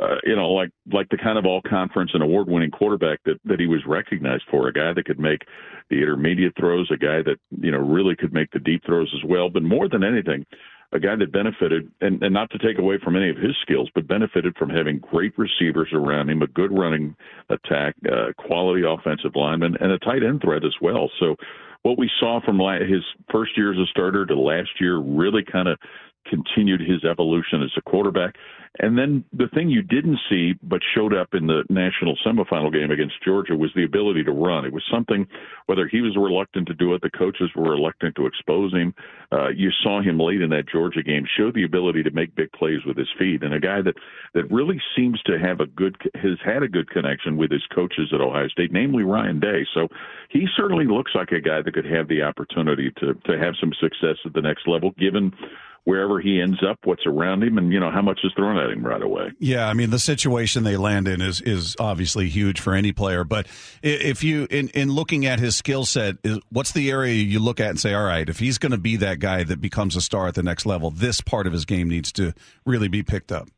Uh, 0.00 0.14
you 0.22 0.36
know, 0.36 0.52
like 0.52 0.70
like 0.92 1.08
the 1.08 1.16
kind 1.16 1.38
of 1.38 1.44
all 1.44 1.60
conference 1.60 2.12
and 2.14 2.22
award 2.22 2.46
winning 2.48 2.70
quarterback 2.70 3.18
that 3.24 3.40
that 3.44 3.58
he 3.58 3.66
was 3.66 3.80
recognized 3.84 4.44
for, 4.48 4.68
a 4.68 4.72
guy 4.72 4.92
that 4.92 5.04
could 5.04 5.18
make 5.18 5.42
the 5.90 5.96
intermediate 5.96 6.52
throws, 6.56 6.88
a 6.92 6.96
guy 6.96 7.20
that 7.20 7.38
you 7.60 7.72
know 7.72 7.78
really 7.78 8.14
could 8.14 8.32
make 8.32 8.48
the 8.52 8.60
deep 8.60 8.84
throws 8.86 9.12
as 9.16 9.28
well. 9.28 9.50
But 9.50 9.64
more 9.64 9.88
than 9.88 10.04
anything, 10.04 10.46
a 10.92 10.98
guy 10.98 11.16
that 11.16 11.32
benefited, 11.32 11.90
and, 12.00 12.22
and 12.22 12.32
not 12.32 12.50
to 12.50 12.58
take 12.58 12.78
away 12.78 12.98
from 13.02 13.16
any 13.16 13.28
of 13.28 13.36
his 13.36 13.54
skills, 13.60 13.90
but 13.94 14.08
benefited 14.08 14.56
from 14.56 14.70
having 14.70 14.98
great 14.98 15.32
receivers 15.36 15.88
around 15.92 16.30
him, 16.30 16.40
a 16.42 16.46
good 16.46 16.72
running 16.72 17.14
attack, 17.50 17.94
uh, 18.10 18.32
quality 18.38 18.82
offensive 18.86 19.32
lineman, 19.34 19.76
and 19.80 19.92
a 19.92 19.98
tight 19.98 20.22
end 20.22 20.40
threat 20.40 20.64
as 20.64 20.74
well. 20.80 21.10
So, 21.20 21.36
what 21.82 21.98
we 21.98 22.10
saw 22.18 22.40
from 22.44 22.58
his 22.88 23.04
first 23.30 23.56
year 23.56 23.72
as 23.72 23.78
a 23.78 23.86
starter 23.86 24.26
to 24.26 24.34
last 24.34 24.70
year 24.80 24.98
really 24.98 25.44
kind 25.44 25.68
of 25.68 25.78
continued 26.26 26.80
his 26.80 27.04
evolution 27.04 27.62
as 27.62 27.70
a 27.76 27.82
quarterback. 27.82 28.34
And 28.80 28.96
then 28.96 29.24
the 29.32 29.48
thing 29.48 29.68
you 29.68 29.82
didn't 29.82 30.18
see 30.30 30.54
but 30.62 30.80
showed 30.94 31.14
up 31.14 31.34
in 31.34 31.46
the 31.46 31.64
national 31.68 32.16
semifinal 32.24 32.72
game 32.72 32.90
against 32.90 33.22
Georgia 33.24 33.56
was 33.56 33.70
the 33.74 33.84
ability 33.84 34.22
to 34.24 34.32
run. 34.32 34.64
It 34.64 34.72
was 34.72 34.84
something, 34.90 35.26
whether 35.66 35.88
he 35.88 36.00
was 36.00 36.16
reluctant 36.16 36.68
to 36.68 36.74
do 36.74 36.94
it, 36.94 37.02
the 37.02 37.10
coaches 37.10 37.50
were 37.56 37.70
reluctant 37.70 38.14
to 38.16 38.26
expose 38.26 38.72
him. 38.72 38.94
Uh, 39.32 39.48
you 39.48 39.70
saw 39.82 40.00
him 40.00 40.18
late 40.20 40.42
in 40.42 40.50
that 40.50 40.68
Georgia 40.70 41.02
game 41.02 41.24
show 41.36 41.50
the 41.50 41.64
ability 41.64 42.02
to 42.04 42.10
make 42.10 42.34
big 42.36 42.52
plays 42.52 42.80
with 42.86 42.96
his 42.96 43.08
feet, 43.18 43.42
and 43.42 43.52
a 43.52 43.60
guy 43.60 43.82
that 43.82 43.94
that 44.34 44.50
really 44.50 44.80
seems 44.96 45.20
to 45.22 45.38
have 45.38 45.60
a 45.60 45.66
good 45.66 45.96
has 46.14 46.38
had 46.44 46.62
a 46.62 46.68
good 46.68 46.88
connection 46.90 47.36
with 47.36 47.50
his 47.50 47.66
coaches 47.74 48.10
at 48.12 48.20
Ohio 48.20 48.48
State, 48.48 48.72
namely 48.72 49.02
Ryan 49.02 49.40
Day. 49.40 49.66
So 49.74 49.88
he 50.28 50.46
certainly 50.56 50.86
looks 50.86 51.12
like 51.14 51.32
a 51.32 51.40
guy 51.40 51.62
that 51.62 51.74
could 51.74 51.84
have 51.84 52.08
the 52.08 52.22
opportunity 52.22 52.92
to 53.00 53.14
to 53.14 53.38
have 53.38 53.54
some 53.60 53.72
success 53.80 54.16
at 54.24 54.32
the 54.34 54.42
next 54.42 54.66
level, 54.68 54.92
given 54.98 55.32
wherever 55.88 56.20
he 56.20 56.38
ends 56.38 56.58
up, 56.62 56.78
what's 56.84 57.06
around 57.06 57.42
him, 57.42 57.56
and 57.56 57.72
you 57.72 57.80
know 57.80 57.90
how 57.90 58.02
much 58.02 58.20
is 58.22 58.30
thrown 58.36 58.58
at 58.58 58.68
him 58.68 58.84
right 58.84 59.00
away. 59.00 59.32
Yeah, 59.38 59.66
I 59.66 59.72
mean 59.72 59.88
the 59.88 59.98
situation 59.98 60.62
they 60.62 60.76
land 60.76 61.08
in 61.08 61.22
is 61.22 61.40
is 61.40 61.76
obviously 61.80 62.28
huge 62.28 62.60
for 62.60 62.74
any 62.74 62.92
player. 62.92 63.24
But 63.24 63.46
if 63.82 64.22
you 64.22 64.46
in 64.50 64.68
in 64.68 64.92
looking 64.92 65.24
at 65.24 65.40
his 65.40 65.56
skill 65.56 65.86
set, 65.86 66.16
what's 66.50 66.72
the 66.72 66.90
area 66.90 67.14
you 67.14 67.38
look 67.38 67.58
at 67.58 67.70
and 67.70 67.80
say, 67.80 67.94
all 67.94 68.04
right, 68.04 68.28
if 68.28 68.38
he's 68.38 68.58
going 68.58 68.72
to 68.72 68.78
be 68.78 68.96
that 68.96 69.18
guy 69.18 69.44
that 69.44 69.62
becomes 69.62 69.96
a 69.96 70.02
star 70.02 70.28
at 70.28 70.34
the 70.34 70.42
next 70.42 70.66
level, 70.66 70.90
this 70.90 71.22
part 71.22 71.46
of 71.46 71.54
his 71.54 71.64
game 71.64 71.88
needs 71.88 72.12
to 72.12 72.34
really 72.66 72.88
be 72.88 73.02
picked 73.02 73.32
up. 73.32 73.48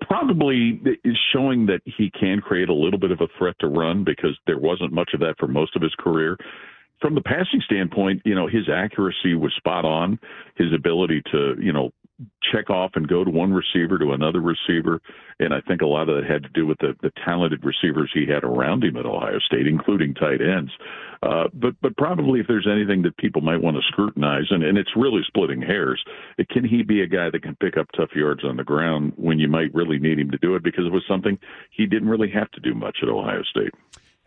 Probably 0.00 0.80
is 1.04 1.18
showing 1.32 1.66
that 1.66 1.80
he 1.84 2.10
can 2.10 2.40
create 2.40 2.68
a 2.68 2.74
little 2.74 2.98
bit 2.98 3.10
of 3.10 3.20
a 3.20 3.28
threat 3.36 3.56
to 3.60 3.66
run 3.66 4.04
because 4.04 4.38
there 4.46 4.58
wasn't 4.58 4.92
much 4.92 5.10
of 5.14 5.20
that 5.20 5.34
for 5.38 5.48
most 5.48 5.74
of 5.74 5.82
his 5.82 5.94
career 5.98 6.36
from 7.00 7.14
the 7.14 7.20
passing 7.20 7.60
standpoint, 7.64 8.22
you 8.24 8.34
know, 8.34 8.46
his 8.46 8.68
accuracy 8.68 9.34
was 9.34 9.52
spot 9.56 9.84
on. 9.84 10.18
His 10.56 10.72
ability 10.72 11.22
to, 11.32 11.56
you 11.60 11.72
know, 11.72 11.90
check 12.52 12.68
off 12.68 12.92
and 12.94 13.06
go 13.06 13.22
to 13.22 13.30
one 13.30 13.52
receiver 13.52 13.98
to 13.98 14.12
another 14.12 14.40
receiver, 14.40 15.00
and 15.38 15.54
I 15.54 15.60
think 15.60 15.82
a 15.82 15.86
lot 15.86 16.08
of 16.08 16.16
that 16.16 16.30
had 16.30 16.42
to 16.42 16.48
do 16.48 16.66
with 16.66 16.78
the, 16.78 16.94
the 17.00 17.12
talented 17.24 17.64
receivers 17.64 18.10
he 18.12 18.26
had 18.26 18.42
around 18.42 18.82
him 18.82 18.96
at 18.96 19.06
Ohio 19.06 19.38
State, 19.38 19.68
including 19.68 20.14
tight 20.14 20.40
ends. 20.40 20.72
Uh, 21.22 21.44
but 21.54 21.74
but 21.80 21.96
probably 21.96 22.40
if 22.40 22.46
there's 22.48 22.66
anything 22.70 23.02
that 23.02 23.16
people 23.18 23.40
might 23.40 23.62
want 23.62 23.76
to 23.76 23.82
scrutinize, 23.86 24.46
and, 24.50 24.64
and 24.64 24.76
it's 24.76 24.96
really 24.96 25.22
splitting 25.26 25.62
hairs, 25.62 26.02
it, 26.38 26.48
can 26.48 26.64
he 26.64 26.82
be 26.82 27.02
a 27.02 27.06
guy 27.06 27.30
that 27.30 27.42
can 27.42 27.56
pick 27.56 27.76
up 27.76 27.86
tough 27.96 28.10
yards 28.16 28.44
on 28.44 28.56
the 28.56 28.64
ground 28.64 29.12
when 29.16 29.38
you 29.38 29.48
might 29.48 29.72
really 29.74 29.98
need 29.98 30.18
him 30.18 30.30
to 30.30 30.38
do 30.38 30.56
it 30.56 30.62
because 30.64 30.86
it 30.86 30.92
was 30.92 31.04
something 31.08 31.38
he 31.70 31.86
didn't 31.86 32.08
really 32.08 32.30
have 32.30 32.50
to 32.52 32.60
do 32.60 32.74
much 32.74 32.98
at 33.02 33.08
Ohio 33.08 33.42
State. 33.44 33.72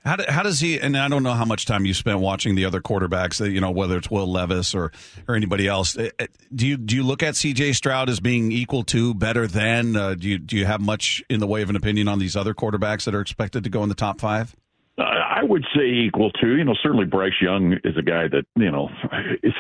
How, 0.03 0.15
do, 0.15 0.23
how 0.27 0.41
does 0.41 0.59
he? 0.59 0.79
And 0.79 0.97
I 0.97 1.07
don't 1.07 1.21
know 1.21 1.33
how 1.33 1.45
much 1.45 1.67
time 1.67 1.85
you 1.85 1.93
spent 1.93 2.19
watching 2.19 2.55
the 2.55 2.65
other 2.65 2.81
quarterbacks. 2.81 3.39
Uh, 3.39 3.45
you 3.45 3.61
know, 3.61 3.69
whether 3.69 3.97
it's 3.97 4.09
Will 4.09 4.25
Levis 4.25 4.73
or 4.73 4.91
or 5.27 5.35
anybody 5.35 5.67
else. 5.67 5.95
Uh, 5.95 6.09
uh, 6.19 6.25
do 6.53 6.65
you 6.65 6.77
do 6.77 6.95
you 6.95 7.03
look 7.03 7.21
at 7.21 7.35
C.J. 7.35 7.73
Stroud 7.73 8.09
as 8.09 8.19
being 8.19 8.51
equal 8.51 8.83
to, 8.85 9.13
better 9.13 9.45
than? 9.45 9.95
Uh, 9.95 10.15
do 10.15 10.27
you 10.27 10.39
do 10.39 10.57
you 10.57 10.65
have 10.65 10.81
much 10.81 11.23
in 11.29 11.39
the 11.39 11.47
way 11.47 11.61
of 11.61 11.69
an 11.69 11.75
opinion 11.75 12.07
on 12.07 12.17
these 12.17 12.35
other 12.35 12.55
quarterbacks 12.55 13.03
that 13.03 13.13
are 13.13 13.21
expected 13.21 13.63
to 13.63 13.69
go 13.69 13.83
in 13.83 13.89
the 13.89 13.95
top 13.95 14.19
five? 14.19 14.55
I 15.03 15.43
would 15.43 15.65
say 15.75 15.85
equal 15.85 16.31
to. 16.31 16.57
You 16.57 16.63
know, 16.63 16.75
certainly 16.81 17.05
Bryce 17.05 17.39
Young 17.41 17.73
is 17.83 17.97
a 17.97 18.01
guy 18.01 18.27
that 18.27 18.45
you 18.55 18.71
know 18.71 18.89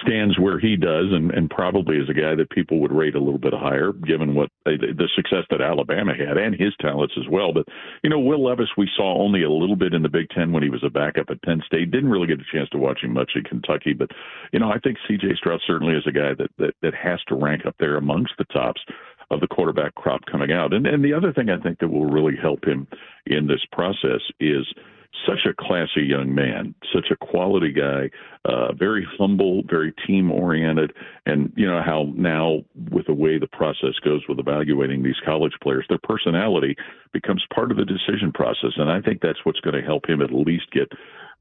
stands 0.05 0.37
where 0.39 0.59
he 0.59 0.75
does, 0.75 1.07
and, 1.11 1.31
and 1.31 1.49
probably 1.49 1.97
is 1.97 2.09
a 2.09 2.13
guy 2.13 2.35
that 2.35 2.49
people 2.49 2.79
would 2.79 2.91
rate 2.91 3.15
a 3.15 3.19
little 3.19 3.39
bit 3.39 3.53
higher, 3.53 3.93
given 3.93 4.35
what 4.35 4.49
the 4.65 5.09
success 5.15 5.45
that 5.49 5.61
Alabama 5.61 6.13
had 6.15 6.37
and 6.37 6.55
his 6.55 6.73
talents 6.79 7.15
as 7.17 7.27
well. 7.29 7.53
But 7.53 7.65
you 8.03 8.09
know, 8.09 8.19
Will 8.19 8.43
Levis, 8.43 8.69
we 8.77 8.89
saw 8.95 9.21
only 9.21 9.43
a 9.43 9.49
little 9.49 9.75
bit 9.75 9.93
in 9.93 10.03
the 10.03 10.09
Big 10.09 10.29
Ten 10.29 10.51
when 10.51 10.63
he 10.63 10.69
was 10.69 10.83
a 10.83 10.89
backup 10.89 11.29
at 11.29 11.41
Penn 11.43 11.61
State. 11.65 11.91
Didn't 11.91 12.11
really 12.11 12.27
get 12.27 12.39
a 12.39 12.51
chance 12.51 12.69
to 12.69 12.77
watch 12.77 13.01
him 13.01 13.13
much 13.13 13.31
at 13.35 13.45
Kentucky, 13.45 13.93
but 13.93 14.11
you 14.51 14.59
know, 14.59 14.71
I 14.71 14.79
think 14.79 14.97
C.J. 15.07 15.35
Stroud 15.37 15.61
certainly 15.65 15.93
is 15.95 16.07
a 16.07 16.11
guy 16.11 16.33
that 16.37 16.49
that, 16.57 16.73
that 16.81 16.93
has 16.93 17.19
to 17.27 17.35
rank 17.35 17.65
up 17.65 17.75
there 17.79 17.97
amongst 17.97 18.33
the 18.37 18.45
tops 18.45 18.81
of 19.29 19.39
the 19.39 19.47
quarterback 19.47 19.95
crop 19.95 20.21
coming 20.29 20.51
out. 20.51 20.73
And 20.73 20.85
and 20.85 21.03
the 21.03 21.13
other 21.13 21.31
thing 21.31 21.49
I 21.49 21.61
think 21.61 21.79
that 21.79 21.87
will 21.87 22.05
really 22.05 22.35
help 22.35 22.65
him 22.65 22.87
in 23.25 23.47
this 23.47 23.65
process 23.71 24.21
is 24.39 24.67
such 25.25 25.45
a 25.45 25.53
classy 25.53 26.01
young 26.01 26.33
man, 26.33 26.73
such 26.93 27.11
a 27.11 27.15
quality 27.15 27.71
guy, 27.71 28.09
uh, 28.45 28.73
very 28.73 29.05
humble, 29.17 29.63
very 29.69 29.93
team 30.07 30.31
oriented, 30.31 30.93
and 31.25 31.51
you 31.55 31.67
know 31.67 31.81
how 31.81 32.11
now 32.15 32.63
with 32.89 33.05
the 33.07 33.13
way 33.13 33.37
the 33.37 33.47
process 33.47 33.99
goes 34.03 34.21
with 34.27 34.39
evaluating 34.39 35.03
these 35.03 35.19
college 35.23 35.53
players, 35.61 35.85
their 35.89 35.99
personality 35.99 36.75
becomes 37.13 37.45
part 37.53 37.71
of 37.71 37.77
the 37.77 37.85
decision 37.85 38.31
process, 38.33 38.71
and 38.77 38.89
I 38.89 39.01
think 39.01 39.21
that's 39.21 39.43
what's 39.43 39.59
going 39.59 39.75
to 39.75 39.85
help 39.85 40.09
him 40.09 40.21
at 40.21 40.33
least 40.33 40.71
get 40.71 40.91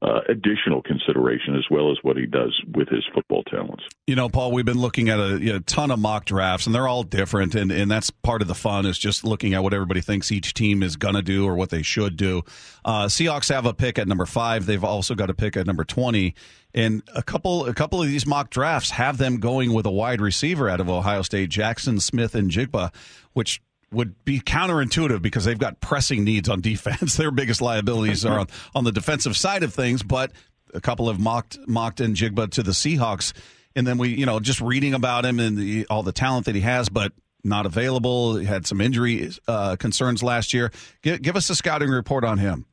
uh, 0.01 0.21
additional 0.27 0.81
consideration 0.81 1.55
as 1.55 1.65
well 1.69 1.91
as 1.91 1.97
what 2.01 2.17
he 2.17 2.25
does 2.25 2.59
with 2.73 2.89
his 2.89 3.03
football 3.13 3.43
talents. 3.43 3.83
You 4.07 4.15
know, 4.15 4.29
Paul, 4.29 4.51
we've 4.51 4.65
been 4.65 4.79
looking 4.79 5.09
at 5.09 5.19
a 5.19 5.37
you 5.39 5.53
know, 5.53 5.59
ton 5.59 5.91
of 5.91 5.99
mock 5.99 6.25
drafts, 6.25 6.65
and 6.65 6.73
they're 6.73 6.87
all 6.87 7.03
different, 7.03 7.53
and, 7.53 7.71
and 7.71 7.89
that's 7.89 8.09
part 8.09 8.41
of 8.41 8.47
the 8.47 8.55
fun 8.55 8.85
is 8.85 8.97
just 8.97 9.23
looking 9.23 9.53
at 9.53 9.61
what 9.61 9.73
everybody 9.73 10.01
thinks 10.01 10.31
each 10.31 10.53
team 10.53 10.81
is 10.81 10.95
going 10.95 11.15
to 11.15 11.21
do 11.21 11.45
or 11.45 11.55
what 11.55 11.69
they 11.69 11.83
should 11.83 12.17
do. 12.17 12.41
Uh, 12.83 13.05
Seahawks 13.05 13.53
have 13.53 13.65
a 13.65 13.73
pick 13.73 13.99
at 13.99 14.07
number 14.07 14.25
five. 14.25 14.65
They've 14.65 14.83
also 14.83 15.13
got 15.13 15.29
a 15.29 15.35
pick 15.35 15.55
at 15.55 15.67
number 15.67 15.83
twenty, 15.83 16.33
and 16.73 17.03
a 17.15 17.21
couple 17.21 17.65
a 17.67 17.73
couple 17.73 18.01
of 18.01 18.07
these 18.07 18.25
mock 18.25 18.49
drafts 18.49 18.89
have 18.91 19.17
them 19.17 19.37
going 19.39 19.71
with 19.71 19.85
a 19.85 19.91
wide 19.91 20.19
receiver 20.19 20.67
out 20.67 20.79
of 20.79 20.89
Ohio 20.89 21.21
State, 21.21 21.49
Jaxon 21.49 22.01
Smith-Njigba, 22.01 22.93
which 23.33 23.61
would 23.91 24.23
be 24.23 24.39
counterintuitive 24.39 25.21
because 25.21 25.45
they've 25.45 25.59
got 25.59 25.79
pressing 25.81 26.23
needs 26.23 26.49
on 26.49 26.61
defense. 26.61 27.15
Their 27.17 27.31
biggest 27.31 27.61
liabilities 27.61 28.25
are 28.25 28.39
on, 28.39 28.47
on 28.75 28.83
the 28.83 28.91
defensive 28.91 29.35
side 29.35 29.63
of 29.63 29.73
things, 29.73 30.03
but 30.03 30.31
a 30.73 30.81
couple 30.81 31.07
have 31.07 31.19
mocked 31.19 31.57
mocked 31.67 31.99
Njigba 31.99 32.49
to 32.51 32.63
the 32.63 32.71
Seahawks. 32.71 33.33
And 33.75 33.87
then 33.87 33.97
we, 33.97 34.09
you 34.09 34.25
know, 34.25 34.39
just 34.39 34.61
reading 34.61 34.93
about 34.93 35.25
him 35.25 35.39
and 35.39 35.57
the, 35.57 35.85
all 35.89 36.03
the 36.03 36.11
talent 36.11 36.45
that 36.45 36.55
he 36.55 36.61
has, 36.61 36.89
but 36.89 37.13
not 37.43 37.65
available. 37.65 38.35
He 38.35 38.45
had 38.45 38.67
some 38.67 38.81
injury 38.81 39.31
uh, 39.47 39.75
concerns 39.77 40.21
last 40.21 40.53
year. 40.53 40.71
Give, 41.01 41.21
give 41.21 41.35
us 41.35 41.49
a 41.49 41.55
scouting 41.55 41.89
report 41.89 42.23
on 42.23 42.37
him. 42.37 42.65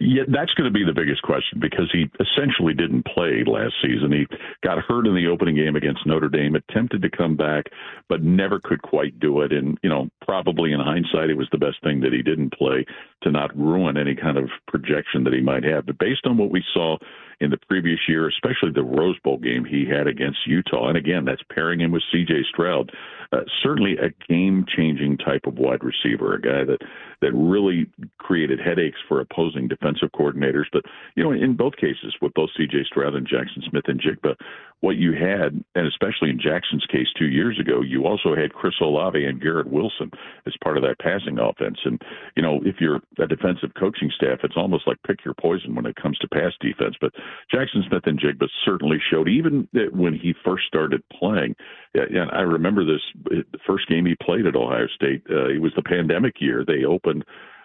Yeah, 0.00 0.22
that's 0.28 0.52
going 0.54 0.72
to 0.72 0.76
be 0.76 0.84
the 0.84 0.92
biggest 0.92 1.22
question 1.22 1.60
because 1.60 1.90
he 1.92 2.10
essentially 2.20 2.74
didn't 2.74 3.04
play 3.04 3.44
last 3.46 3.74
season. 3.82 4.12
He 4.12 4.26
got 4.62 4.78
hurt 4.78 5.06
in 5.06 5.14
the 5.14 5.28
opening 5.28 5.56
game 5.56 5.76
against 5.76 6.06
Notre 6.06 6.28
Dame, 6.28 6.54
attempted 6.54 7.02
to 7.02 7.10
come 7.10 7.36
back, 7.36 7.66
but 8.08 8.22
never 8.22 8.60
could 8.60 8.82
quite 8.82 9.18
do 9.18 9.40
it. 9.40 9.52
And, 9.52 9.78
you 9.82 9.88
know, 9.88 10.08
probably 10.20 10.72
in 10.72 10.80
hindsight, 10.80 11.30
it 11.30 11.36
was 11.36 11.48
the 11.52 11.58
best 11.58 11.82
thing 11.82 12.00
that 12.00 12.12
he 12.12 12.22
didn't 12.22 12.52
play 12.52 12.84
to 13.22 13.30
not 13.30 13.56
ruin 13.56 13.96
any 13.96 14.14
kind 14.14 14.36
of 14.36 14.50
projection 14.66 15.24
that 15.24 15.32
he 15.32 15.40
might 15.40 15.64
have. 15.64 15.86
But 15.86 15.98
based 15.98 16.26
on 16.26 16.36
what 16.36 16.50
we 16.50 16.62
saw 16.74 16.98
in 17.40 17.50
the 17.50 17.58
previous 17.68 18.00
year, 18.08 18.28
especially 18.28 18.72
the 18.72 18.82
Rose 18.82 19.18
Bowl 19.20 19.38
game 19.38 19.64
he 19.64 19.86
had 19.86 20.06
against 20.06 20.46
Utah. 20.46 20.88
And 20.88 20.98
again, 20.98 21.24
that's 21.24 21.42
pairing 21.52 21.80
him 21.80 21.92
with 21.92 22.02
C.J. 22.10 22.44
Stroud. 22.50 22.90
Uh, 23.32 23.40
certainly 23.62 23.96
a 23.96 24.10
game-changing 24.28 25.18
type 25.18 25.46
of 25.46 25.54
wide 25.54 25.84
receiver, 25.84 26.34
a 26.34 26.40
guy 26.40 26.64
that 26.64 26.78
that 27.20 27.32
really 27.32 27.86
created 28.18 28.60
headaches 28.60 28.98
for 29.08 29.20
opposing 29.20 29.68
defensive 29.68 30.10
coordinators. 30.12 30.66
But 30.72 30.84
you 31.14 31.24
know, 31.24 31.32
in 31.32 31.56
both 31.56 31.76
cases, 31.76 32.14
with 32.20 32.34
both 32.34 32.50
C.J. 32.56 32.84
Stroud 32.84 33.14
and 33.14 33.26
Jaxon 33.26 33.68
Smith-Njigba, 33.68 34.36
what 34.80 34.96
you 34.96 35.12
had, 35.12 35.64
and 35.74 35.86
especially 35.88 36.30
in 36.30 36.38
Jaxon's 36.38 36.86
case 36.86 37.08
two 37.18 37.26
years 37.26 37.58
ago, 37.58 37.82
you 37.82 38.06
also 38.06 38.36
had 38.36 38.54
Chris 38.54 38.74
Olave 38.80 39.24
and 39.24 39.40
Garrett 39.40 39.66
Wilson 39.66 40.10
as 40.46 40.54
part 40.62 40.76
of 40.76 40.84
that 40.84 41.00
passing 41.00 41.38
offense. 41.40 41.78
And, 41.84 42.00
you 42.36 42.42
know, 42.42 42.60
if 42.64 42.76
you're 42.80 43.00
a 43.18 43.26
defensive 43.26 43.70
coaching 43.78 44.10
staff, 44.14 44.38
it's 44.44 44.56
almost 44.56 44.86
like 44.86 44.96
pick 45.04 45.24
your 45.24 45.34
poison 45.34 45.74
when 45.74 45.86
it 45.86 45.96
comes 45.96 46.16
to 46.18 46.28
pass 46.28 46.52
defense. 46.60 46.94
But 47.00 47.12
Jaxon 47.52 47.88
Smith-Njigba 47.88 48.46
certainly 48.64 48.98
showed, 49.10 49.28
even 49.28 49.66
when 49.92 50.14
he 50.14 50.32
first 50.44 50.66
started 50.68 51.02
playing. 51.12 51.56
And 51.94 52.30
I 52.30 52.42
remember 52.42 52.84
this 52.84 53.02
the 53.24 53.58
first 53.66 53.88
game 53.88 54.06
he 54.06 54.14
played 54.22 54.46
at 54.46 54.54
Ohio 54.54 54.86
State. 54.94 55.22
Uh, 55.28 55.48
it 55.48 55.60
was 55.60 55.72
the 55.74 55.82
pandemic 55.82 56.34
year. 56.40 56.64
They 56.64 56.84
opened 56.84 57.24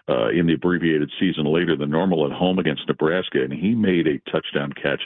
uh, 0.10 0.30
in 0.30 0.48
the 0.48 0.56
abbreviated 0.56 1.12
season 1.20 1.46
later 1.46 1.76
than 1.76 1.90
normal 1.90 2.26
at 2.26 2.32
home 2.32 2.60
against 2.60 2.88
Nebraska, 2.88 3.42
and 3.44 3.54
he 3.54 3.76
made 3.76 4.08
a 4.08 4.20
touchdown 4.32 4.74
catch 4.74 5.02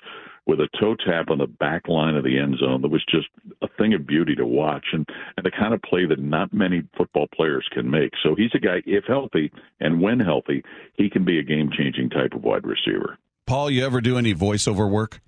with 0.47 0.59
a 0.59 0.69
toe 0.79 0.95
tap 1.05 1.29
on 1.29 1.37
the 1.37 1.47
back 1.47 1.87
line 1.87 2.15
of 2.15 2.23
the 2.23 2.39
end 2.39 2.57
zone 2.57 2.81
that 2.81 2.87
was 2.87 3.03
just 3.09 3.27
a 3.61 3.67
thing 3.77 3.93
of 3.93 4.07
beauty 4.07 4.33
to 4.35 4.45
watch 4.45 4.85
and, 4.93 5.05
and 5.35 5.45
the 5.45 5.51
kind 5.51 5.73
of 5.73 5.81
play 5.81 6.05
that 6.05 6.19
not 6.19 6.53
many 6.53 6.83
football 6.97 7.27
players 7.35 7.67
can 7.71 7.89
make. 7.89 8.11
So 8.23 8.33
he's 8.35 8.51
a 8.55 8.59
guy, 8.59 8.81
if 8.85 9.03
healthy 9.05 9.51
and 9.79 10.01
when 10.01 10.19
healthy, 10.19 10.63
he 10.95 11.09
can 11.09 11.25
be 11.25 11.39
a 11.39 11.43
game 11.43 11.69
changing 11.77 12.09
type 12.09 12.33
of 12.33 12.43
wide 12.43 12.65
receiver. 12.65 13.17
Paul, 13.45 13.69
you 13.69 13.85
ever 13.85 14.01
do 14.01 14.17
any 14.17 14.33
voiceover 14.33 14.89
work? 14.89 15.21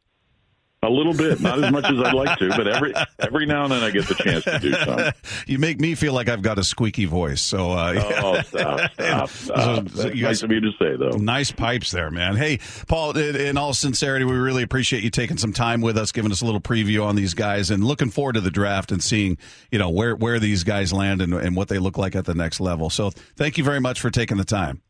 A 0.82 0.90
little 0.90 1.14
bit, 1.14 1.42
not 1.42 1.62
as 1.62 1.74
much 1.74 1.84
as 1.92 2.00
I'd 2.00 2.14
like 2.14 2.40
to, 2.40 2.48
but 2.50 2.66
every 2.66 2.94
every 3.20 3.46
now 3.46 3.64
and 3.64 3.74
then 3.74 3.84
I 3.84 3.92
get 3.92 4.08
the 4.08 4.16
chance 4.16 4.46
to 4.46 4.60
do 4.60 4.72
some. 4.74 5.12
You 5.46 5.60
make 5.60 5.80
me 5.80 5.96
feel 5.96 6.14
like 6.14 6.30
I've 6.30 6.42
got 6.42 6.58
a 6.58 6.64
squeaky 6.64 7.06
voice. 7.06 7.42
So, 7.42 7.72
uh, 7.72 7.94
oh, 8.24 8.42
stop, 8.42 8.92
stop, 8.94 9.30
stop. 9.30 9.90
So, 9.90 10.08
you 10.08 10.24
guys, 10.24 10.42
nice 10.42 10.44
of 10.44 10.52
you 10.52 10.62
to 10.62 10.72
say, 10.80 10.96
though. 10.96 11.18
Nice 11.18 11.52
pipes 11.52 11.92
there, 11.92 12.10
man. 12.12 12.38
Hey, 12.38 12.60
Paul. 12.88 13.18
In 13.18 13.58
all 13.58 13.74
sincerity, 13.74 14.24
we 14.24 14.36
really 14.36 14.64
appreciate 14.64 15.04
you 15.04 15.10
taking 15.10 15.38
some 15.38 15.52
time 15.52 15.82
with 15.82 15.98
us, 15.98 16.12
giving 16.12 16.32
us 16.32 16.42
a 16.42 16.46
little 16.46 16.62
preview 16.62 17.04
on 17.04 17.16
these 17.16 17.34
guys, 17.34 17.72
and 17.72 17.84
looking 17.84 18.10
forward 18.10 18.34
to 18.34 18.42
the 18.42 18.52
draft 18.52 18.92
and 18.92 19.04
seeing, 19.04 19.38
you 19.72 19.80
know, 19.80 19.90
where 19.90 20.16
where 20.16 20.40
these 20.40 20.64
guys 20.64 20.94
land 20.94 21.22
and, 21.22 21.34
and 21.34 21.56
what 21.56 21.68
they 21.68 21.80
look 21.80 21.98
like 21.98 22.16
at 22.16 22.24
the 22.26 22.36
next 22.36 22.62
level. 22.62 22.90
So, 22.90 23.10
thank 23.36 23.58
you 23.58 23.64
very 23.66 23.82
much 23.82 24.00
for 24.00 24.10
taking 24.10 24.38
the 24.38 24.46
time. 24.46 24.82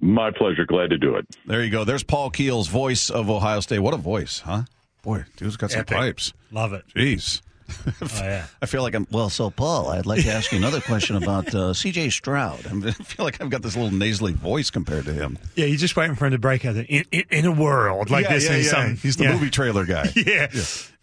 My 0.00 0.30
pleasure. 0.30 0.64
Glad 0.66 0.90
to 0.90 0.98
do 0.98 1.16
it. 1.16 1.26
There 1.46 1.62
you 1.62 1.70
go. 1.70 1.84
There's 1.84 2.04
Paul 2.04 2.30
Keels, 2.30 2.68
voice 2.68 3.10
of 3.10 3.30
Ohio 3.30 3.60
State. 3.60 3.80
What 3.80 3.94
a 3.94 3.98
voice, 3.98 4.40
huh? 4.40 4.62
Boy, 5.04 5.24
dude's 5.36 5.56
got 5.56 5.70
some 5.70 5.84
pipes. 5.84 6.32
Love 6.50 6.72
it. 6.72 6.84
Jeez. 6.96 7.42
Oh, 7.68 7.92
yeah. 8.14 8.46
I 8.62 8.66
feel 8.66 8.82
like 8.82 8.94
I'm. 8.94 9.06
Well, 9.10 9.30
so 9.30 9.50
Paul, 9.50 9.88
I'd 9.88 10.06
like 10.06 10.22
to 10.22 10.30
ask 10.30 10.52
you 10.52 10.58
another 10.58 10.80
question 10.80 11.16
about 11.16 11.54
uh, 11.54 11.72
C.J. 11.72 12.10
Stroud. 12.10 12.66
I 12.66 12.90
feel 12.90 13.24
like 13.24 13.40
I've 13.40 13.50
got 13.50 13.62
this 13.62 13.76
little 13.76 13.90
nasally 13.90 14.32
voice 14.32 14.70
compared 14.70 15.04
to 15.06 15.12
him. 15.12 15.38
Yeah, 15.56 15.66
you're 15.66 15.78
just 15.78 15.96
waiting 15.96 16.14
for 16.16 16.26
him 16.26 16.32
to 16.32 16.38
break 16.38 16.64
out 16.64 16.74
the, 16.74 16.84
in, 16.84 17.04
in, 17.10 17.24
in 17.30 17.46
a 17.46 17.52
world 17.52 18.10
like 18.10 18.24
yeah, 18.24 18.34
this. 18.34 18.48
Yeah, 18.48 18.56
yeah. 18.56 18.70
some- 18.70 18.96
He's 18.96 19.16
the 19.16 19.24
yeah. 19.24 19.32
movie 19.32 19.50
trailer 19.50 19.84
guy. 19.84 20.10
Yeah. 20.24 20.46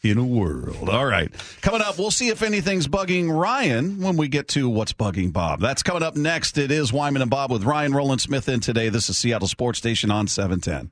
In 0.03 0.17
a 0.17 0.25
world. 0.25 0.89
All 0.89 1.05
right. 1.05 1.31
Coming 1.61 1.81
up, 1.81 1.99
we'll 1.99 2.09
see 2.09 2.29
if 2.29 2.41
anything's 2.41 2.87
bugging 2.87 3.29
Ryan 3.31 4.01
when 4.01 4.17
we 4.17 4.29
get 4.29 4.47
to 4.49 4.67
what's 4.67 4.93
bugging 4.93 5.31
Bob. 5.31 5.59
That's 5.59 5.83
coming 5.83 6.01
up 6.01 6.15
next. 6.15 6.57
It 6.57 6.71
is 6.71 6.91
Wyman 6.91 7.21
and 7.21 7.29
Bob 7.29 7.51
with 7.51 7.63
Ryan 7.63 7.93
Rowland 7.93 8.19
Smith 8.19 8.49
in 8.49 8.61
today. 8.61 8.89
This 8.89 9.11
is 9.11 9.17
Seattle 9.19 9.47
Sports 9.47 9.77
Station 9.77 10.09
on 10.09 10.27
710. 10.27 10.91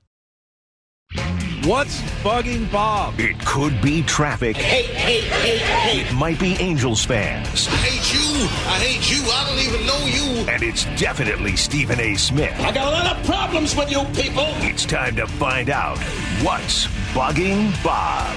What's 1.69 2.01
bugging 2.23 2.71
Bob? 2.71 3.19
It 3.19 3.37
could 3.45 3.79
be 3.79 4.01
traffic. 4.01 4.57
Hey, 4.57 4.81
hey, 4.85 5.21
hey, 5.21 5.57
hey. 5.59 6.01
It 6.01 6.11
might 6.15 6.39
be 6.39 6.53
Angels 6.53 7.05
fans. 7.05 7.67
I 7.67 7.75
hate 7.75 8.11
you. 8.11 8.47
I 8.65 8.79
hate 8.79 9.11
you. 9.11 9.21
I 9.31 9.47
don't 9.47 9.59
even 9.59 9.85
know 9.85 10.03
you. 10.07 10.49
And 10.49 10.63
it's 10.63 10.85
definitely 10.99 11.55
Stephen 11.55 11.99
A. 11.99 12.15
Smith. 12.15 12.59
I 12.61 12.71
got 12.71 12.87
a 12.87 12.89
lot 12.89 13.15
of 13.15 13.23
problems 13.23 13.75
with 13.75 13.91
you 13.91 14.03
people. 14.19 14.47
It's 14.65 14.83
time 14.83 15.15
to 15.17 15.27
find 15.27 15.69
out 15.69 15.99
what's 16.41 16.87
bugging 17.13 17.71
Bob. 17.83 18.35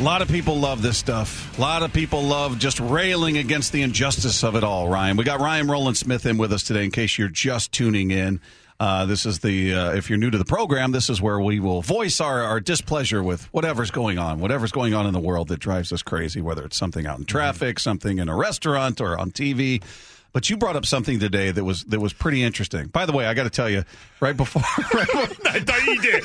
A 0.00 0.02
lot 0.02 0.22
of 0.22 0.28
people 0.28 0.58
love 0.58 0.80
this 0.80 0.96
stuff. 0.96 1.58
A 1.58 1.60
lot 1.60 1.82
of 1.82 1.92
people 1.92 2.22
love 2.22 2.58
just 2.58 2.80
railing 2.80 3.36
against 3.36 3.72
the 3.72 3.82
injustice 3.82 4.42
of 4.42 4.56
it 4.56 4.64
all, 4.64 4.88
Ryan. 4.88 5.18
We 5.18 5.24
got 5.24 5.40
Ryan 5.40 5.68
Rowland 5.68 5.98
Smith 5.98 6.24
in 6.24 6.38
with 6.38 6.50
us 6.50 6.62
today 6.62 6.86
in 6.86 6.92
case 6.92 7.18
you're 7.18 7.28
just 7.28 7.72
tuning 7.72 8.10
in. 8.10 8.40
Uh, 8.78 9.06
this 9.06 9.24
is 9.24 9.38
the, 9.38 9.72
uh, 9.74 9.92
if 9.92 10.10
you're 10.10 10.18
new 10.18 10.30
to 10.30 10.36
the 10.36 10.44
program, 10.44 10.92
this 10.92 11.08
is 11.08 11.22
where 11.22 11.40
we 11.40 11.60
will 11.60 11.80
voice 11.80 12.20
our, 12.20 12.42
our 12.42 12.60
displeasure 12.60 13.22
with 13.22 13.44
whatever's 13.52 13.90
going 13.90 14.18
on, 14.18 14.38
whatever's 14.38 14.72
going 14.72 14.92
on 14.92 15.06
in 15.06 15.14
the 15.14 15.20
world 15.20 15.48
that 15.48 15.60
drives 15.60 15.92
us 15.92 16.02
crazy, 16.02 16.42
whether 16.42 16.64
it's 16.64 16.76
something 16.76 17.06
out 17.06 17.18
in 17.18 17.24
traffic, 17.24 17.78
something 17.78 18.18
in 18.18 18.28
a 18.28 18.36
restaurant, 18.36 19.00
or 19.00 19.18
on 19.18 19.30
TV. 19.30 19.82
But 20.36 20.50
you 20.50 20.58
brought 20.58 20.76
up 20.76 20.84
something 20.84 21.18
today 21.18 21.50
that 21.50 21.64
was 21.64 21.84
that 21.84 21.98
was 21.98 22.12
pretty 22.12 22.42
interesting. 22.42 22.88
By 22.88 23.06
the 23.06 23.12
way, 23.14 23.24
I 23.24 23.32
got 23.32 23.44
to 23.44 23.50
tell 23.50 23.70
you, 23.70 23.84
right 24.20 24.36
before, 24.36 24.60
right 24.92 25.06
before 25.06 25.28
no, 25.44 25.60
don't 25.60 25.86
you 25.86 26.02
dare. 26.02 26.20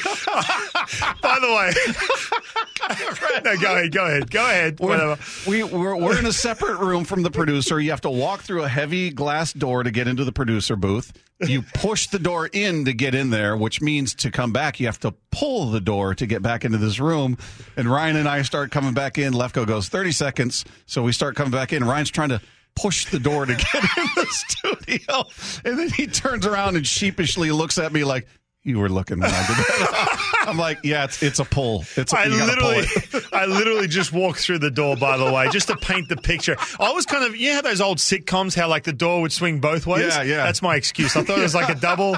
By 1.21 1.39
the 1.39 1.47
way, 1.47 3.41
no, 3.45 3.57
go 3.61 3.71
ahead, 3.73 3.93
go 3.93 4.05
ahead, 4.05 4.29
go 4.29 4.43
ahead. 4.43 4.79
We're, 4.81 5.17
we, 5.47 5.63
we're, 5.63 5.95
we're 5.95 6.19
in 6.19 6.25
a 6.25 6.33
separate 6.33 6.79
room 6.79 7.05
from 7.05 7.23
the 7.23 7.31
producer. 7.31 7.79
You 7.79 7.91
have 7.91 8.01
to 8.01 8.09
walk 8.09 8.41
through 8.41 8.63
a 8.63 8.67
heavy 8.67 9.11
glass 9.11 9.53
door 9.53 9.83
to 9.83 9.91
get 9.91 10.09
into 10.09 10.25
the 10.25 10.33
producer 10.33 10.75
booth. 10.75 11.13
You 11.39 11.61
push 11.61 12.07
the 12.07 12.19
door 12.19 12.49
in 12.51 12.83
to 12.85 12.93
get 12.93 13.15
in 13.15 13.29
there, 13.29 13.55
which 13.55 13.79
means 13.79 14.13
to 14.15 14.29
come 14.29 14.51
back, 14.51 14.81
you 14.81 14.87
have 14.87 14.99
to 14.99 15.13
pull 15.31 15.71
the 15.71 15.79
door 15.79 16.15
to 16.15 16.25
get 16.25 16.41
back 16.41 16.65
into 16.65 16.77
this 16.77 16.99
room. 16.99 17.37
And 17.77 17.89
Ryan 17.89 18.17
and 18.17 18.27
I 18.27 18.41
start 18.41 18.71
coming 18.71 18.93
back 18.93 19.17
in. 19.17 19.31
Lefko 19.31 19.65
goes 19.65 19.87
30 19.87 20.11
seconds. 20.11 20.65
So 20.85 21.01
we 21.01 21.13
start 21.13 21.37
coming 21.37 21.51
back 21.51 21.71
in. 21.71 21.85
Ryan's 21.85 22.11
trying 22.11 22.29
to 22.29 22.41
push 22.75 23.05
the 23.05 23.19
door 23.19 23.45
to 23.45 23.53
get 23.53 23.75
in 23.75 24.07
the 24.15 24.27
studio. 24.29 25.23
And 25.65 25.79
then 25.79 25.89
he 25.89 26.07
turns 26.07 26.45
around 26.45 26.75
and 26.75 26.85
sheepishly 26.85 27.51
looks 27.51 27.77
at 27.77 27.91
me 27.93 28.03
like, 28.03 28.27
you 28.63 28.77
were 28.77 28.89
looking 28.89 29.19
when 29.19 29.29
I 29.29 29.47
did 29.47 29.55
that. 29.57 30.43
I'm 30.47 30.57
like, 30.57 30.79
yeah, 30.83 31.05
it's 31.05 31.23
it's 31.23 31.39
a 31.39 31.45
pull. 31.45 31.83
It's 31.95 32.13
a, 32.13 32.19
I 32.19 32.27
pull 32.27 32.37
literally, 32.37 32.77
it. 32.77 33.25
I 33.33 33.45
literally 33.47 33.87
just 33.87 34.13
walked 34.13 34.39
through 34.39 34.59
the 34.59 34.69
door. 34.69 34.95
By 34.95 35.17
the 35.17 35.31
way, 35.31 35.49
just 35.49 35.67
to 35.69 35.75
paint 35.77 36.09
the 36.09 36.17
picture. 36.17 36.55
I 36.79 36.91
was 36.91 37.07
kind 37.07 37.25
of, 37.25 37.35
you 37.35 37.49
know, 37.49 37.55
how 37.55 37.61
those 37.61 37.81
old 37.81 37.97
sitcoms, 37.97 38.55
how 38.55 38.67
like 38.67 38.83
the 38.83 38.93
door 38.93 39.21
would 39.21 39.31
swing 39.31 39.59
both 39.59 39.87
ways. 39.87 40.15
Yeah, 40.15 40.21
yeah. 40.21 40.37
That's 40.37 40.61
my 40.61 40.75
excuse. 40.75 41.15
I 41.15 41.23
thought 41.23 41.39
it 41.39 41.43
was 41.43 41.55
like 41.55 41.69
a 41.69 41.79
double. 41.79 42.17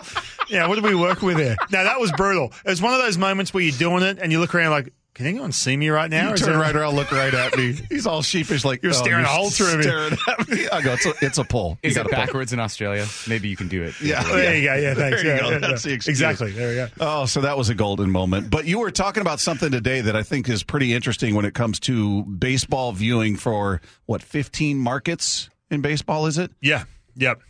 Yeah, 0.50 0.68
what 0.68 0.76
did 0.76 0.84
we 0.84 0.96
work 0.96 1.22
with 1.22 1.38
there? 1.38 1.56
Now 1.72 1.84
that 1.84 2.00
was 2.00 2.12
brutal. 2.12 2.52
It 2.66 2.70
was 2.70 2.82
one 2.82 2.94
of 2.94 3.00
those 3.00 3.18
moments 3.18 3.54
where 3.54 3.64
you're 3.64 3.78
doing 3.78 4.04
it 4.04 4.20
and 4.20 4.32
you 4.32 4.40
look 4.40 4.54
around 4.54 4.72
like, 4.72 4.94
can 5.14 5.26
anyone 5.28 5.52
see 5.52 5.78
me 5.78 5.90
right 5.90 6.10
now? 6.10 6.32
You 6.32 6.38
turn 6.38 6.50
there- 6.54 6.60
right 6.60 6.76
around, 6.76 6.96
look 6.96 7.12
right 7.12 7.34
at 7.34 7.56
me. 7.56 7.74
He's 7.90 8.08
all 8.08 8.22
sheepish, 8.24 8.66
like 8.66 8.82
You're 8.82 8.94
oh, 8.94 8.96
staring 8.96 9.26
all 9.26 9.50
through 9.50 9.78
me. 9.78 9.84
Staring 9.84 10.18
at 10.28 10.50
me. 10.50 10.68
I 10.72 10.82
go, 10.82 10.94
it's 10.94 11.06
a, 11.06 11.14
it's 11.22 11.38
a 11.38 11.44
pull. 11.44 11.78
You 11.84 11.90
Is 11.90 11.94
it 11.94 12.00
gotta 12.00 12.10
pull. 12.10 12.18
backwards 12.26 12.52
in 12.54 12.60
Australia? 12.60 13.06
Maybe 13.28 13.48
you 13.50 13.56
can 13.56 13.68
do 13.68 13.84
it. 13.84 14.00
Yeah. 14.02 14.24
There 14.24 14.58
you 14.58 14.68
go. 14.68 14.76
Yeah, 14.76 14.94
thanks. 14.96 15.22
There 15.22 15.24
you 15.24 15.30
Yeah, 15.32 15.40
go. 15.40 15.50
yeah, 15.52 15.58
That's 15.60 15.86
yeah. 15.86 15.90
the 15.90 15.96
excuse. 15.96 16.08
Exactly. 16.22 16.52
There 16.52 16.70
we 16.70 16.76
go. 16.76 16.88
Oh, 17.00 17.26
so 17.26 17.42
that 17.42 17.58
was 17.58 17.70
a 17.70 17.76
golden 17.76 18.10
moment. 18.10 18.50
But 18.50 18.66
you 18.66 18.80
were 18.80 18.92
talking 18.92 19.22
about 19.22 19.40
something 19.40 19.72
today 19.72 20.02
that 20.02 20.16
I 20.16 20.24
think 20.24 20.50
is 20.50 20.64
pretty 20.64 20.94
interesting 20.94 21.36
when 21.36 21.46
it 21.46 21.54
comes 21.54 21.80
to 21.82 22.24
baseball 22.24 22.92
viewing 22.92 23.38
for 23.38 23.82
what 24.06 24.24
15 24.24 24.78
markets 24.78 25.50
in 25.70 25.82
baseball 25.82 26.26
is 26.26 26.38
it? 26.38 26.52
Yeah. 26.62 26.86
Yep. 27.18 27.42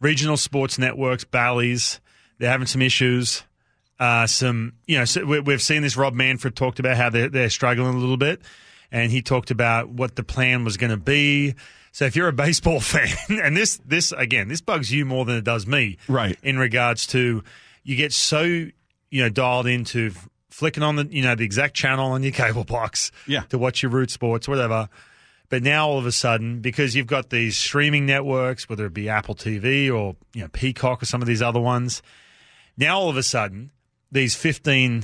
Regional 0.00 0.36
sports 0.36 0.78
networks, 0.78 1.24
Bally's, 1.24 2.00
they're 2.38 2.50
having 2.50 2.66
some 2.66 2.82
issues. 2.82 3.44
Uh, 4.02 4.26
some, 4.26 4.72
you 4.88 4.98
know, 4.98 5.04
so 5.04 5.24
we, 5.24 5.38
we've 5.38 5.62
seen 5.62 5.82
this. 5.82 5.96
Rob 5.96 6.12
Manfred 6.12 6.56
talked 6.56 6.80
about 6.80 6.96
how 6.96 7.08
they're, 7.08 7.28
they're 7.28 7.50
struggling 7.50 7.94
a 7.94 7.98
little 7.98 8.16
bit, 8.16 8.42
and 8.90 9.12
he 9.12 9.22
talked 9.22 9.52
about 9.52 9.90
what 9.90 10.16
the 10.16 10.24
plan 10.24 10.64
was 10.64 10.76
going 10.76 10.90
to 10.90 10.96
be. 10.96 11.54
So 11.92 12.06
if 12.06 12.16
you're 12.16 12.26
a 12.26 12.32
baseball 12.46 12.80
fan, 12.80 13.14
and 13.28 13.56
this, 13.56 13.80
this 13.86 14.10
again, 14.10 14.48
this 14.48 14.60
bugs 14.60 14.90
you 14.92 15.04
more 15.06 15.24
than 15.24 15.36
it 15.36 15.44
does 15.44 15.68
me, 15.68 15.98
Right. 16.08 16.36
In 16.42 16.58
regards 16.58 17.06
to 17.08 17.44
you 17.84 17.94
get 17.96 18.12
so 18.12 18.42
you 18.42 18.72
know 19.22 19.28
dialed 19.28 19.66
into 19.68 20.10
flicking 20.50 20.82
on 20.82 20.96
the 20.96 21.06
you 21.06 21.22
know 21.22 21.36
the 21.36 21.44
exact 21.44 21.74
channel 21.74 22.10
on 22.10 22.24
your 22.24 22.32
cable 22.32 22.64
box, 22.64 23.12
Yeah. 23.28 23.42
to 23.50 23.58
watch 23.58 23.84
your 23.84 23.92
root 23.92 24.10
sports, 24.10 24.48
whatever. 24.48 24.88
But 25.48 25.62
now 25.62 25.86
all 25.86 25.98
of 25.98 26.06
a 26.06 26.12
sudden, 26.12 26.60
because 26.60 26.96
you've 26.96 27.06
got 27.06 27.30
these 27.30 27.56
streaming 27.56 28.06
networks, 28.06 28.68
whether 28.68 28.86
it 28.86 28.94
be 28.94 29.08
Apple 29.08 29.36
TV 29.36 29.94
or 29.94 30.16
you 30.34 30.40
know 30.42 30.48
Peacock 30.48 31.02
or 31.02 31.06
some 31.06 31.22
of 31.22 31.28
these 31.28 31.40
other 31.42 31.60
ones, 31.60 32.02
now 32.76 32.98
all 32.98 33.08
of 33.08 33.16
a 33.16 33.22
sudden 33.22 33.70
these 34.12 34.34
15 34.36 35.02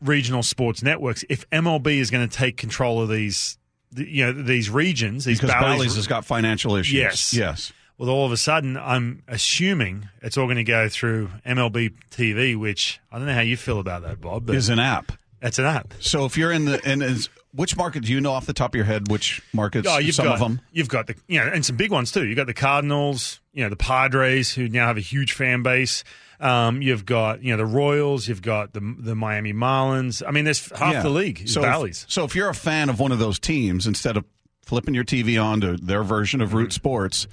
regional 0.00 0.42
sports 0.42 0.82
networks, 0.82 1.24
if 1.28 1.48
MLB 1.50 1.98
is 1.98 2.10
going 2.10 2.28
to 2.28 2.34
take 2.36 2.56
control 2.56 3.00
of 3.02 3.08
these, 3.08 3.58
you 3.94 4.24
know, 4.26 4.32
these 4.32 4.68
regions, 4.70 5.24
these 5.24 5.38
Because 5.38 5.52
Bally's- 5.54 5.76
Bally's 5.78 5.96
has 5.96 6.06
got 6.06 6.24
financial 6.24 6.74
issues. 6.76 6.94
Yes. 6.94 7.34
Yes. 7.34 7.72
well, 7.98 8.08
all 8.10 8.24
of 8.26 8.32
a 8.32 8.36
sudden, 8.36 8.76
I'm 8.76 9.22
assuming 9.28 10.08
it's 10.22 10.36
all 10.38 10.46
going 10.46 10.56
to 10.56 10.64
go 10.64 10.88
through 10.88 11.30
MLB 11.46 11.92
TV, 12.10 12.56
which 12.58 13.00
I 13.12 13.18
don't 13.18 13.26
know 13.26 13.34
how 13.34 13.40
you 13.40 13.56
feel 13.56 13.78
about 13.80 14.02
that, 14.02 14.20
Bob. 14.20 14.46
But 14.46 14.56
Is 14.56 14.68
an 14.68 14.78
app. 14.78 15.12
that's 15.40 15.58
an 15.58 15.64
app. 15.66 15.94
So 16.00 16.24
if 16.24 16.36
you're 16.38 16.52
in 16.52 16.64
the 16.64 16.80
and 16.84 17.02
is, 17.02 17.28
which 17.52 17.76
market 17.76 18.04
do 18.04 18.12
you 18.12 18.20
know 18.20 18.32
off 18.32 18.46
the 18.46 18.52
top 18.52 18.70
of 18.72 18.76
your 18.76 18.84
head? 18.84 19.10
Which 19.10 19.42
markets? 19.52 19.88
Oh, 19.90 19.98
you've 19.98 20.14
some 20.14 20.26
got 20.26 20.34
of 20.34 20.40
them. 20.40 20.60
you've 20.72 20.88
got 20.88 21.06
the 21.08 21.16
you 21.26 21.40
know, 21.40 21.48
and 21.48 21.64
some 21.66 21.76
big 21.76 21.90
ones 21.90 22.12
too. 22.12 22.24
You've 22.26 22.36
got 22.36 22.46
the 22.46 22.54
Cardinals, 22.54 23.40
you 23.52 23.64
know, 23.64 23.68
the 23.70 23.76
Padres, 23.76 24.52
who 24.54 24.68
now 24.68 24.86
have 24.86 24.96
a 24.96 25.00
huge 25.00 25.32
fan 25.32 25.62
base. 25.62 26.04
Um, 26.40 26.82
you've 26.82 27.04
got 27.04 27.42
you 27.42 27.50
know 27.50 27.56
the 27.56 27.66
Royals. 27.66 28.28
You've 28.28 28.42
got 28.42 28.72
the 28.72 28.80
the 28.98 29.14
Miami 29.14 29.52
Marlins. 29.52 30.22
I 30.26 30.30
mean, 30.30 30.44
there's 30.44 30.70
half 30.70 30.92
Yeah. 30.94 31.02
the 31.02 31.10
league 31.10 31.48
So 31.48 31.62
if, 31.84 32.04
so 32.08 32.24
if 32.24 32.34
you're 32.36 32.48
a 32.48 32.54
fan 32.54 32.88
of 32.88 33.00
one 33.00 33.10
of 33.12 33.18
those 33.18 33.38
teams, 33.38 33.86
instead 33.86 34.16
of 34.16 34.24
flipping 34.64 34.94
your 34.94 35.04
TV 35.04 35.42
on 35.42 35.60
to 35.62 35.76
their 35.76 36.02
version 36.04 36.40
of 36.40 36.48
Mm-hmm. 36.50 36.58
Root 36.58 36.72
Sports, 36.72 37.26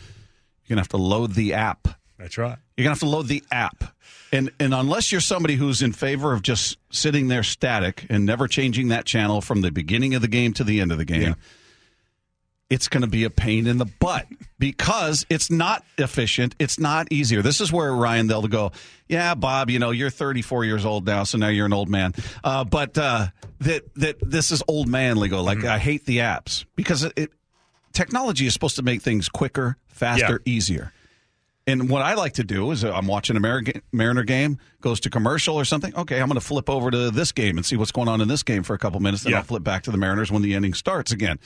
you're 0.66 0.76
gonna 0.76 0.82
have 0.82 0.89
to 0.89 0.97
load 0.97 1.34
the 1.36 1.53
app. 1.53 1.88
That's 2.18 2.38
right. 2.38 2.58
You're 2.78 2.84
gonna 2.86 2.93
have 2.93 2.99
to 2.99 3.06
load 3.10 3.28
the 3.28 3.43
app. 3.51 3.84
And 4.32 4.49
and 4.60 4.74
unless 4.74 5.12
you're 5.12 5.22
somebody 5.22 5.56
who's 5.56 5.82
in 5.84 5.91
favor 5.93 6.34
of 6.34 6.41
just 6.41 6.78
sitting 6.91 7.28
there 7.28 7.43
static 7.43 8.08
and 8.10 8.26
never 8.26 8.47
changing 8.47 8.88
that 8.88 9.06
channel 9.06 9.39
from 9.41 9.62
the 9.62 9.72
beginning 9.72 10.16
of 10.16 10.22
the 10.22 10.28
game 10.28 10.51
to 10.53 10.64
the 10.64 10.82
end 10.82 10.91
of 10.91 10.97
the 10.97 11.06
game, 11.06 11.22
Yeah. 11.22 11.34
It's 12.76 12.89
going 12.89 13.03
to 13.03 13.07
be 13.07 13.23
a 13.23 13.30
pain 13.30 13.67
in 13.67 13.78
the 13.78 13.86
butt 13.86 14.28
because 14.59 15.26
it's 15.30 15.49
not 15.49 15.86
efficient. 15.97 16.55
It's 16.59 16.78
not 16.78 17.07
easier. 17.09 17.41
This 17.41 17.61
is 17.61 17.71
where 17.71 17.93
Ryan 17.93 18.28
they'll 18.28 18.45
go, 18.47 18.73
yeah, 19.07 19.34
Bob, 19.34 19.69
you 19.69 19.80
know 19.80 19.91
you're 19.91 20.09
34 20.09 20.65
years 20.65 20.86
old 20.86 21.05
now, 21.05 21.23
so 21.23 21.38
now 21.38 21.47
you're 21.47 21.67
an 21.67 21.71
old 21.71 21.88
man. 21.88 22.13
Uh, 22.43 22.65
but 22.65 22.97
uh, 22.97 23.28
that 23.61 23.84
that 23.95 24.17
this 24.19 24.51
is 24.51 24.61
old 24.67 24.89
man 24.89 25.15
legal. 25.15 25.41
Like 25.41 25.63
I 25.63 25.80
hate 25.80 26.05
the 26.05 26.17
apps 26.17 26.65
because 26.76 27.05
it, 27.05 27.13
it 27.15 27.32
technology 27.93 28.45
is 28.45 28.51
supposed 28.51 28.76
to 28.76 28.84
make 28.84 29.01
things 29.01 29.30
quicker, 29.30 29.78
faster, 29.88 30.41
easier. 30.43 30.91
And 31.67 31.89
what 31.89 32.01
I 32.01 32.15
like 32.15 32.34
to 32.34 32.43
do 32.43 32.71
is 32.71 32.84
uh, 32.84 32.91
I'm 32.91 33.07
watching 33.07 33.38
a 33.38 33.39
Mariner 33.93 34.23
game, 34.23 34.59
goes 34.82 34.99
to 34.99 35.09
commercial 35.09 35.55
or 35.55 35.63
something. 35.63 35.95
Okay, 35.95 36.19
I'm 36.19 36.28
going 36.28 36.39
to 36.39 36.45
flip 36.45 36.69
over 36.69 36.91
to 36.91 37.09
this 37.09 37.32
game 37.32 37.55
and 37.57 37.65
see 37.65 37.78
what's 37.78 37.93
going 37.93 38.09
on 38.09 38.19
in 38.19 38.28
this 38.28 38.43
game 38.43 38.63
for 38.63 38.73
a 38.73 38.78
couple 38.78 38.99
minutes. 38.99 39.23
Then 39.23 39.32
Yeah. 39.32 39.38
I'll 39.39 39.45
flip 39.45 39.63
back 39.63 39.84
to 39.84 39.91
the 39.91 39.97
Mariners 39.97 40.30
when 40.30 40.41
the 40.41 40.53
inning 40.55 40.73
starts 40.73 41.13
again. 41.13 41.39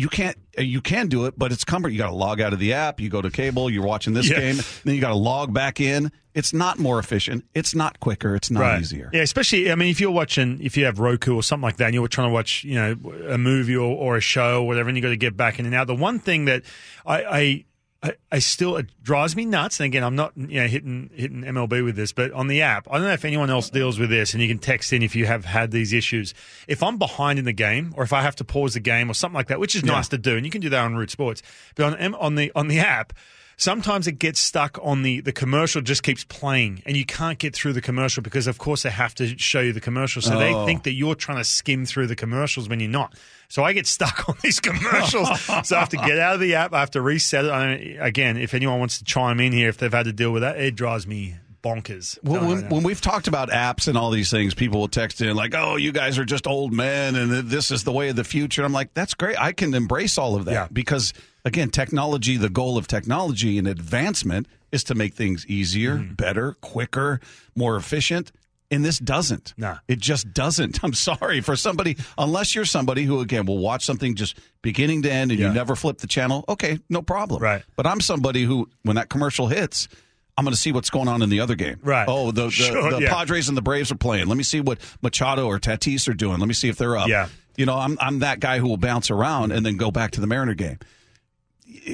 You 0.00 0.08
can't, 0.08 0.36
uh, 0.56 0.62
you 0.62 0.80
can 0.80 1.08
do 1.08 1.26
it, 1.26 1.34
but 1.36 1.50
it's 1.50 1.64
cumbersome. 1.64 1.92
You 1.92 1.98
got 1.98 2.06
to 2.10 2.14
log 2.14 2.40
out 2.40 2.52
of 2.52 2.60
the 2.60 2.72
app. 2.72 3.00
You 3.00 3.08
go 3.08 3.20
to 3.20 3.30
cable. 3.30 3.68
You're 3.68 3.84
watching 3.84 4.14
this 4.14 4.30
Yeah. 4.30 4.38
game. 4.38 4.56
Then 4.84 4.94
you 4.94 5.00
got 5.00 5.08
to 5.08 5.16
log 5.16 5.52
back 5.52 5.80
in. 5.80 6.12
It's 6.34 6.52
not 6.52 6.78
more 6.78 7.00
efficient. 7.00 7.44
It's 7.52 7.74
not 7.74 7.98
quicker. 7.98 8.36
It's 8.36 8.48
not 8.48 8.80
easier. 8.80 9.10
Yeah, 9.12 9.22
especially 9.22 9.72
I 9.72 9.74
mean, 9.74 9.90
if 9.90 10.00
you're 10.00 10.12
watching, 10.12 10.60
if 10.62 10.76
you 10.76 10.84
have 10.84 11.00
Roku 11.00 11.34
or 11.34 11.42
something 11.42 11.64
like 11.64 11.78
that, 11.78 11.86
and 11.86 11.94
you're 11.94 12.06
trying 12.06 12.28
to 12.28 12.32
watch, 12.32 12.62
you 12.62 12.76
know, 12.76 12.96
a 13.28 13.36
movie 13.38 13.74
or, 13.74 13.90
or 13.92 14.16
a 14.16 14.20
show 14.20 14.62
or 14.62 14.66
whatever, 14.68 14.88
and 14.88 14.96
you 14.96 15.02
got 15.02 15.08
to 15.08 15.16
get 15.16 15.36
back 15.36 15.58
in 15.58 15.66
and 15.66 15.74
out. 15.74 15.88
The 15.88 15.96
one 15.96 16.20
thing 16.20 16.44
that 16.44 16.62
I, 17.04 17.24
I 17.24 17.64
I, 18.00 18.14
I 18.30 18.38
still 18.38 18.76
it 18.76 18.86
drives 19.02 19.34
me 19.34 19.44
nuts. 19.44 19.80
And 19.80 19.86
again, 19.86 20.04
I'm 20.04 20.14
not 20.14 20.32
you 20.36 20.60
know 20.60 20.66
hitting 20.66 21.10
hitting 21.14 21.42
MLB 21.42 21.84
with 21.84 21.96
this, 21.96 22.12
but 22.12 22.32
on 22.32 22.46
the 22.46 22.62
app, 22.62 22.86
I 22.90 22.98
don't 22.98 23.06
know 23.06 23.12
if 23.12 23.24
anyone 23.24 23.50
else 23.50 23.70
deals 23.70 23.98
with 23.98 24.10
this, 24.10 24.34
and 24.34 24.42
you 24.42 24.48
can 24.48 24.58
text 24.58 24.92
in 24.92 25.02
if 25.02 25.16
you 25.16 25.26
have 25.26 25.44
had 25.44 25.72
these 25.72 25.92
issues. 25.92 26.32
If 26.68 26.82
I'm 26.82 26.98
behind 26.98 27.38
in 27.38 27.44
the 27.44 27.52
game, 27.52 27.92
or 27.96 28.04
if 28.04 28.12
I 28.12 28.22
have 28.22 28.36
to 28.36 28.44
pause 28.44 28.74
the 28.74 28.80
game 28.80 29.10
or 29.10 29.14
something 29.14 29.34
like 29.34 29.48
that, 29.48 29.58
which 29.58 29.74
is 29.74 29.84
nice 29.84 30.08
to 30.08 30.18
do, 30.18 30.36
and 30.36 30.44
you 30.46 30.50
can 30.50 30.60
do 30.60 30.68
that 30.68 30.84
on 30.84 30.94
Root 30.94 31.10
Sports, 31.10 31.42
but 31.74 32.00
on 32.00 32.14
on 32.14 32.34
the 32.36 32.52
on 32.54 32.68
the 32.68 32.78
app. 32.78 33.12
Sometimes 33.60 34.06
it 34.06 34.20
gets 34.20 34.38
stuck 34.38 34.78
on 34.82 35.02
the 35.02 35.20
the 35.20 35.32
commercial 35.32 35.82
just 35.82 36.04
keeps 36.04 36.22
playing 36.24 36.80
and 36.86 36.96
you 36.96 37.04
can't 37.04 37.38
get 37.40 37.54
through 37.56 37.72
the 37.72 37.80
commercial 37.80 38.22
because 38.22 38.46
of 38.46 38.56
course 38.56 38.84
they 38.84 38.90
have 38.90 39.14
to 39.16 39.36
show 39.36 39.60
you 39.60 39.72
the 39.72 39.80
commercial 39.80 40.22
so 40.22 40.38
they 40.38 40.54
Oh. 40.54 40.64
think 40.64 40.84
that 40.84 40.92
you're 40.92 41.16
trying 41.16 41.38
to 41.38 41.44
skim 41.44 41.84
through 41.84 42.06
the 42.06 42.14
commercials 42.16 42.68
when 42.68 42.78
you're 42.78 42.88
not. 42.88 43.14
So 43.48 43.64
I 43.64 43.72
get 43.72 43.86
stuck 43.88 44.28
on 44.28 44.36
these 44.42 44.60
commercials. 44.60 45.28
so 45.66 45.76
I 45.76 45.80
have 45.80 45.88
to 45.88 45.96
get 45.96 46.18
out 46.20 46.34
of 46.34 46.40
the 46.40 46.54
app. 46.54 46.72
I 46.72 46.78
have 46.80 46.92
to 46.92 47.02
reset 47.02 47.46
it. 47.46 47.50
I 47.50 47.76
mean, 47.76 47.98
again, 48.00 48.36
if 48.36 48.54
anyone 48.54 48.78
wants 48.78 48.98
to 48.98 49.04
chime 49.04 49.40
in 49.40 49.52
here, 49.52 49.68
if 49.68 49.76
they've 49.78 49.92
had 49.92 50.04
to 50.06 50.12
deal 50.12 50.30
with 50.30 50.42
that, 50.42 50.56
it 50.58 50.76
drives 50.76 51.06
me 51.06 51.34
bonkers. 51.64 52.16
Well, 52.22 52.46
when, 52.46 52.68
when 52.68 52.82
we've 52.84 53.00
talked 53.00 53.26
about 53.26 53.50
apps 53.50 53.88
and 53.88 53.98
all 53.98 54.10
these 54.12 54.30
things, 54.30 54.54
people 54.54 54.78
will 54.78 54.86
text 54.88 55.20
in 55.20 55.34
like, 55.34 55.54
"Oh, 55.56 55.74
you 55.74 55.90
guys 55.90 56.16
are 56.16 56.24
just 56.24 56.46
old 56.46 56.72
men, 56.72 57.16
and 57.16 57.32
this 57.50 57.72
is 57.72 57.82
the 57.82 57.90
way 57.90 58.08
of 58.10 58.14
the 58.16 58.22
future." 58.22 58.62
I'm 58.62 58.72
like, 58.72 58.94
"That's 58.94 59.14
great. 59.14 59.36
I 59.40 59.50
can 59.52 59.74
embrace 59.74 60.16
all 60.18 60.36
of 60.36 60.44
that 60.44 60.52
Yeah. 60.52 60.68
because, 60.72 61.12
again, 61.48 61.70
technology. 61.70 62.36
The 62.36 62.48
goal 62.48 62.78
of 62.78 62.86
technology 62.86 63.58
and 63.58 63.66
advancement 63.66 64.46
is 64.70 64.84
to 64.84 64.94
make 64.94 65.14
things 65.14 65.46
easier, 65.46 65.96
Mm-hmm. 65.96 66.14
better, 66.14 66.52
quicker, 66.60 67.20
more 67.56 67.76
efficient." 67.76 68.30
And 68.70 68.84
this 68.84 68.98
doesn't. 68.98 69.54
Nah. 69.56 69.78
It 69.88 69.98
just 69.98 70.34
doesn't. 70.34 70.80
I'm 70.84 70.92
sorry 70.92 71.40
for 71.40 71.56
somebody, 71.56 71.96
unless 72.18 72.54
you're 72.54 72.66
somebody 72.66 73.04
who, 73.04 73.20
again, 73.20 73.46
will 73.46 73.56
watch 73.58 73.82
something 73.84 74.14
just 74.14 74.38
beginning 74.60 75.02
to 75.04 75.10
end 75.10 75.30
and 75.30 75.40
Yeah. 75.40 75.48
you 75.48 75.54
never 75.54 75.74
flip 75.74 75.98
the 75.98 76.06
channel. 76.06 76.44
Okay, 76.50 76.78
no 76.90 77.00
problem. 77.00 77.42
Right. 77.42 77.62
But 77.76 77.86
I'm 77.86 78.02
somebody 78.02 78.44
who, 78.44 78.68
when 78.82 78.96
that 78.96 79.08
commercial 79.08 79.46
hits, 79.48 79.88
I'm 80.36 80.44
going 80.44 80.52
to 80.54 80.60
see 80.60 80.70
what's 80.70 80.90
going 80.90 81.08
on 81.08 81.22
in 81.22 81.30
the 81.30 81.40
other 81.40 81.54
game. 81.54 81.78
Right. 81.82 82.04
Oh, 82.06 82.30
the, 82.30 82.44
the, 82.44 82.50
Sure, 82.50 82.90
the 82.90 83.00
yeah. 83.00 83.08
Padres 83.14 83.48
and 83.48 83.56
the 83.56 83.62
Braves 83.62 83.90
are 83.90 83.94
playing. 83.96 84.26
Let 84.26 84.36
me 84.36 84.44
see 84.44 84.60
what 84.60 84.78
Machado 85.00 85.46
or 85.46 85.58
Tatis 85.58 86.06
are 86.06 86.12
doing. 86.14 86.38
Let 86.38 86.46
me 86.46 86.52
see 86.54 86.68
if 86.68 86.76
they're 86.76 86.96
up. 86.98 87.08
Yeah. 87.08 87.28
You 87.56 87.64
know, 87.64 87.74
I'm 87.76 87.96
I'm 88.02 88.18
that 88.20 88.38
guy 88.38 88.58
who 88.58 88.68
will 88.68 88.76
bounce 88.76 89.10
around 89.10 89.50
and 89.50 89.64
then 89.66 89.78
go 89.78 89.90
back 89.90 90.10
to 90.12 90.20
the 90.20 90.26
Mariner 90.28 90.54
game. 90.54 90.78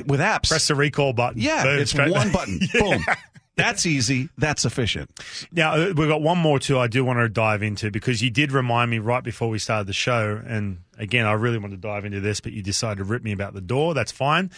With 0.07 0.21
apps, 0.21 0.49
press 0.49 0.69
the 0.69 0.75
recall 0.75 1.13
button. 1.13 1.41
yeah, 1.41 1.65
Boom, 1.65 1.79
it's 1.79 1.95
one 1.95 2.11
back. 2.13 2.33
button. 2.33 2.61
Boom. 2.73 3.05
That's 3.57 3.87
easy. 3.87 4.29
That's 4.37 4.65
efficient. 4.65 5.11
Now 5.53 5.75
uh, 5.75 5.93
we've 5.97 6.09
got 6.09 6.23
one 6.23 6.39
more 6.39 6.59
too. 6.59 6.79
I 6.79 6.89
do 6.89 7.05
want 7.05 7.21
to 7.21 7.29
dive 7.29 7.63
into 7.63 7.91
because 7.91 8.21
you 8.23 8.31
did 8.31 8.51
remind 8.51 8.91
me 8.91 8.99
right 8.99 9.23
before 9.23 9.49
we 9.49 9.59
started 9.61 9.87
the 9.87 9.93
show, 9.93 10.41
and 10.45 10.79
again, 10.99 11.27
I 11.27 11.33
really 11.33 11.59
want 11.59 11.73
to 11.73 11.77
dive 11.77 12.05
into 12.05 12.21
this, 12.21 12.41
but 12.41 12.53
you 12.53 12.63
decided 12.63 12.99
to 12.99 13.05
rip 13.05 13.23
me 13.23 13.33
about 13.33 13.55
the 13.55 13.61
door. 13.61 13.95
That's 13.95 14.13
fine. 14.13 14.51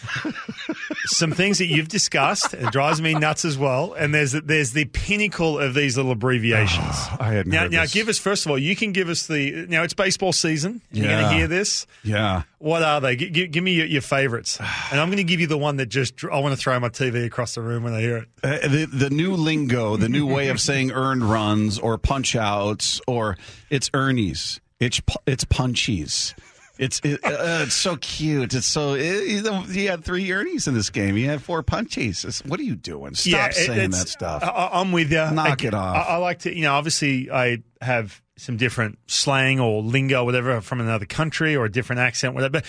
Some 1.05 1.31
things 1.31 1.57
that 1.59 1.67
you've 1.67 1.87
discussed 1.87 2.53
it 2.53 2.71
drives 2.71 3.01
me 3.01 3.13
nuts 3.13 3.45
as 3.45 3.57
well. 3.57 3.93
And 3.93 4.13
there's 4.13 4.33
there's 4.33 4.71
the 4.71 4.85
pinnacle 4.85 5.59
of 5.59 5.73
these 5.73 5.97
little 5.97 6.11
abbreviations. 6.11 6.85
I 7.19 7.31
hadn't 7.33 7.51
now, 7.51 7.67
now 7.67 7.85
give 7.85 8.09
us 8.09 8.19
first 8.19 8.45
of 8.45 8.51
all. 8.51 8.57
You 8.57 8.75
can 8.75 8.91
give 8.91 9.09
us 9.09 9.27
the 9.27 9.65
now. 9.69 9.83
It's 9.83 9.93
baseball 9.93 10.33
season. 10.33 10.81
You're 10.91 11.07
going 11.07 11.23
to 11.23 11.33
hear 11.33 11.47
this. 11.47 11.87
Yeah. 12.03 12.43
What 12.59 12.81
are 12.81 12.99
they? 12.99 13.15
G- 13.15 13.29
g- 13.29 13.47
give 13.47 13.63
me 13.63 13.73
your, 13.73 13.85
your 13.85 14.01
favorites, 14.01 14.59
and 14.59 14.99
I'm 14.99 15.09
going 15.09 15.17
to 15.17 15.23
give 15.23 15.39
you 15.39 15.45
the 15.47 15.59
one 15.59 15.77
that 15.77 15.85
just 15.87 16.23
I 16.23 16.39
want 16.39 16.55
to 16.55 16.57
throw 16.59 16.79
my 16.79 16.89
TV 16.89 17.25
across 17.25 17.53
the 17.53 17.61
room 17.61 17.83
when 17.83 17.93
I 17.93 18.01
hear 18.01 18.17
it. 18.17 18.27
Uh, 18.43 18.67
the 18.67 18.85
the 18.91 19.09
new 19.11 19.35
lingo, 19.35 19.95
the 19.95 20.09
new 20.09 20.25
way 20.25 20.49
of 20.49 20.59
saying 20.59 20.91
earned 20.91 21.23
runs 21.23 21.77
or 21.77 21.97
punch 21.99 22.35
outs 22.35 22.99
or 23.07 23.37
it's 23.69 23.91
Ernie's, 23.93 24.59
it's 24.79 25.01
it's 25.25 25.45
punchies. 25.45 26.33
It's 26.79 27.01
it, 27.03 27.19
uh, 27.25 27.63
it's 27.63 27.73
so 27.73 27.95
cute. 27.97 28.53
It's 28.53 28.67
so 28.67 28.93
it, 28.93 29.67
he 29.71 29.85
had 29.85 30.03
three 30.05 30.31
Ernie's 30.31 30.67
in 30.67 30.75
this 30.75 30.91
game. 30.91 31.15
He 31.15 31.23
had 31.23 31.41
four 31.41 31.63
punchies. 31.63 32.23
It's, 32.23 32.45
what 32.45 32.59
are 32.59 32.63
you 32.63 32.75
doing? 32.75 33.15
Stop 33.15 33.49
it- 33.49 33.53
saying 33.55 33.89
that 33.91 34.07
stuff. 34.07 34.43
I, 34.43 34.47
I- 34.47 34.79
I'm 34.81 34.91
with 34.91 35.11
you. 35.11 35.17
Knock 35.31 35.63
it 35.63 35.73
off. 35.73 35.95
I, 35.95 36.01
I 36.13 36.15
like 36.17 36.39
to, 36.39 36.55
you 36.55 36.61
know, 36.63 36.73
obviously 36.73 37.31
I 37.31 37.63
have 37.81 38.21
some 38.35 38.57
different 38.57 38.99
slang 39.07 39.59
or 39.59 39.81
lingo, 39.81 40.23
whatever, 40.23 40.61
from 40.61 40.79
another 40.79 41.07
country 41.07 41.55
or 41.55 41.65
a 41.65 41.71
different 41.71 41.99
accent, 42.01 42.35
whatever. 42.35 42.51
But 42.51 42.65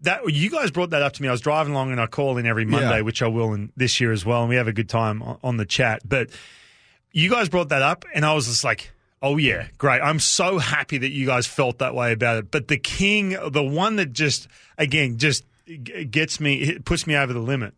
that 0.00 0.32
you 0.32 0.48
guys 0.48 0.70
brought 0.70 0.88
that 0.90 1.02
up 1.02 1.12
to 1.12 1.22
me. 1.22 1.28
I 1.28 1.32
was 1.32 1.42
driving 1.42 1.74
along 1.74 1.92
and 1.92 2.00
I 2.00 2.06
call 2.06 2.38
in 2.38 2.46
every 2.46 2.64
Monday, 2.64 2.96
Yeah. 2.96 3.00
which 3.02 3.20
I 3.20 3.26
will 3.26 3.52
in 3.52 3.70
this 3.76 4.00
year 4.00 4.10
as 4.12 4.24
well, 4.24 4.40
and 4.40 4.48
we 4.48 4.56
have 4.56 4.68
a 4.68 4.72
good 4.72 4.88
time 4.88 5.20
on, 5.22 5.38
on 5.44 5.56
the 5.58 5.66
chat. 5.66 6.00
But 6.08 6.30
you 7.12 7.28
guys 7.28 7.50
brought 7.50 7.68
that 7.68 7.82
up, 7.82 8.06
and 8.14 8.24
I 8.24 8.32
was 8.32 8.46
just 8.46 8.64
like. 8.64 8.90
Oh 9.22 9.36
yeah, 9.36 9.68
great. 9.78 10.00
I'm 10.00 10.18
so 10.18 10.58
happy 10.58 10.98
that 10.98 11.10
you 11.10 11.26
guys 11.26 11.46
felt 11.46 11.78
that 11.78 11.94
way 11.94 12.12
about 12.12 12.38
it. 12.38 12.50
But 12.50 12.68
the 12.68 12.78
king, 12.78 13.36
the 13.50 13.62
one 13.62 13.96
that 13.96 14.12
just 14.12 14.48
again 14.78 15.18
just 15.18 15.44
gets 16.10 16.40
me, 16.40 16.54
it 16.62 16.84
puts 16.84 17.06
me 17.06 17.16
over 17.16 17.32
the 17.32 17.38
limit, 17.40 17.74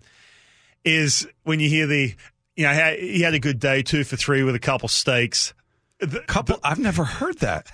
is 0.84 1.26
when 1.44 1.58
you 1.60 1.68
hear 1.68 1.86
the, 1.86 2.14
you 2.56 2.64
know, 2.64 2.94
he 2.98 3.22
had 3.22 3.34
a 3.34 3.38
good 3.40 3.58
day 3.58 3.82
two 3.82 4.04
for 4.04 4.16
three 4.16 4.42
with 4.42 4.54
a 4.54 4.60
couple 4.60 4.88
steaks. 4.88 5.52
The- 5.98 6.20
Couple. 6.20 6.58
I've 6.64 6.78
never 6.80 7.04
heard 7.04 7.38
that. 7.38 7.68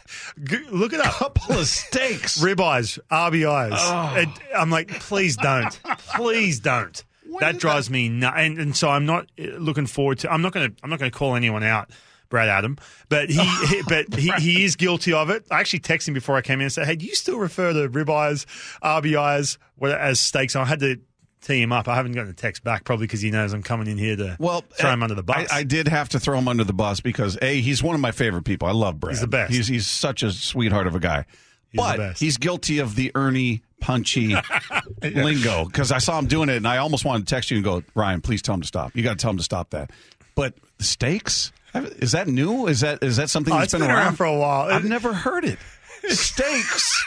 Look 0.70 0.92
it 0.92 1.00
up. 1.00 1.14
Couple 1.14 1.58
of 1.58 1.66
steaks. 1.66 2.38
Ribeyes, 2.42 2.98
RBIs. 3.10 3.70
Oh. 3.72 4.14
And 4.18 4.30
I'm 4.54 4.70
like, 4.70 4.88
please 5.00 5.36
don't, 5.36 5.78
please 6.14 6.60
don't. 6.60 7.02
that 7.40 7.58
drives 7.58 7.88
me 7.88 8.08
nuts. 8.10 8.36
And, 8.38 8.58
and 8.58 8.76
so 8.76 8.90
I'm 8.90 9.06
not 9.06 9.26
uh, 9.38 9.44
looking 9.58 9.86
forward 9.86 10.18
to. 10.20 10.32
I'm 10.32 10.42
not 10.42 10.52
going 10.52 10.70
to. 10.70 10.76
I'm 10.82 10.90
not 10.90 10.98
going 10.98 11.10
to 11.10 11.16
call 11.16 11.36
anyone 11.36 11.62
out, 11.62 11.90
Brad 12.28 12.48
Adam. 12.48 12.76
But 13.08 13.30
he, 13.30 13.38
he 13.66 13.82
but 13.88 14.14
he, 14.14 14.30
he 14.40 14.64
is 14.64 14.76
guilty 14.76 15.12
of 15.12 15.30
it. 15.30 15.44
I 15.50 15.60
actually 15.60 15.80
texted 15.80 16.08
him 16.08 16.14
before 16.14 16.36
I 16.36 16.42
came 16.42 16.60
in 16.60 16.64
and 16.64 16.72
said, 16.72 16.86
"Hey, 16.86 16.96
do 16.96 17.06
you 17.06 17.14
still 17.14 17.38
refer 17.38 17.72
to 17.72 17.88
ribeyes, 17.88 18.46
RBIs 18.82 19.58
what- 19.76 19.92
as 19.92 20.20
steaks?" 20.20 20.54
And 20.54 20.62
I 20.64 20.68
had 20.68 20.80
to 20.80 21.00
tee 21.40 21.62
him 21.62 21.72
up. 21.72 21.88
I 21.88 21.94
haven't 21.94 22.12
gotten 22.12 22.30
a 22.30 22.34
text 22.34 22.64
back, 22.64 22.84
probably 22.84 23.06
because 23.06 23.20
he 23.20 23.30
knows 23.30 23.52
I'm 23.52 23.62
coming 23.62 23.86
in 23.86 23.96
here 23.96 24.16
to 24.16 24.36
Well, 24.40 24.64
throw 24.72 24.90
him 24.90 25.02
eh, 25.02 25.04
under 25.04 25.14
the 25.14 25.22
bus. 25.22 25.50
I, 25.52 25.58
I 25.58 25.62
did 25.62 25.86
have 25.88 26.08
to 26.10 26.20
throw 26.20 26.36
him 26.36 26.48
under 26.48 26.64
the 26.64 26.72
bus 26.72 27.00
because 27.00 27.38
a 27.40 27.60
he's 27.60 27.82
one 27.82 27.94
of 27.94 28.00
my 28.00 28.10
favorite 28.12 28.44
people. 28.44 28.68
I 28.68 28.72
love 28.72 28.98
Brad. 29.00 29.14
He's 29.14 29.20
the 29.20 29.28
best. 29.28 29.52
He's 29.52 29.68
he's 29.68 29.86
such 29.86 30.22
a 30.22 30.32
sweetheart 30.32 30.86
of 30.86 30.94
a 30.94 31.00
guy. 31.00 31.24
He's 31.70 31.78
the 31.78 31.82
but 31.82 31.96
best. 31.98 32.20
he's 32.20 32.36
guilty 32.38 32.78
of 32.78 32.94
the 32.96 33.12
Ernie 33.14 33.62
punchy 33.80 34.34
lingo 35.02 35.64
because 35.66 35.92
I 35.92 35.98
saw 35.98 36.18
him 36.18 36.26
doing 36.26 36.48
it 36.48 36.56
and 36.56 36.66
I 36.66 36.78
almost 36.78 37.04
wanted 37.04 37.26
to 37.26 37.34
text 37.34 37.50
you 37.50 37.58
and 37.58 37.64
go, 37.64 37.82
Ryan, 37.94 38.20
please 38.20 38.42
tell 38.42 38.54
him 38.54 38.62
to 38.62 38.66
stop. 38.66 38.96
You 38.96 39.02
got 39.02 39.10
to 39.18 39.22
tell 39.22 39.30
him 39.30 39.36
to 39.36 39.42
stop 39.42 39.70
that. 39.70 39.90
But 40.34 40.54
the 40.78 40.84
steaks 40.84 41.52
is 41.74 42.12
that 42.12 42.28
new? 42.28 42.66
Is 42.66 42.80
that 42.80 43.02
is 43.02 43.16
that 43.16 43.30
something 43.30 43.52
Oh, 43.52 43.58
that's 43.58 43.74
it's 43.74 43.80
been 43.82 43.90
around 43.90 44.16
for 44.16 44.26
a 44.26 44.36
while. 44.36 44.70
I've 44.72 44.84
never 44.84 45.12
heard 45.12 45.44
it. 45.44 45.58
Steaks. 46.08 47.04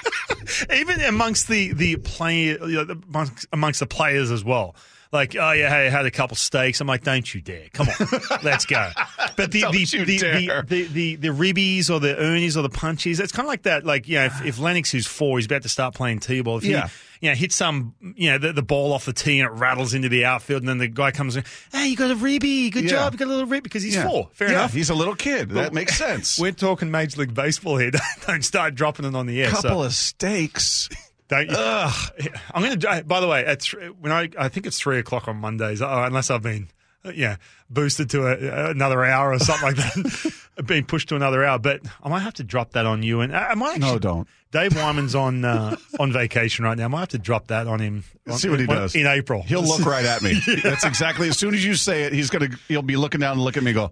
even 0.73 1.01
amongst 1.01 1.47
the 1.47 1.73
the 1.73 1.95
play 1.97 2.55
amongst, 2.57 3.47
amongst 3.51 3.79
the 3.79 3.87
players 3.87 4.31
as 4.31 4.43
well. 4.43 4.75
Like, 5.11 5.35
oh 5.35 5.51
yeah, 5.51 5.69
hey, 5.69 5.87
I 5.87 5.89
had 5.89 6.05
a 6.05 6.11
couple 6.11 6.37
steaks. 6.37 6.79
I'm 6.79 6.87
like, 6.87 7.03
don't 7.03 7.33
you 7.33 7.41
dare! 7.41 7.67
Come 7.73 7.87
on, 7.89 8.19
let's 8.43 8.65
go. 8.65 8.89
But 9.37 9.51
the 9.51 9.61
the, 9.71 9.85
the, 9.85 10.05
the, 10.05 10.63
the 10.67 10.83
the 10.87 11.15
the 11.15 11.27
ribbies 11.29 11.89
or 11.89 11.99
the 11.99 12.13
ernies 12.15 12.57
or 12.57 12.61
the 12.63 12.69
punchies, 12.69 13.19
it's 13.19 13.31
kind 13.31 13.45
of 13.45 13.49
like 13.49 13.63
that. 13.63 13.85
Like, 13.85 14.07
you 14.07 14.15
know, 14.15 14.25
if, 14.25 14.45
if 14.45 14.59
Lennox, 14.59 14.91
who's 14.91 15.07
four, 15.07 15.37
he's 15.37 15.45
about 15.45 15.63
to 15.63 15.69
start 15.69 15.95
playing 15.95 16.19
t-ball. 16.19 16.57
If 16.57 16.63
Yeah. 16.65 16.87
he, 17.19 17.25
you 17.27 17.31
know, 17.31 17.35
hit 17.35 17.51
some, 17.53 17.95
you 18.15 18.29
know, 18.31 18.37
the, 18.37 18.51
the 18.53 18.61
ball 18.61 18.91
off 18.93 19.05
the 19.05 19.13
tee 19.13 19.39
and 19.39 19.47
it 19.47 19.53
rattles 19.59 19.93
into 19.93 20.09
the 20.09 20.25
outfield, 20.25 20.61
and 20.63 20.69
then 20.69 20.77
the 20.79 20.87
guy 20.89 21.11
comes 21.11 21.37
in, 21.37 21.43
hey, 21.71 21.87
you 21.87 21.95
got 21.95 22.11
a 22.11 22.15
ribby, 22.15 22.69
good 22.71 22.83
Yeah. 22.83 22.89
job, 22.89 23.13
you 23.13 23.19
got 23.19 23.25
a 23.27 23.29
little 23.29 23.45
rib 23.45 23.63
because 23.63 23.83
he's 23.83 23.95
Yeah. 23.95 24.07
four. 24.07 24.29
Fair 24.33 24.49
yeah, 24.49 24.53
enough. 24.55 24.73
He's 24.73 24.89
a 24.89 24.95
little 24.95 25.15
kid. 25.15 25.49
That 25.51 25.73
makes 25.73 25.95
sense. 25.97 26.37
We're 26.39 26.51
talking 26.51 26.91
Major 26.91 27.21
League 27.21 27.33
Baseball 27.33 27.77
here. 27.77 27.91
Don't 28.27 28.43
start 28.43 28.75
dropping 28.75 29.05
it 29.05 29.15
on 29.15 29.27
the 29.27 29.41
air. 29.41 29.49
so- 29.51 29.61
couple 29.61 29.83
of 29.83 29.93
steaks. 29.93 30.89
Don't 31.31 31.49
you? 31.49 32.29
I'm 32.53 32.61
going 32.61 32.79
to. 32.79 33.03
By 33.05 33.19
the 33.21 33.27
way, 33.27 33.45
at 33.45 33.61
th- 33.61 33.93
when 33.99 34.11
I 34.11 34.29
I 34.37 34.49
think 34.49 34.65
it's 34.67 34.79
three 34.79 34.99
o'clock 34.99 35.27
on 35.27 35.37
Mondays, 35.37 35.81
uh, 35.81 36.03
unless 36.05 36.29
I've 36.29 36.43
been 36.43 36.67
uh, 37.03 37.11
yeah 37.15 37.37
boosted 37.69 38.09
to 38.11 38.27
a, 38.27 38.69
another 38.71 39.03
hour 39.03 39.31
or 39.31 39.39
something 39.39 39.63
like 39.69 39.75
that, 39.77 40.33
being 40.65 40.83
pushed 40.85 41.09
to 41.09 41.15
another 41.15 41.43
hour. 41.43 41.57
But 41.57 41.81
I 42.03 42.09
might 42.09 42.19
have 42.19 42.33
to 42.35 42.43
drop 42.43 42.71
that 42.73 42.85
on 42.85 43.01
you. 43.01 43.21
And 43.21 43.33
uh, 43.33 43.47
I 43.49 43.55
might 43.55 43.75
actually, 43.77 43.91
No, 43.93 43.97
don't. 43.99 44.27
Dave 44.51 44.75
Wyman's 44.75 45.15
on 45.15 45.45
uh, 45.45 45.77
on 45.99 46.11
vacation 46.11 46.65
right 46.65 46.77
now. 46.77 46.85
I 46.85 46.87
might 46.89 46.99
have 46.99 47.09
to 47.09 47.17
drop 47.17 47.47
that 47.47 47.65
on 47.67 47.79
him. 47.79 48.03
on- 48.29 48.37
See 48.37 48.49
what 48.49 48.59
he 48.59 48.65
in- 48.65 48.69
does 48.69 48.93
in 48.95 49.07
April. 49.07 49.41
He'll 49.43 49.63
look 49.63 49.85
right 49.85 50.05
at 50.05 50.21
me. 50.21 50.39
That's 50.63 50.83
exactly 50.83 51.29
as 51.29 51.37
soon 51.39 51.53
as 51.55 51.63
you 51.65 51.75
say 51.75 52.03
it, 52.03 52.13
he's 52.13 52.29
gonna. 52.29 52.49
He'll 52.67 52.81
be 52.81 52.97
looking 52.97 53.21
down 53.21 53.31
and 53.33 53.41
look 53.41 53.55
at 53.57 53.63
me. 53.63 53.71
and 53.71 53.75
Go. 53.77 53.91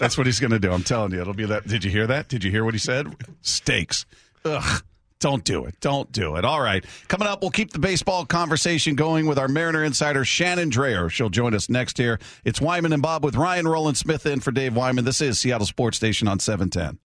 That's 0.00 0.16
what 0.18 0.26
he's 0.26 0.40
gonna 0.40 0.58
do. 0.58 0.72
I'm 0.72 0.82
telling 0.82 1.12
you, 1.12 1.20
it'll 1.20 1.34
be 1.34 1.46
that. 1.46 1.66
Did 1.66 1.84
you 1.84 1.90
hear 1.90 2.06
that? 2.06 2.28
Did 2.28 2.44
you 2.44 2.50
hear 2.50 2.64
what 2.64 2.74
he 2.74 2.78
said? 2.80 3.14
Steaks. 3.42 4.04
Ugh. 4.44 4.82
Don't 5.20 5.42
do 5.42 5.64
it. 5.64 5.74
Don't 5.80 6.10
do 6.12 6.36
it. 6.36 6.44
All 6.44 6.60
right. 6.60 6.84
Coming 7.08 7.26
up, 7.26 7.40
we'll 7.40 7.50
keep 7.50 7.72
the 7.72 7.78
baseball 7.78 8.24
conversation 8.24 8.94
going 8.94 9.26
with 9.26 9.38
our 9.38 9.48
Mariner 9.48 9.82
insider, 9.82 10.24
Shannon 10.24 10.70
Drayer. 10.70 11.10
She'll 11.10 11.28
join 11.28 11.54
us 11.54 11.68
next 11.68 11.98
here. 11.98 12.20
It's 12.44 12.60
Wyman 12.60 12.92
and 12.92 13.02
Bob 13.02 13.24
with 13.24 13.34
Ryan 13.34 13.66
Rowland 13.66 13.96
Smith 13.96 14.26
in 14.26 14.40
for 14.40 14.52
Dave 14.52 14.76
Wyman. 14.76 15.04
This 15.04 15.20
is 15.20 15.38
Seattle 15.38 15.66
Sports 15.66 15.96
Station 15.96 16.28
on 16.28 16.38
710. 16.38 16.98